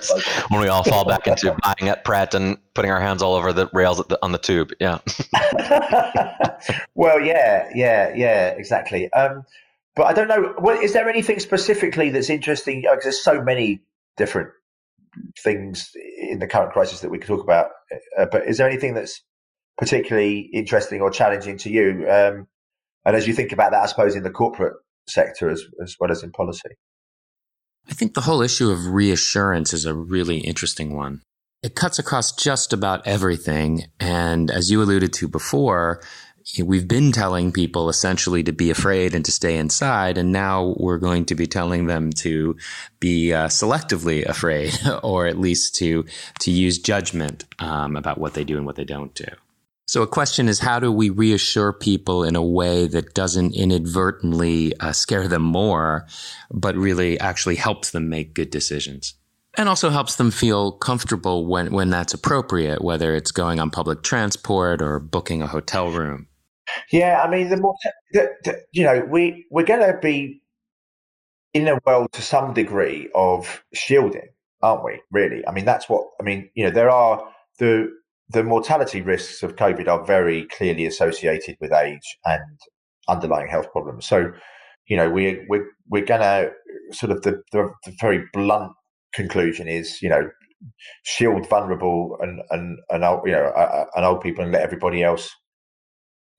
when 0.48 0.60
we 0.62 0.68
all 0.68 0.84
fall 0.84 1.04
back 1.04 1.26
into 1.26 1.54
buying 1.62 1.90
at 1.90 2.04
Pret 2.04 2.32
and 2.32 2.56
putting 2.74 2.90
our 2.90 3.00
hands 3.00 3.20
all 3.20 3.34
over 3.34 3.52
the 3.52 3.68
rails 3.72 3.98
the, 4.08 4.18
on 4.22 4.32
the 4.32 4.38
tube. 4.38 4.72
Yeah. 4.80 4.98
well, 6.94 7.20
yeah, 7.20 7.68
yeah, 7.74 8.14
yeah, 8.14 8.48
exactly. 8.50 9.12
Um, 9.12 9.44
but 9.98 10.06
I 10.06 10.12
don't 10.12 10.28
know. 10.28 10.54
Is 10.80 10.92
there 10.92 11.08
anything 11.08 11.40
specifically 11.40 12.10
that's 12.10 12.30
interesting? 12.30 12.82
Because 12.82 13.02
there's 13.02 13.22
so 13.22 13.42
many 13.42 13.82
different 14.16 14.50
things 15.42 15.90
in 16.20 16.38
the 16.38 16.46
current 16.46 16.72
crisis 16.72 17.00
that 17.00 17.10
we 17.10 17.18
could 17.18 17.26
talk 17.26 17.42
about. 17.42 17.70
Uh, 18.16 18.26
but 18.30 18.46
is 18.46 18.58
there 18.58 18.68
anything 18.68 18.94
that's 18.94 19.20
particularly 19.76 20.50
interesting 20.52 21.00
or 21.00 21.10
challenging 21.10 21.58
to 21.58 21.70
you? 21.70 22.06
Um, 22.08 22.46
and 23.04 23.16
as 23.16 23.26
you 23.26 23.34
think 23.34 23.50
about 23.50 23.72
that, 23.72 23.82
I 23.82 23.86
suppose 23.86 24.14
in 24.14 24.22
the 24.22 24.30
corporate 24.30 24.74
sector 25.08 25.50
as 25.50 25.64
as 25.82 25.96
well 25.98 26.12
as 26.12 26.22
in 26.22 26.30
policy. 26.30 26.70
I 27.90 27.94
think 27.94 28.14
the 28.14 28.20
whole 28.20 28.40
issue 28.40 28.70
of 28.70 28.86
reassurance 28.86 29.72
is 29.72 29.84
a 29.84 29.94
really 29.94 30.38
interesting 30.38 30.94
one. 30.94 31.22
It 31.60 31.74
cuts 31.74 31.98
across 31.98 32.30
just 32.30 32.72
about 32.72 33.04
everything. 33.04 33.86
And 33.98 34.48
as 34.48 34.70
you 34.70 34.80
alluded 34.80 35.12
to 35.14 35.26
before, 35.26 36.00
we've 36.62 36.88
been 36.88 37.12
telling 37.12 37.52
people 37.52 37.88
essentially 37.88 38.42
to 38.44 38.52
be 38.52 38.70
afraid 38.70 39.14
and 39.14 39.24
to 39.24 39.32
stay 39.32 39.56
inside, 39.56 40.18
and 40.18 40.32
now 40.32 40.74
we're 40.78 40.98
going 40.98 41.24
to 41.26 41.34
be 41.34 41.46
telling 41.46 41.86
them 41.86 42.10
to 42.12 42.56
be 43.00 43.32
uh, 43.32 43.48
selectively 43.48 44.26
afraid, 44.26 44.78
or 45.02 45.26
at 45.26 45.38
least 45.38 45.74
to 45.76 46.04
to 46.40 46.50
use 46.50 46.78
judgment 46.78 47.44
um, 47.58 47.96
about 47.96 48.18
what 48.18 48.34
they 48.34 48.44
do 48.44 48.56
and 48.56 48.66
what 48.66 48.76
they 48.76 48.84
don't 48.84 49.14
do. 49.14 49.26
So, 49.88 50.02
a 50.02 50.06
question 50.06 50.48
is 50.48 50.60
how 50.60 50.80
do 50.80 50.92
we 50.92 51.08
reassure 51.08 51.72
people 51.72 52.22
in 52.22 52.36
a 52.36 52.42
way 52.42 52.86
that 52.86 53.14
doesn't 53.14 53.54
inadvertently 53.54 54.78
uh, 54.80 54.92
scare 54.92 55.28
them 55.28 55.42
more, 55.42 56.06
but 56.50 56.76
really 56.76 57.18
actually 57.18 57.56
helps 57.56 57.90
them 57.90 58.10
make 58.10 58.34
good 58.34 58.50
decisions? 58.50 59.14
And 59.56 59.68
also 59.68 59.88
helps 59.90 60.16
them 60.16 60.30
feel 60.30 60.72
comfortable 60.72 61.46
when, 61.46 61.72
when 61.72 61.90
that's 61.90 62.14
appropriate, 62.14 62.84
whether 62.84 63.16
it's 63.16 63.32
going 63.32 63.60
on 63.60 63.70
public 63.70 64.02
transport 64.02 64.82
or 64.82 65.00
booking 65.00 65.40
a 65.42 65.46
hotel 65.46 65.90
room. 65.90 66.27
Yeah, 66.90 67.22
I 67.22 67.30
mean, 67.30 67.48
the 67.48 67.56
more 67.56 67.74
the, 68.12 68.28
the, 68.44 68.62
you 68.72 68.84
know, 68.84 69.06
we 69.08 69.46
we're 69.50 69.64
going 69.64 69.92
to 69.92 69.98
be 69.98 70.40
in 71.54 71.68
a 71.68 71.78
world 71.86 72.12
to 72.12 72.22
some 72.22 72.54
degree 72.54 73.08
of 73.14 73.64
shielding, 73.74 74.28
aren't 74.62 74.84
we? 74.84 75.00
Really, 75.10 75.46
I 75.46 75.52
mean, 75.52 75.64
that's 75.64 75.88
what 75.88 76.06
I 76.20 76.24
mean. 76.24 76.50
You 76.54 76.64
know, 76.64 76.70
there 76.70 76.90
are 76.90 77.26
the 77.58 77.90
the 78.30 78.44
mortality 78.44 79.00
risks 79.00 79.42
of 79.42 79.56
COVID 79.56 79.88
are 79.88 80.04
very 80.04 80.44
clearly 80.46 80.86
associated 80.86 81.56
with 81.60 81.72
age 81.72 82.18
and 82.24 82.60
underlying 83.08 83.48
health 83.48 83.70
problems. 83.72 84.06
So, 84.06 84.32
you 84.86 84.96
know, 84.96 85.10
we 85.10 85.44
we're 85.48 85.66
we're 85.88 86.04
going 86.04 86.20
to 86.20 86.52
sort 86.92 87.12
of 87.12 87.22
the, 87.22 87.42
the 87.52 87.70
the 87.84 87.92
very 88.00 88.24
blunt 88.32 88.72
conclusion 89.14 89.68
is, 89.68 90.02
you 90.02 90.08
know, 90.08 90.28
shield 91.04 91.48
vulnerable 91.48 92.16
and 92.20 92.40
and 92.50 92.78
and 92.90 93.04
old, 93.04 93.22
you 93.24 93.32
know 93.32 93.46
uh, 93.46 93.86
and 93.94 94.04
old 94.04 94.20
people 94.20 94.42
and 94.42 94.52
let 94.52 94.62
everybody 94.62 95.02
else 95.02 95.30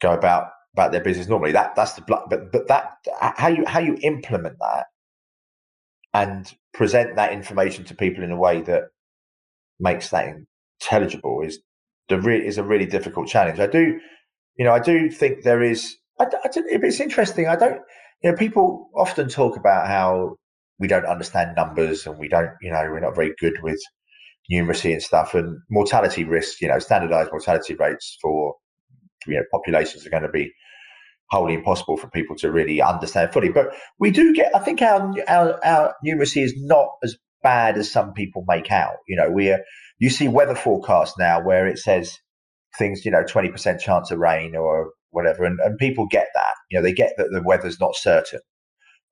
go 0.02 0.14
about 0.14 0.50
about 0.74 0.92
their 0.92 1.02
business 1.02 1.28
normally. 1.28 1.52
That 1.52 1.76
that's 1.76 1.94
the 1.94 2.02
but 2.02 2.30
but 2.30 2.68
that 2.68 2.98
how 3.20 3.48
you 3.48 3.66
how 3.66 3.80
you 3.80 3.98
implement 4.02 4.58
that 4.60 4.86
and 6.14 6.52
present 6.74 7.16
that 7.16 7.34
information 7.34 7.84
to 7.86 7.96
people 7.96 8.24
in 8.24 8.32
a 8.32 8.38
way 8.38 8.62
that 8.62 8.84
makes 9.80 10.10
that 10.10 10.34
intelligible 10.82 11.42
is 11.42 11.60
the 12.10 12.20
re- 12.20 12.46
is 12.46 12.58
a 12.58 12.64
really 12.64 12.86
difficult 12.86 13.28
challenge. 13.28 13.60
I 13.60 13.68
do, 13.68 14.00
you 14.58 14.66
know, 14.66 14.72
I 14.72 14.80
do 14.80 15.10
think 15.10 15.44
there 15.44 15.62
is. 15.62 15.96
I, 16.20 16.26
I 16.26 16.50
it's 16.54 17.00
interesting. 17.00 17.48
I 17.48 17.56
don't. 17.56 17.82
You 18.24 18.32
know, 18.32 18.38
people 18.38 18.90
often 18.96 19.30
talk 19.30 19.56
about 19.56 19.88
how 19.88 20.36
we 20.80 20.88
don't 20.88 21.06
understand 21.06 21.56
numbers 21.56 22.06
and 22.06 22.18
we 22.18 22.28
don't, 22.28 22.52
you 22.62 22.72
know, 22.72 22.82
we're 22.90 23.00
not 23.00 23.16
very 23.16 23.34
good 23.40 23.62
with 23.62 23.80
numeracy 24.52 24.92
and 24.92 25.02
stuff 25.02 25.34
and 25.34 25.60
mortality 25.70 26.24
risks. 26.24 26.62
You 26.62 26.68
know, 26.68 26.80
standardized 26.80 27.32
mortality 27.32 27.76
rates 27.76 28.18
for 28.22 28.56
you 29.28 29.36
know 29.36 29.44
populations 29.52 30.06
are 30.06 30.10
going 30.10 30.24
to 30.24 30.30
be 30.30 30.54
wholly 31.30 31.54
impossible 31.54 31.98
for 31.98 32.10
people 32.10 32.36
to 32.38 32.52
really 32.52 32.82
understand 32.82 33.32
fully. 33.32 33.50
But 33.50 33.74
we 34.00 34.12
do 34.12 34.34
get. 34.34 34.54
I 34.56 34.60
think 34.60 34.82
our 34.82 35.14
our, 35.28 35.66
our 35.66 35.96
numeracy 36.06 36.44
is 36.44 36.54
not 36.58 36.90
as 37.04 37.18
bad 37.44 37.78
as 37.78 37.92
some 37.92 38.14
people 38.14 38.44
make 38.48 38.72
out. 38.72 38.98
You 39.08 39.18
know, 39.18 39.30
we 39.30 39.52
are. 39.52 39.62
You 40.00 40.10
see 40.10 40.28
weather 40.28 40.56
forecasts 40.56 41.18
now 41.18 41.42
where 41.44 41.68
it 41.68 41.78
says 41.78 42.18
things. 42.78 43.06
You 43.06 43.12
know, 43.12 43.24
twenty 43.24 43.50
percent 43.50 43.82
chance 43.82 44.12
of 44.12 44.20
rain 44.20 44.56
or 44.56 44.92
whatever, 45.12 45.44
and, 45.44 45.60
and 45.60 45.78
people 45.78 46.08
get 46.08 46.28
that. 46.36 46.54
You 46.70 46.80
know, 46.80 46.84
they 46.84 46.94
get 46.94 47.14
that 47.18 47.30
the 47.32 47.44
weather's 47.44 47.80
not 47.80 47.96
certain. 47.96 48.40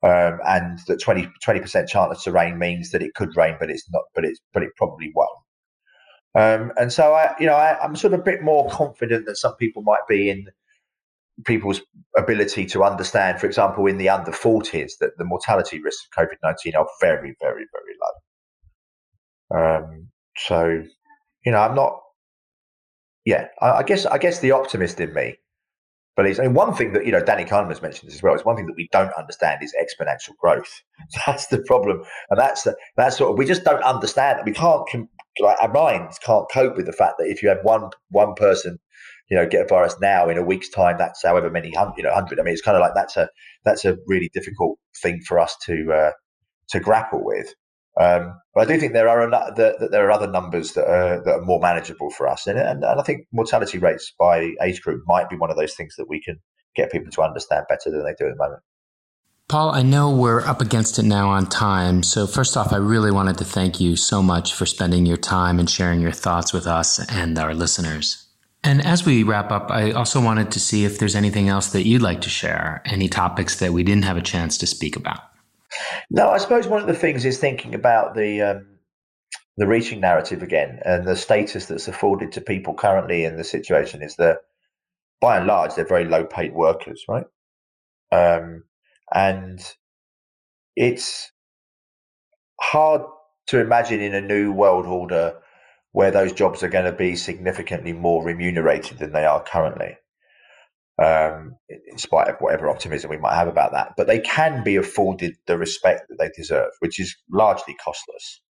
Um, 0.03 0.37
and 0.45 0.79
that 0.87 1.01
20 1.01 1.27
percent 1.59 1.89
chance 1.89 2.27
of 2.27 2.33
rain 2.33 2.59
means 2.59 2.91
that 2.91 3.01
it 3.01 3.15
could 3.15 3.35
rain, 3.35 3.55
but 3.59 3.71
it's 3.71 3.89
not. 3.91 4.03
But 4.13 4.25
it's 4.25 4.39
but 4.53 4.61
it 4.61 4.69
probably 4.77 5.11
won't. 5.15 5.29
Um, 6.37 6.71
and 6.77 6.93
so 6.93 7.13
I, 7.13 7.33
you 7.39 7.47
know, 7.47 7.55
I, 7.55 7.79
I'm 7.83 7.95
sort 7.95 8.13
of 8.13 8.19
a 8.19 8.23
bit 8.23 8.43
more 8.43 8.69
confident 8.69 9.25
than 9.25 9.35
some 9.35 9.55
people 9.55 9.81
might 9.81 10.07
be 10.07 10.29
in 10.29 10.45
people's 11.45 11.81
ability 12.15 12.67
to 12.67 12.83
understand, 12.83 13.39
for 13.39 13.47
example, 13.47 13.87
in 13.87 13.97
the 13.97 14.07
under 14.07 14.31
40s, 14.31 14.93
that 14.99 15.17
the 15.17 15.25
mortality 15.25 15.81
risks 15.81 16.07
of 16.15 16.23
COVID 16.23 16.37
19 16.43 16.75
are 16.75 16.87
very, 17.01 17.35
very, 17.41 17.65
very 17.71 17.95
low. 19.51 19.59
Um, 19.59 20.09
so, 20.37 20.83
you 21.43 21.51
know, 21.51 21.59
I'm 21.59 21.73
not, 21.73 21.99
yeah, 23.25 23.47
I, 23.59 23.71
I, 23.71 23.83
guess, 23.83 24.05
I 24.05 24.19
guess 24.19 24.39
the 24.39 24.51
optimist 24.51 24.99
in 24.99 25.15
me 25.15 25.37
believes. 26.15 26.39
I 26.39 26.43
mean, 26.43 26.53
one 26.53 26.75
thing 26.75 26.93
that, 26.93 27.03
you 27.03 27.11
know, 27.11 27.23
Danny 27.23 27.45
Kahneman 27.45 27.69
has 27.69 27.81
mentioned 27.81 28.11
as 28.11 28.21
well 28.21 28.35
is 28.35 28.45
one 28.45 28.55
thing 28.55 28.67
that 28.67 28.75
we 28.77 28.89
don't 28.91 29.13
understand 29.13 29.63
is 29.63 29.73
exponential 29.81 30.35
growth. 30.39 30.83
That's 31.25 31.47
the 31.47 31.59
problem. 31.59 32.03
And 32.29 32.39
that's 32.39 32.63
the, 32.63 32.75
that's 32.95 33.17
sort 33.17 33.31
of, 33.31 33.37
we 33.39 33.45
just 33.45 33.63
don't 33.63 33.83
understand. 33.83 34.41
We 34.45 34.51
can't 34.51 34.87
like 35.39 35.57
our 35.61 35.71
minds 35.71 36.19
can't 36.19 36.45
cope 36.51 36.75
with 36.75 36.85
the 36.85 36.93
fact 36.93 37.15
that 37.17 37.27
if 37.27 37.41
you 37.43 37.49
have 37.49 37.59
one 37.63 37.89
one 38.09 38.33
person 38.35 38.79
you 39.29 39.37
know 39.37 39.47
get 39.47 39.65
a 39.65 39.67
virus 39.67 39.95
now 40.01 40.29
in 40.29 40.37
a 40.37 40.43
week's 40.43 40.69
time 40.69 40.97
that's 40.97 41.23
however 41.23 41.49
many 41.49 41.71
hundred 41.71 41.97
you 41.97 42.03
know 42.03 42.13
hundred. 42.13 42.39
I 42.39 42.43
mean 42.43 42.53
it's 42.53 42.61
kind 42.61 42.77
of 42.77 42.81
like 42.81 42.93
that's 42.95 43.17
a 43.17 43.29
that's 43.65 43.85
a 43.85 43.97
really 44.07 44.29
difficult 44.33 44.77
thing 45.01 45.21
for 45.27 45.39
us 45.39 45.55
to 45.65 45.91
uh, 45.91 46.11
to 46.69 46.79
grapple 46.79 47.23
with. 47.23 47.53
Um, 47.99 48.39
but 48.53 48.61
I 48.61 48.71
do 48.71 48.79
think 48.79 48.93
there 48.93 49.09
are 49.09 49.29
that, 49.31 49.55
that 49.55 49.89
there 49.91 50.05
are 50.05 50.11
other 50.11 50.29
numbers 50.29 50.73
that 50.73 50.87
are 50.87 51.23
that 51.23 51.39
are 51.39 51.45
more 51.45 51.59
manageable 51.59 52.11
for 52.11 52.27
us, 52.27 52.45
and, 52.45 52.59
and, 52.59 52.83
and 52.83 52.99
I 52.99 53.03
think 53.03 53.25
mortality 53.31 53.79
rates 53.79 54.13
by 54.19 54.51
age 54.61 54.81
group 54.81 55.03
might 55.07 55.29
be 55.29 55.35
one 55.35 55.49
of 55.49 55.57
those 55.57 55.73
things 55.73 55.95
that 55.97 56.07
we 56.07 56.21
can 56.21 56.39
get 56.75 56.91
people 56.91 57.11
to 57.11 57.21
understand 57.23 57.65
better 57.67 57.89
than 57.89 58.03
they 58.03 58.13
do 58.17 58.27
at 58.27 58.37
the 58.37 58.43
moment. 58.43 58.61
Paul, 59.49 59.71
I 59.73 59.81
know 59.81 60.11
we're 60.11 60.41
up 60.41 60.59
against 60.59 60.99
it 60.99 61.03
now 61.03 61.29
on 61.29 61.47
time. 61.47 62.03
So, 62.03 62.27
first 62.27 62.57
off, 62.57 62.73
I 62.73 62.77
really 62.77 63.11
wanted 63.11 63.37
to 63.37 63.45
thank 63.45 63.79
you 63.79 63.95
so 63.95 64.21
much 64.21 64.53
for 64.53 64.65
spending 64.65 65.05
your 65.05 65.15
time 65.15 65.57
and 65.57 65.69
sharing 65.69 66.01
your 66.01 66.11
thoughts 66.11 66.51
with 66.51 66.67
us 66.67 66.99
and 67.09 67.39
our 67.39 67.53
listeners. 67.53 68.27
And 68.65 68.85
as 68.85 69.05
we 69.05 69.23
wrap 69.23 69.49
up, 69.49 69.71
I 69.71 69.91
also 69.91 70.19
wanted 70.19 70.51
to 70.51 70.59
see 70.59 70.83
if 70.83 70.99
there's 70.99 71.15
anything 71.15 71.47
else 71.47 71.71
that 71.71 71.87
you'd 71.87 72.01
like 72.01 72.19
to 72.21 72.29
share, 72.29 72.81
any 72.83 73.07
topics 73.07 73.59
that 73.59 73.71
we 73.71 73.83
didn't 73.83 74.03
have 74.03 74.17
a 74.17 74.21
chance 74.21 74.57
to 74.57 74.67
speak 74.67 74.97
about. 74.97 75.21
No, 76.09 76.29
I 76.29 76.39
suppose 76.39 76.67
one 76.67 76.81
of 76.81 76.87
the 76.87 76.93
things 76.93 77.23
is 77.23 77.37
thinking 77.37 77.73
about 77.73 78.15
the 78.15 78.41
um, 78.41 78.67
the 79.55 79.65
reaching 79.65 80.01
narrative 80.01 80.43
again 80.43 80.81
and 80.83 81.07
the 81.07 81.15
status 81.15 81.67
that's 81.67 81.87
afforded 81.87 82.33
to 82.33 82.41
people 82.41 82.73
currently 82.73 83.23
in 83.23 83.37
the 83.37 83.45
situation 83.45 84.03
is 84.03 84.17
that, 84.17 84.39
by 85.21 85.37
and 85.37 85.47
large, 85.47 85.73
they're 85.75 85.87
very 85.87 86.03
low 86.03 86.25
paid 86.25 86.53
workers, 86.53 87.05
right? 87.07 87.25
Um, 88.11 88.63
and 89.13 89.59
it's 90.75 91.31
hard 92.59 93.01
to 93.47 93.59
imagine 93.59 94.01
in 94.01 94.13
a 94.13 94.21
new 94.21 94.51
world 94.51 94.85
order 94.85 95.35
where 95.91 96.11
those 96.11 96.33
jobs 96.33 96.61
are 96.63 96.69
going 96.69 96.85
to 96.85 96.91
be 96.91 97.15
significantly 97.15 97.93
more 97.93 98.23
remunerated 98.23 98.99
than 98.99 99.13
they 99.13 99.25
are 99.25 99.43
currently, 99.43 99.97
um, 101.01 101.55
in 101.69 101.97
spite 101.97 102.27
of 102.27 102.35
whatever 102.39 102.69
optimism 102.69 103.09
we 103.09 103.17
might 103.17 103.35
have 103.35 103.47
about 103.47 103.71
that. 103.71 103.93
But 103.97 104.07
they 104.07 104.19
can 104.19 104.63
be 104.63 104.75
afforded 104.75 105.35
the 105.47 105.57
respect 105.57 106.07
that 106.09 106.17
they 106.19 106.29
deserve, 106.35 106.71
which 106.79 106.99
is 106.99 107.15
largely 107.31 107.75
costless 107.83 108.41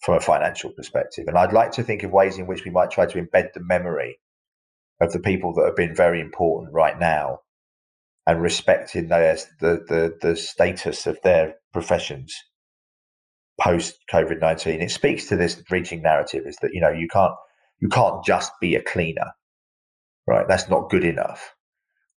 from 0.00 0.14
a 0.14 0.20
financial 0.20 0.70
perspective. 0.70 1.26
And 1.26 1.36
I'd 1.36 1.52
like 1.52 1.72
to 1.72 1.82
think 1.82 2.04
of 2.04 2.12
ways 2.12 2.38
in 2.38 2.46
which 2.46 2.64
we 2.64 2.70
might 2.70 2.90
try 2.90 3.06
to 3.06 3.20
embed 3.20 3.52
the 3.52 3.60
memory 3.60 4.18
of 5.00 5.12
the 5.12 5.20
people 5.20 5.52
that 5.54 5.66
have 5.66 5.76
been 5.76 5.94
very 5.94 6.20
important 6.20 6.72
right 6.72 6.98
now 6.98 7.40
and 8.28 8.42
respecting 8.42 9.08
their, 9.08 9.38
the, 9.58 9.82
the, 9.88 10.18
the 10.20 10.36
status 10.36 11.06
of 11.06 11.18
their 11.24 11.54
professions 11.72 12.34
post 13.58 13.94
COVID 14.12 14.38
19. 14.38 14.82
It 14.82 14.90
speaks 14.90 15.28
to 15.28 15.36
this 15.36 15.62
reaching 15.70 16.02
narrative 16.02 16.42
is 16.44 16.56
that, 16.60 16.74
you 16.74 16.82
know, 16.82 16.90
you 16.90 17.08
can't, 17.08 17.32
you 17.80 17.88
can't 17.88 18.22
just 18.22 18.52
be 18.60 18.74
a 18.74 18.82
cleaner, 18.82 19.32
right? 20.26 20.46
That's 20.46 20.68
not 20.68 20.90
good 20.90 21.04
enough. 21.04 21.54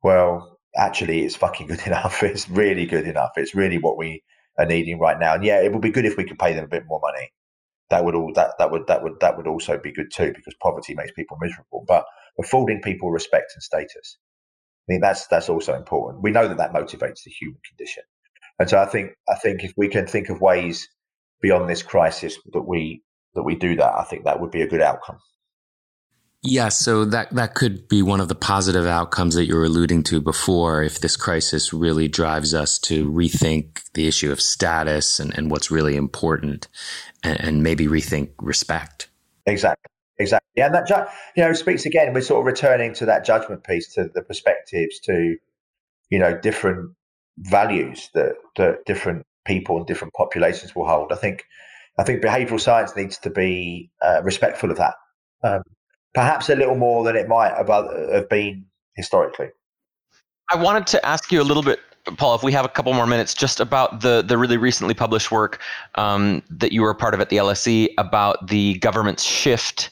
Well, 0.03 0.59
actually, 0.75 1.23
it's 1.23 1.37
fucking 1.37 1.67
good 1.67 1.81
enough. 1.87 2.21
It's 2.23 2.49
really 2.49 2.85
good 2.85 3.07
enough. 3.07 3.31
It's 3.37 3.55
really 3.55 3.77
what 3.77 3.97
we 3.97 4.21
are 4.59 4.65
needing 4.65 4.99
right 4.99 5.17
now. 5.17 5.35
And 5.35 5.45
yeah, 5.45 5.61
it 5.61 5.71
would 5.71 5.81
be 5.81 5.91
good 5.91 6.05
if 6.05 6.17
we 6.17 6.25
could 6.25 6.39
pay 6.39 6.53
them 6.53 6.65
a 6.65 6.67
bit 6.67 6.83
more 6.87 6.99
money. 7.01 7.29
That 7.89 8.03
would 8.03 8.15
all 8.15 8.33
that 8.35 8.55
that 8.59 8.69
would 8.69 8.87
that 8.87 9.01
would 9.01 9.13
that 9.21 9.37
would 9.37 9.47
also 9.47 9.77
be 9.77 9.93
good 9.93 10.11
too 10.13 10.33
because 10.35 10.55
poverty 10.61 10.93
makes 10.93 11.11
people 11.13 11.37
miserable. 11.39 11.85
But 11.87 12.03
affording 12.37 12.81
people 12.81 13.11
respect 13.11 13.53
and 13.55 13.63
status 13.63 14.17
I 14.83 14.93
think 14.93 15.01
that's 15.01 15.27
that's 15.27 15.49
also 15.49 15.75
important. 15.75 16.23
We 16.23 16.31
know 16.31 16.47
that 16.47 16.57
that 16.57 16.73
motivates 16.73 17.23
the 17.23 17.31
human 17.31 17.59
condition, 17.67 18.03
and 18.59 18.69
so 18.69 18.79
I 18.79 18.85
think 18.85 19.11
I 19.29 19.35
think 19.35 19.63
if 19.63 19.73
we 19.77 19.87
can 19.87 20.07
think 20.07 20.29
of 20.29 20.41
ways 20.41 20.87
beyond 21.41 21.69
this 21.69 21.83
crisis 21.83 22.37
that 22.53 22.61
we 22.61 23.03
that 23.35 23.43
we 23.43 23.55
do 23.55 23.75
that, 23.75 23.93
I 23.93 24.03
think 24.03 24.25
that 24.25 24.39
would 24.39 24.51
be 24.51 24.61
a 24.61 24.67
good 24.67 24.81
outcome. 24.81 25.19
Yeah, 26.43 26.69
so 26.69 27.05
that 27.05 27.29
that 27.35 27.53
could 27.53 27.87
be 27.87 28.01
one 28.01 28.19
of 28.19 28.27
the 28.27 28.35
positive 28.35 28.87
outcomes 28.87 29.35
that 29.35 29.45
you 29.45 29.55
were 29.55 29.65
alluding 29.65 30.01
to 30.03 30.19
before. 30.19 30.81
If 30.81 30.99
this 30.99 31.15
crisis 31.15 31.71
really 31.71 32.07
drives 32.07 32.55
us 32.55 32.79
to 32.79 33.11
rethink 33.11 33.81
the 33.93 34.07
issue 34.07 34.31
of 34.31 34.41
status 34.41 35.19
and, 35.19 35.37
and 35.37 35.51
what's 35.51 35.69
really 35.69 35.95
important, 35.95 36.67
and, 37.23 37.39
and 37.39 37.63
maybe 37.63 37.85
rethink 37.85 38.31
respect. 38.39 39.09
Exactly. 39.45 39.90
Exactly, 40.21 40.61
and 40.61 40.73
that 40.75 40.87
you 41.35 41.43
know 41.43 41.53
speaks 41.53 41.85
again. 41.85 42.13
We're 42.13 42.21
sort 42.21 42.41
of 42.41 42.45
returning 42.45 42.93
to 42.95 43.05
that 43.05 43.25
judgment 43.25 43.63
piece, 43.63 43.91
to 43.95 44.09
the 44.13 44.21
perspectives, 44.21 44.99
to 45.01 45.35
you 46.09 46.19
know 46.19 46.37
different 46.37 46.91
values 47.39 48.09
that 48.13 48.33
that 48.57 48.85
different 48.85 49.25
people 49.45 49.77
and 49.77 49.87
different 49.87 50.13
populations 50.13 50.75
will 50.75 50.87
hold. 50.87 51.11
I 51.11 51.15
think 51.15 51.43
I 51.97 52.03
think 52.03 52.21
behavioural 52.23 52.59
science 52.59 52.95
needs 52.95 53.17
to 53.19 53.31
be 53.31 53.89
uh, 54.03 54.21
respectful 54.23 54.69
of 54.69 54.77
that, 54.77 54.93
um, 55.43 55.63
perhaps 56.13 56.49
a 56.49 56.55
little 56.55 56.75
more 56.75 57.03
than 57.03 57.15
it 57.15 57.27
might 57.27 57.53
have, 57.53 57.67
have 57.67 58.29
been 58.29 58.65
historically. 58.95 59.49
I 60.51 60.61
wanted 60.61 60.85
to 60.87 61.03
ask 61.03 61.31
you 61.31 61.41
a 61.41 61.43
little 61.43 61.63
bit 61.63 61.79
Paul, 62.17 62.35
if 62.35 62.43
we 62.43 62.51
have 62.51 62.65
a 62.65 62.69
couple 62.69 62.93
more 62.93 63.07
minutes, 63.07 63.33
just 63.33 63.59
about 63.59 64.01
the 64.01 64.21
the 64.21 64.37
really 64.37 64.57
recently 64.57 64.93
published 64.93 65.31
work 65.31 65.59
um, 65.95 66.41
that 66.49 66.71
you 66.71 66.81
were 66.81 66.89
a 66.89 66.95
part 66.95 67.13
of 67.13 67.21
at 67.21 67.29
the 67.29 67.37
LSE 67.37 67.89
about 67.97 68.47
the 68.47 68.75
government's 68.79 69.23
shift 69.23 69.91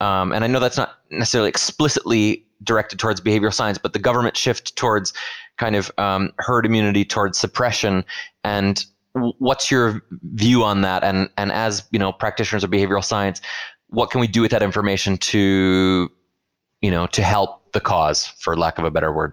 um, 0.00 0.32
and 0.32 0.44
I 0.44 0.46
know 0.46 0.60
that's 0.60 0.76
not 0.76 0.98
necessarily 1.10 1.48
explicitly 1.48 2.44
directed 2.62 2.98
towards 2.98 3.20
behavioral 3.20 3.52
science, 3.52 3.78
but 3.78 3.92
the 3.92 3.98
government 3.98 4.36
shift 4.36 4.76
towards 4.76 5.12
kind 5.56 5.76
of 5.76 5.90
um, 5.98 6.32
herd 6.38 6.66
immunity, 6.66 7.04
towards 7.04 7.38
suppression, 7.38 8.04
and 8.44 8.84
what's 9.38 9.70
your 9.70 10.02
view 10.34 10.62
on 10.62 10.82
that? 10.82 11.02
And 11.02 11.28
and 11.36 11.52
as 11.52 11.84
you 11.90 11.98
know, 11.98 12.12
practitioners 12.12 12.64
of 12.64 12.70
behavioral 12.70 13.04
science, 13.04 13.40
what 13.88 14.10
can 14.10 14.20
we 14.20 14.26
do 14.26 14.42
with 14.42 14.50
that 14.50 14.62
information 14.62 15.16
to, 15.18 16.10
you 16.80 16.90
know, 16.90 17.06
to 17.08 17.22
help 17.22 17.72
the 17.72 17.80
cause, 17.80 18.26
for 18.26 18.56
lack 18.56 18.78
of 18.78 18.84
a 18.84 18.90
better 18.90 19.12
word? 19.12 19.32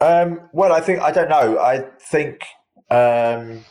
Um, 0.00 0.40
well, 0.52 0.72
I 0.72 0.80
think 0.80 1.00
I 1.00 1.10
don't 1.10 1.28
know. 1.28 1.58
I 1.58 1.84
think 2.00 2.44
um, 2.90 3.64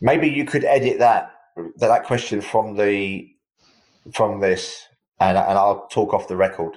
maybe 0.00 0.28
you 0.28 0.44
could 0.44 0.64
edit 0.64 0.98
that 0.98 1.34
that 1.78 2.04
question 2.04 2.40
from 2.40 2.76
the 2.76 3.28
from 4.14 4.40
this, 4.40 4.86
and 5.20 5.36
and 5.36 5.58
I'll 5.58 5.86
talk 5.88 6.14
off 6.14 6.28
the 6.28 6.36
record. 6.36 6.76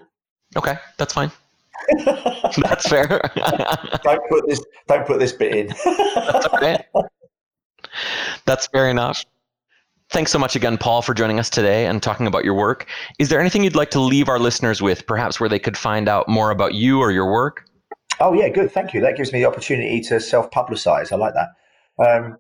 Okay, 0.56 0.76
that's 0.98 1.14
fine. 1.14 1.32
that's 2.06 2.88
fair. 2.88 3.08
don't 4.04 4.30
put 4.30 4.48
this. 4.48 4.64
Don't 4.88 5.06
put 5.08 5.20
this 5.20 5.34
bit 5.34 5.56
in. 5.56 5.68
that's 6.16 6.46
okay. 6.48 6.84
That's 8.46 8.68
fair 8.68 8.90
enough. 8.90 9.26
Thanks 10.10 10.32
so 10.32 10.38
much 10.38 10.58
again, 10.58 10.78
Paul, 10.78 11.02
for 11.02 11.14
joining 11.14 11.40
us 11.40 11.50
today 11.50 11.86
and 11.86 12.04
talking 12.04 12.28
about 12.28 12.44
your 12.44 12.54
work. 12.54 12.86
Is 13.18 13.30
there 13.30 13.40
anything 13.40 13.64
you'd 13.64 13.78
like 13.78 13.92
to 13.92 14.00
leave 14.02 14.28
our 14.28 14.40
listeners 14.40 14.82
with, 14.82 15.08
perhaps 15.08 15.40
where 15.40 15.48
they 15.48 15.60
could 15.60 15.78
find 15.78 16.10
out 16.10 16.28
more 16.28 16.52
about 16.52 16.74
you 16.74 17.00
or 17.00 17.12
your 17.12 17.32
work? 17.32 17.66
Oh 18.20 18.34
yeah, 18.34 18.50
good. 18.50 18.72
Thank 18.72 18.94
you. 18.94 19.00
That 19.00 19.16
gives 19.16 19.32
me 19.32 19.40
the 19.40 19.46
opportunity 19.46 20.02
to 20.02 20.20
self-publicize. 20.20 21.12
I 21.12 21.16
like 21.16 21.34
that. 21.34 21.50
Um, 21.98 22.38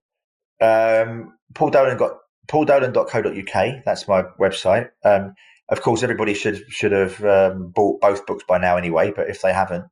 um, 0.61 1.37
Paul 1.53 1.69
Dolan 1.69 1.97
got 1.97 2.17
pauldolan.co.uk. 2.51 3.83
That's 3.85 4.07
my 4.07 4.23
website. 4.39 4.89
Um, 5.05 5.33
of 5.69 5.81
course, 5.81 6.03
everybody 6.03 6.33
should 6.33 6.61
should 6.69 6.91
have 6.91 7.23
um, 7.23 7.69
bought 7.69 8.01
both 8.01 8.25
books 8.25 8.43
by 8.47 8.57
now 8.57 8.75
anyway. 8.77 9.13
But 9.15 9.29
if 9.29 9.41
they 9.41 9.53
haven't, 9.53 9.85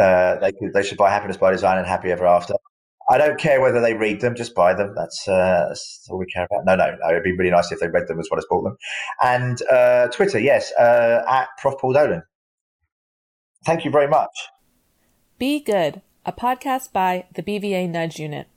uh, 0.00 0.36
they 0.36 0.52
could, 0.52 0.72
they 0.72 0.82
should 0.82 0.96
buy 0.96 1.10
Happiness 1.10 1.36
by 1.36 1.52
Design 1.52 1.78
and 1.78 1.86
Happy 1.86 2.10
Ever 2.10 2.26
After. 2.26 2.54
I 3.10 3.16
don't 3.16 3.38
care 3.38 3.60
whether 3.60 3.80
they 3.80 3.94
read 3.94 4.20
them; 4.20 4.34
just 4.34 4.54
buy 4.54 4.74
them. 4.74 4.94
That's, 4.96 5.28
uh, 5.28 5.66
that's 5.68 6.06
all 6.10 6.18
we 6.18 6.26
care 6.26 6.46
about. 6.50 6.64
No, 6.64 6.74
no, 6.74 6.96
no. 6.96 7.10
It'd 7.10 7.22
be 7.22 7.32
really 7.32 7.50
nice 7.50 7.70
if 7.70 7.80
they 7.80 7.88
read 7.88 8.08
them 8.08 8.18
as 8.18 8.28
well 8.30 8.38
as 8.38 8.46
bought 8.48 8.62
them. 8.62 8.76
And 9.22 9.60
uh, 9.70 10.08
Twitter, 10.08 10.38
yes, 10.38 10.72
uh, 10.72 11.22
at 11.28 11.48
Prof 11.58 11.78
Paul 11.80 11.92
Dolan. 11.92 12.22
Thank 13.64 13.84
you 13.84 13.90
very 13.90 14.08
much. 14.08 14.30
Be 15.38 15.60
Good, 15.60 16.02
a 16.24 16.32
podcast 16.32 16.92
by 16.92 17.26
the 17.34 17.42
BVA 17.42 17.88
Nudge 17.88 18.18
Unit. 18.18 18.48